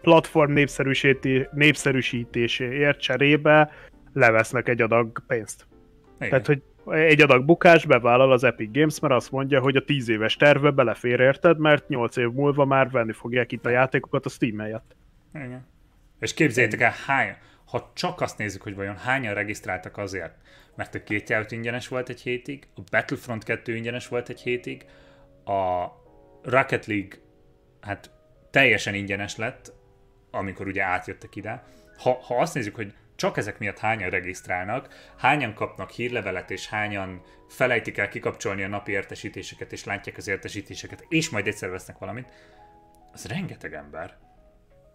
platform 0.00 0.52
népszerűsítéséért 1.52 3.00
cserébe 3.00 3.70
levesznek 4.12 4.68
egy 4.68 4.80
adag 4.80 5.22
pénzt. 5.26 5.66
Igen. 6.16 6.28
Tehát, 6.28 6.46
hogy 6.46 6.62
egy 6.90 7.20
adag 7.20 7.44
bukás 7.44 7.86
bevállal 7.86 8.32
az 8.32 8.44
Epic 8.44 8.72
Games, 8.72 9.00
mert 9.00 9.14
azt 9.14 9.30
mondja, 9.30 9.60
hogy 9.60 9.76
a 9.76 9.84
10 9.84 10.08
éves 10.08 10.36
tervbe 10.36 10.70
belefér 10.70 11.20
érted, 11.20 11.58
mert 11.58 11.88
8 11.88 12.16
év 12.16 12.30
múlva 12.30 12.64
már 12.64 12.90
venni 12.90 13.12
fogják 13.12 13.52
itt 13.52 13.66
a 13.66 13.70
játékokat 13.70 14.26
a 14.26 14.28
Steam 14.28 14.58
helyett. 14.58 14.96
Igen. 15.34 15.66
És 16.20 16.34
képzeljétek 16.34 16.80
el, 16.80 16.92
hány, 17.06 17.36
ha 17.66 17.90
csak 17.94 18.20
azt 18.20 18.38
nézzük, 18.38 18.62
hogy 18.62 18.74
vajon 18.74 18.96
hányan 18.96 19.34
regisztráltak 19.34 19.96
azért, 19.96 20.34
mert 20.74 20.94
a 20.94 21.02
két 21.02 21.28
játék 21.28 21.58
ingyenes 21.58 21.88
volt 21.88 22.08
egy 22.08 22.20
hétig, 22.20 22.68
a 22.74 22.80
Battlefront 22.90 23.44
2 23.44 23.74
ingyenes 23.76 24.08
volt 24.08 24.28
egy 24.28 24.40
hétig, 24.40 24.84
a 25.44 25.86
Rocket 26.42 26.86
League 26.86 27.18
hát 27.80 28.10
teljesen 28.50 28.94
ingyenes 28.94 29.36
lett, 29.36 29.72
amikor 30.30 30.66
ugye 30.66 30.82
átjöttek 30.82 31.36
ide. 31.36 31.64
Ha, 31.98 32.12
ha 32.22 32.36
azt 32.36 32.54
nézzük, 32.54 32.74
hogy 32.74 32.94
csak 33.16 33.36
ezek 33.36 33.58
miatt 33.58 33.78
hányan 33.78 34.10
regisztrálnak, 34.10 35.12
hányan 35.16 35.54
kapnak 35.54 35.90
hírlevelet, 35.90 36.50
és 36.50 36.68
hányan 36.68 37.22
felejtik 37.48 37.98
el 37.98 38.08
kikapcsolni 38.08 38.62
a 38.62 38.68
napi 38.68 38.92
értesítéseket, 38.92 39.72
és 39.72 39.84
látják 39.84 40.16
az 40.16 40.28
értesítéseket, 40.28 41.04
és 41.08 41.30
majd 41.30 41.46
egyszer 41.46 41.70
vesznek 41.70 41.98
valamit, 41.98 42.32
az 43.12 43.26
rengeteg 43.26 43.74
ember. 43.74 44.25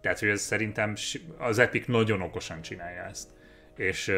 Tehát, 0.02 0.18
hogy 0.18 0.28
ez 0.28 0.40
szerintem 0.40 0.94
az 1.38 1.58
Epic 1.58 1.86
nagyon 1.86 2.20
okosan 2.22 2.62
csinálja 2.62 3.02
ezt. 3.02 3.30
És... 3.76 4.12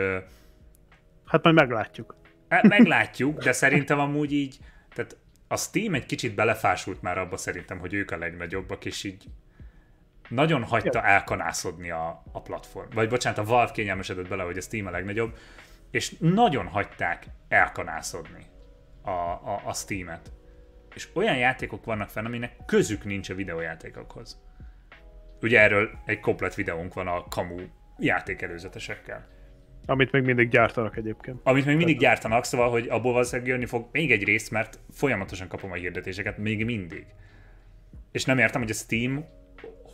Hát 1.25 1.43
majd 1.43 1.55
meglátjuk. 1.55 2.17
Hát 2.49 2.63
meglátjuk, 2.69 3.43
de 3.43 3.53
szerintem 3.53 3.99
amúgy 3.99 4.33
így, 4.33 4.59
tehát 4.95 5.17
a 5.49 5.57
Steam 5.57 5.95
egy 5.95 6.07
kicsit 6.07 6.35
belefásult 6.35 7.03
már 7.03 7.19
abba 7.19 7.37
szerintem, 7.37 7.79
hogy 7.79 7.95
ők 7.95 8.11
a 8.11 8.19
legnagyobbak, 8.19 8.85
és 8.85 9.05
így 9.05 9.25
nagyon 10.29 10.63
hagyta 10.63 11.03
elkanászodni 11.03 11.91
a, 11.91 12.23
a 12.33 12.43
platform. 12.43 12.89
Vagy 12.95 13.09
bocsánat, 13.09 13.39
a 13.39 13.45
Valve 13.45 13.73
kényelmesedett 13.73 14.29
bele, 14.29 14.43
hogy 14.43 14.59
a 14.59 14.61
Steam 14.61 14.87
a 14.87 14.91
legnagyobb, 14.91 15.37
és 15.91 16.17
nagyon 16.19 16.67
hagyták 16.67 17.27
elkanászodni 17.49 18.47
a, 19.03 19.11
a, 19.11 19.61
a 19.65 19.73
Steam-et. 19.73 20.33
És 20.95 21.09
olyan 21.15 21.37
játékok 21.37 21.85
vannak 21.85 22.09
fenn, 22.09 22.25
aminek 22.25 22.57
közük 22.67 23.05
nincs 23.05 23.31
a 23.31 23.35
videójátékokhoz. 23.35 24.44
Ugye 25.43 25.61
erről 25.61 25.91
egy 26.05 26.21
komplet 26.21 26.55
videónk 26.55 26.95
van 26.95 27.07
a 27.07 27.25
kamu 27.29 27.61
játékelőzetesekkel. 27.99 29.27
Amit 29.87 30.13
még 30.13 30.23
mindig 30.23 30.49
gyártanak 30.49 30.97
egyébként. 30.97 31.41
Amit 31.43 31.67
még 31.67 31.77
mindig 31.77 31.99
gyártanak, 31.99 32.45
szóval, 32.45 32.71
hogy 32.71 32.89
abból 32.89 33.13
valószínűleg 33.13 33.51
jönni 33.51 33.67
fog 33.67 33.89
még 33.93 34.13
egy 34.13 34.25
rész, 34.25 34.49
mert 34.49 34.79
folyamatosan 34.93 35.49
kapom 35.49 35.71
a 35.71 35.75
hirdetéseket, 35.75 36.39
még 36.39 36.65
mindig. 36.65 37.07
És 38.13 38.25
nem 38.25 38.39
értem, 38.39 38.61
hogy 38.61 38.71
a 38.71 38.75
Steam 38.75 39.25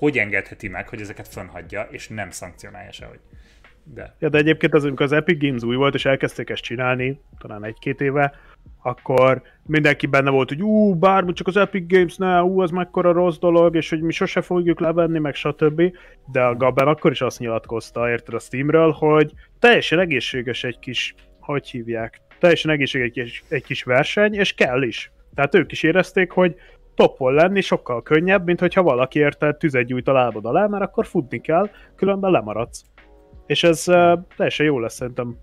hogy 0.01 0.19
engedheti 0.19 0.69
meg, 0.69 0.89
hogy 0.89 1.01
ezeket 1.01 1.29
fönhagyja, 1.29 1.83
és 1.91 2.09
nem 2.09 2.31
szankcionálja 2.31 2.93
sehogy. 2.93 3.21
De. 3.85 4.17
Ja, 4.19 4.29
de 4.29 4.39
egyébként 4.39 4.75
az, 4.75 4.85
amikor 4.85 5.07
az 5.07 5.13
Epic 5.13 5.41
Games 5.41 5.63
új 5.63 5.77
volt, 5.77 5.95
és 5.95 6.05
elkezdték 6.05 6.51
ezt 6.51 6.63
csinálni, 6.63 7.21
talán 7.39 7.65
egy-két 7.65 8.01
éve, 8.01 8.35
akkor 8.83 9.43
mindenki 9.67 10.07
benne 10.07 10.31
volt, 10.31 10.49
hogy 10.49 10.63
ú, 10.63 10.95
bármi 10.95 11.33
csak 11.33 11.47
az 11.47 11.57
Epic 11.57 11.93
Games, 11.93 12.17
ne, 12.17 12.43
ú, 12.43 12.61
az 12.61 12.71
mekkora 12.71 13.13
rossz 13.13 13.39
dolog, 13.39 13.77
és 13.77 13.89
hogy 13.91 14.01
mi 14.01 14.13
sose 14.13 14.41
fogjuk 14.41 14.81
levenni, 14.81 15.19
meg 15.19 15.35
stb. 15.35 15.83
De 16.33 16.43
a 16.43 16.57
Gabben 16.57 16.89
akkor 16.89 17.11
is 17.11 17.21
azt 17.21 17.39
nyilatkozta, 17.39 18.11
érted 18.11 18.35
a 18.35 18.39
Steamről, 18.39 18.91
hogy 18.91 19.33
teljesen 19.59 19.99
egészséges 19.99 20.65
egy 20.65 20.79
kis, 20.79 21.15
hogy 21.41 21.69
hívják, 21.71 22.21
teljesen 22.39 22.71
egészséges 22.71 23.07
egy 23.07 23.13
kis, 23.13 23.45
egy 23.49 23.65
kis 23.65 23.83
verseny, 23.83 24.35
és 24.35 24.55
kell 24.55 24.83
is. 24.83 25.13
Tehát 25.35 25.55
ők 25.55 25.73
is 25.73 25.83
érezték, 25.83 26.31
hogy 26.31 26.55
toppon 26.95 27.35
lenni 27.35 27.61
sokkal 27.61 28.03
könnyebb, 28.03 28.45
mint 28.45 28.61
hogyha 28.61 28.83
valaki 28.83 29.19
érte 29.19 29.53
tüzet 29.53 29.85
gyújt 29.85 30.09
a 30.09 30.13
lábad 30.13 30.45
alá, 30.45 30.67
mert 30.67 30.83
akkor 30.83 31.07
futni 31.07 31.41
kell, 31.41 31.71
különben 31.97 32.31
lemaradsz. 32.31 32.85
És 33.51 33.63
ez 33.63 33.89
uh, 33.89 34.19
teljesen 34.37 34.67
jó 34.67 34.79
lesz 34.79 34.95
szerintem 34.95 35.39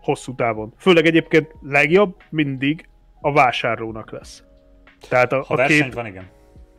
hosszú 0.00 0.34
távon. 0.34 0.74
Főleg 0.78 1.06
egyébként 1.06 1.54
legjobb 1.62 2.16
mindig 2.30 2.88
a 3.20 3.32
vásárlónak 3.32 4.10
lesz. 4.10 4.44
Tehát 5.08 5.32
a, 5.32 5.42
ha 5.42 5.54
a 5.54 5.66
két, 5.66 5.94
van, 5.94 6.06
igen. 6.06 6.28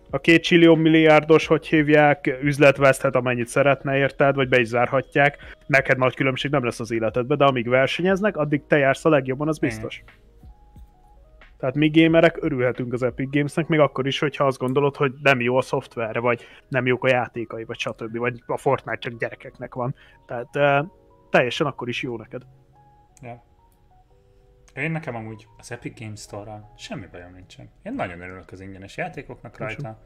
A 0.09 0.19
két 0.19 0.43
csillió 0.43 0.75
milliárdos, 0.75 1.47
hogy 1.47 1.67
hívják, 1.67 2.37
üzlet 2.41 2.77
veszthet, 2.77 3.15
amennyit 3.15 3.47
szeretne 3.47 3.97
érted, 3.97 4.35
vagy 4.35 4.49
be 4.49 4.59
is 4.59 4.67
zárhatják. 4.67 5.55
Neked 5.65 5.97
nagy 5.97 6.15
különbség 6.15 6.51
nem 6.51 6.63
lesz 6.63 6.79
az 6.79 6.91
életedben, 6.91 7.37
de 7.37 7.45
amíg 7.45 7.69
versenyeznek, 7.69 8.37
addig 8.37 8.61
te 8.67 8.77
jársz 8.77 9.05
a 9.05 9.09
legjobban, 9.09 9.47
az 9.47 9.59
biztos. 9.59 9.97
Igen. 9.97 10.26
Tehát 11.57 11.75
mi 11.75 11.89
gamerek 11.89 12.37
örülhetünk 12.39 12.93
az 12.93 13.03
Epic 13.03 13.31
Gamesnek, 13.31 13.67
még 13.67 13.79
akkor 13.79 14.07
is, 14.07 14.19
hogyha 14.19 14.45
azt 14.45 14.57
gondolod, 14.57 14.95
hogy 14.95 15.13
nem 15.21 15.41
jó 15.41 15.57
a 15.57 15.61
szoftverre, 15.61 16.19
vagy 16.19 16.45
nem 16.67 16.85
jók 16.85 17.03
a 17.03 17.07
játékai, 17.07 17.63
vagy 17.63 17.79
stb. 17.79 18.17
Vagy 18.17 18.43
a 18.45 18.57
Fortnite 18.57 18.97
csak 18.97 19.19
gyerekeknek 19.19 19.75
van. 19.75 19.95
Tehát 20.25 20.55
uh, 20.55 20.91
teljesen 21.29 21.67
akkor 21.67 21.87
is 21.87 22.03
jó 22.03 22.17
neked. 22.17 22.41
Ja. 23.21 23.43
Én 24.75 24.91
nekem 24.91 25.15
amúgy 25.15 25.47
az 25.57 25.71
Epic 25.71 25.99
Games 25.99 26.21
Store-ral 26.21 26.73
semmi 26.77 27.05
bajom 27.11 27.33
nincsen. 27.33 27.69
Én 27.83 27.93
nagyon 27.93 28.21
örülök 28.21 28.51
az 28.51 28.59
ingyenes 28.59 28.97
játékoknak 28.97 29.57
rajta. 29.57 30.01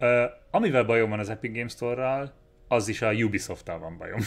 Uh, 0.00 0.08
amivel 0.50 0.84
bajom 0.84 1.10
van 1.10 1.18
az 1.18 1.28
Epic 1.28 1.54
Games 1.54 1.72
Store-ral, 1.72 2.32
az 2.68 2.88
is 2.88 3.02
a 3.02 3.12
Ubisoft-tal 3.12 3.78
van 3.78 3.96
bajom. 3.98 4.20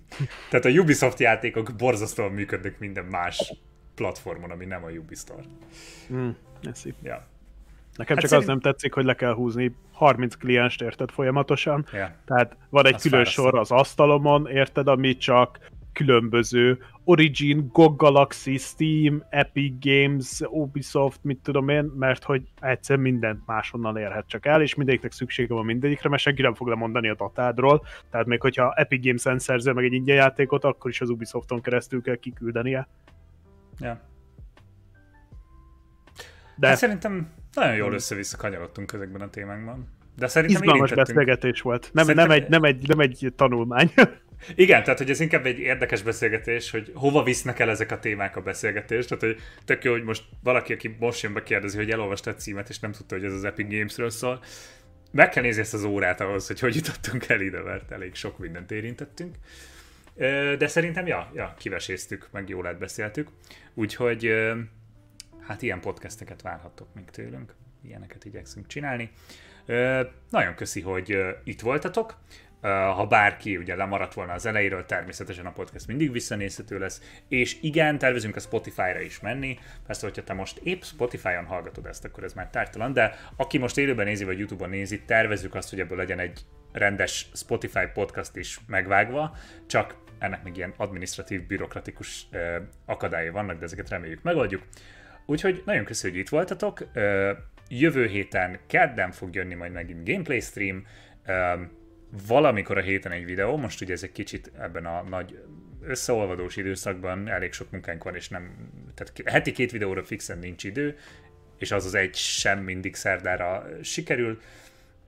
Tehát 0.50 0.64
a 0.64 0.80
Ubisoft 0.80 1.18
játékok 1.18 1.72
borzasztóan 1.76 2.32
működnek 2.32 2.78
minden 2.78 3.04
más 3.04 3.54
platformon, 3.96 4.50
ami 4.50 4.64
nem 4.64 4.84
a 4.84 4.88
Ubisoft. 4.88 5.48
Mm, 6.12 6.28
ja. 7.02 7.26
Nekem 7.96 8.16
hát 8.16 8.24
csak 8.24 8.30
szerint... 8.30 8.32
az 8.32 8.46
nem 8.46 8.60
tetszik, 8.60 8.92
hogy 8.92 9.04
le 9.04 9.14
kell 9.14 9.34
húzni 9.34 9.74
30 9.92 10.34
klienst, 10.34 10.82
érted, 10.82 11.10
folyamatosan. 11.10 11.86
Yeah. 11.92 12.10
Tehát 12.24 12.56
van 12.68 12.86
egy 12.86 12.94
az 12.94 13.02
külön 13.02 13.24
sor 13.24 13.58
az 13.58 13.70
asztalomon, 13.70 14.46
érted, 14.46 14.88
ami 14.88 15.16
csak 15.16 15.58
különböző 15.92 16.78
Origin, 17.04 17.68
GOG 17.72 17.96
Galaxy, 17.96 18.56
Steam, 18.56 19.22
Epic 19.30 19.74
Games, 19.80 20.40
Ubisoft, 20.40 21.18
mit 21.22 21.38
tudom 21.42 21.68
én, 21.68 21.84
mert 21.84 22.24
hogy 22.24 22.42
egyszer 22.60 22.96
mindent 22.96 23.46
máshonnan 23.46 23.96
érhet 23.96 24.28
csak 24.28 24.46
el, 24.46 24.62
és 24.62 24.74
mindegyiknek 24.74 25.12
szüksége 25.12 25.54
van 25.54 25.64
mindegyikre, 25.64 26.08
mert 26.08 26.22
senki 26.22 26.42
nem 26.42 26.54
fog 26.54 26.68
lemondani 26.68 27.08
a 27.08 27.14
datádról, 27.14 27.82
tehát 28.10 28.26
még 28.26 28.40
hogyha 28.40 28.72
Epic 28.72 29.04
Games-en 29.04 29.38
szerzel 29.38 29.74
meg 29.74 29.84
egy 29.84 29.92
ingyen 29.92 30.16
játékot, 30.16 30.64
akkor 30.64 30.90
is 30.90 31.00
az 31.00 31.10
Ubisofton 31.10 31.60
keresztül 31.60 32.02
kell 32.02 32.16
kiküldenie. 32.16 32.88
Ja. 33.78 34.00
De 36.56 36.66
hát 36.66 36.76
szerintem 36.76 37.32
nagyon 37.52 37.74
jól 37.74 37.92
össze-vissza 37.92 38.36
kanyarodtunk 38.36 38.92
ezekben 38.92 39.20
a 39.20 39.30
témákban. 39.30 39.96
De 40.16 40.26
szerintem 40.26 40.62
Izgalmas 40.62 40.92
beszélgetés 40.92 41.60
volt. 41.60 41.90
Nem, 41.92 42.04
szerintem... 42.04 42.28
nem, 42.28 42.42
egy, 42.42 42.48
nem, 42.48 42.62
egy, 42.62 42.88
nem 42.88 43.00
egy 43.00 43.32
tanulmány. 43.36 43.92
Igen, 44.54 44.82
tehát 44.82 44.98
hogy 44.98 45.10
ez 45.10 45.20
inkább 45.20 45.46
egy 45.46 45.58
érdekes 45.58 46.02
beszélgetés, 46.02 46.70
hogy 46.70 46.92
hova 46.94 47.22
visznek 47.22 47.58
el 47.58 47.70
ezek 47.70 47.90
a 47.90 47.98
témák 47.98 48.36
a 48.36 48.40
beszélgetést. 48.40 49.08
Tehát, 49.08 49.24
hogy 49.24 49.36
tök 49.64 49.84
jó, 49.84 49.92
hogy 49.92 50.02
most 50.02 50.24
valaki, 50.42 50.72
aki 50.72 50.96
most 50.98 51.22
jön 51.22 51.32
bekérdezi, 51.32 51.76
hogy 51.76 51.90
elolvasta 51.90 52.30
a 52.30 52.34
címet, 52.34 52.68
és 52.68 52.78
nem 52.78 52.92
tudta, 52.92 53.14
hogy 53.14 53.24
ez 53.24 53.32
az 53.32 53.44
Epic 53.44 53.70
Gamesről 53.70 54.10
szól. 54.10 54.42
Meg 55.12 55.28
kell 55.28 55.42
nézni 55.42 55.60
ezt 55.60 55.74
az 55.74 55.84
órát 55.84 56.20
ahhoz, 56.20 56.46
hogy 56.46 56.60
hogy 56.60 56.74
jutottunk 56.74 57.28
el 57.28 57.40
ide, 57.40 57.62
mert 57.62 57.90
elég 57.90 58.14
sok 58.14 58.38
mindent 58.38 58.70
érintettünk. 58.70 59.34
De 60.58 60.66
szerintem, 60.66 61.06
ja, 61.06 61.30
ja 61.34 61.54
kiveséztük, 61.58 62.28
meg 62.32 62.48
jól 62.48 62.66
átbeszéltük. 62.66 63.28
Úgyhogy 63.74 64.32
hát 65.40 65.62
ilyen 65.62 65.80
podcasteket 65.80 66.42
várhattok 66.42 66.94
még 66.94 67.10
tőlünk. 67.10 67.54
Ilyeneket 67.82 68.24
igyekszünk 68.24 68.66
csinálni. 68.66 69.10
Nagyon 70.30 70.54
köszi, 70.54 70.80
hogy 70.80 71.18
itt 71.44 71.60
voltatok. 71.60 72.18
Ha 72.60 73.06
bárki 73.06 73.56
ugye 73.56 73.74
lemaradt 73.74 74.14
volna 74.14 74.32
az 74.32 74.46
elejéről, 74.46 74.86
természetesen 74.86 75.46
a 75.46 75.52
podcast 75.52 75.86
mindig 75.86 76.12
visszanézhető 76.12 76.78
lesz, 76.78 77.02
és 77.28 77.56
igen, 77.62 77.98
tervezünk 77.98 78.36
a 78.36 78.40
Spotify-ra 78.40 79.00
is 79.00 79.20
menni, 79.20 79.58
persze, 79.86 80.06
hogyha 80.06 80.24
te 80.24 80.32
most 80.32 80.58
épp 80.58 80.82
Spotify-on 80.82 81.44
hallgatod 81.44 81.86
ezt, 81.86 82.04
akkor 82.04 82.24
ez 82.24 82.32
már 82.32 82.50
tártalan, 82.50 82.92
de 82.92 83.14
aki 83.36 83.58
most 83.58 83.78
élőben 83.78 84.06
nézi, 84.06 84.24
vagy 84.24 84.38
YouTube-on 84.38 84.70
nézi, 84.70 85.02
tervezzük 85.02 85.54
azt, 85.54 85.70
hogy 85.70 85.80
ebből 85.80 85.96
legyen 85.96 86.18
egy 86.18 86.40
rendes 86.72 87.28
Spotify 87.34 87.86
podcast 87.92 88.36
is 88.36 88.60
megvágva, 88.66 89.36
csak 89.66 89.94
ennek 90.26 90.42
még 90.42 90.56
ilyen 90.56 90.74
administratív, 90.76 91.46
bürokratikus 91.46 92.28
akadályai 92.84 93.30
vannak, 93.30 93.58
de 93.58 93.64
ezeket 93.64 93.88
reméljük 93.88 94.22
megoldjuk. 94.22 94.62
Úgyhogy 95.26 95.62
nagyon 95.64 95.84
köszönjük, 95.84 96.16
hogy 96.16 96.26
itt 96.26 96.32
voltatok. 96.32 96.86
Jövő 97.68 98.06
héten 98.06 98.58
kedden 98.66 99.10
fog 99.10 99.34
jönni 99.34 99.54
majd 99.54 99.72
megint 99.72 100.08
gameplay 100.08 100.40
stream, 100.40 100.86
valamikor 102.26 102.78
a 102.78 102.80
héten 102.80 103.12
egy 103.12 103.24
videó, 103.24 103.56
most 103.56 103.80
ugye 103.80 103.92
ez 103.92 104.02
egy 104.02 104.12
kicsit 104.12 104.52
ebben 104.58 104.86
a 104.86 105.02
nagy 105.02 105.38
összeolvadós 105.82 106.56
időszakban 106.56 107.28
elég 107.28 107.52
sok 107.52 107.70
munkánk 107.70 108.04
van, 108.04 108.14
és 108.14 108.28
nem, 108.28 108.70
tehát 108.94 109.22
heti 109.24 109.52
két 109.52 109.70
videóra 109.70 110.04
fixen 110.04 110.38
nincs 110.38 110.64
idő, 110.64 110.96
és 111.58 111.72
az 111.72 111.84
az 111.84 111.94
egy 111.94 112.14
sem 112.14 112.58
mindig 112.58 112.94
szerdára 112.94 113.66
sikerül, 113.82 114.40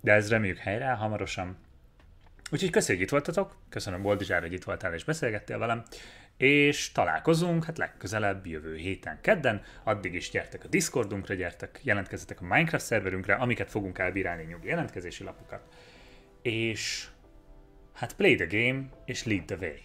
de 0.00 0.12
ez 0.12 0.30
reméljük 0.30 0.58
helyre 0.58 0.90
hamarosan. 0.90 1.56
Úgyhogy 2.50 2.70
köszönjük, 2.70 3.04
itt 3.04 3.10
voltatok, 3.10 3.56
köszönöm 3.68 4.02
Boldizsár, 4.02 4.40
hogy 4.40 4.52
itt 4.52 4.64
voltál 4.64 4.94
és 4.94 5.04
beszélgettél 5.04 5.58
velem, 5.58 5.82
és 6.36 6.92
találkozunk, 6.92 7.64
hát 7.64 7.78
legközelebb 7.78 8.46
jövő 8.46 8.76
héten 8.76 9.18
kedden, 9.20 9.62
addig 9.84 10.14
is 10.14 10.30
gyertek 10.30 10.64
a 10.64 10.68
Discordunkra, 10.68 11.34
gyertek, 11.34 11.80
jelentkezzetek 11.82 12.40
a 12.40 12.44
Minecraft 12.44 12.84
szerverünkre, 12.84 13.34
amiket 13.34 13.70
fogunk 13.70 13.98
elbírálni 13.98 14.42
nyugi 14.42 14.66
jelentkezési 14.66 15.24
lapokat, 15.24 15.62
és 16.42 17.08
hát 17.94 18.16
play 18.16 18.34
the 18.34 18.46
game, 18.46 18.88
és 19.04 19.24
lead 19.24 19.44
the 19.44 19.56
way. 19.60 19.76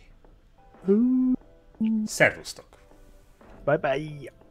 Szervusztok! 2.06 2.68
Bye 3.66 3.78
bye! 3.78 4.43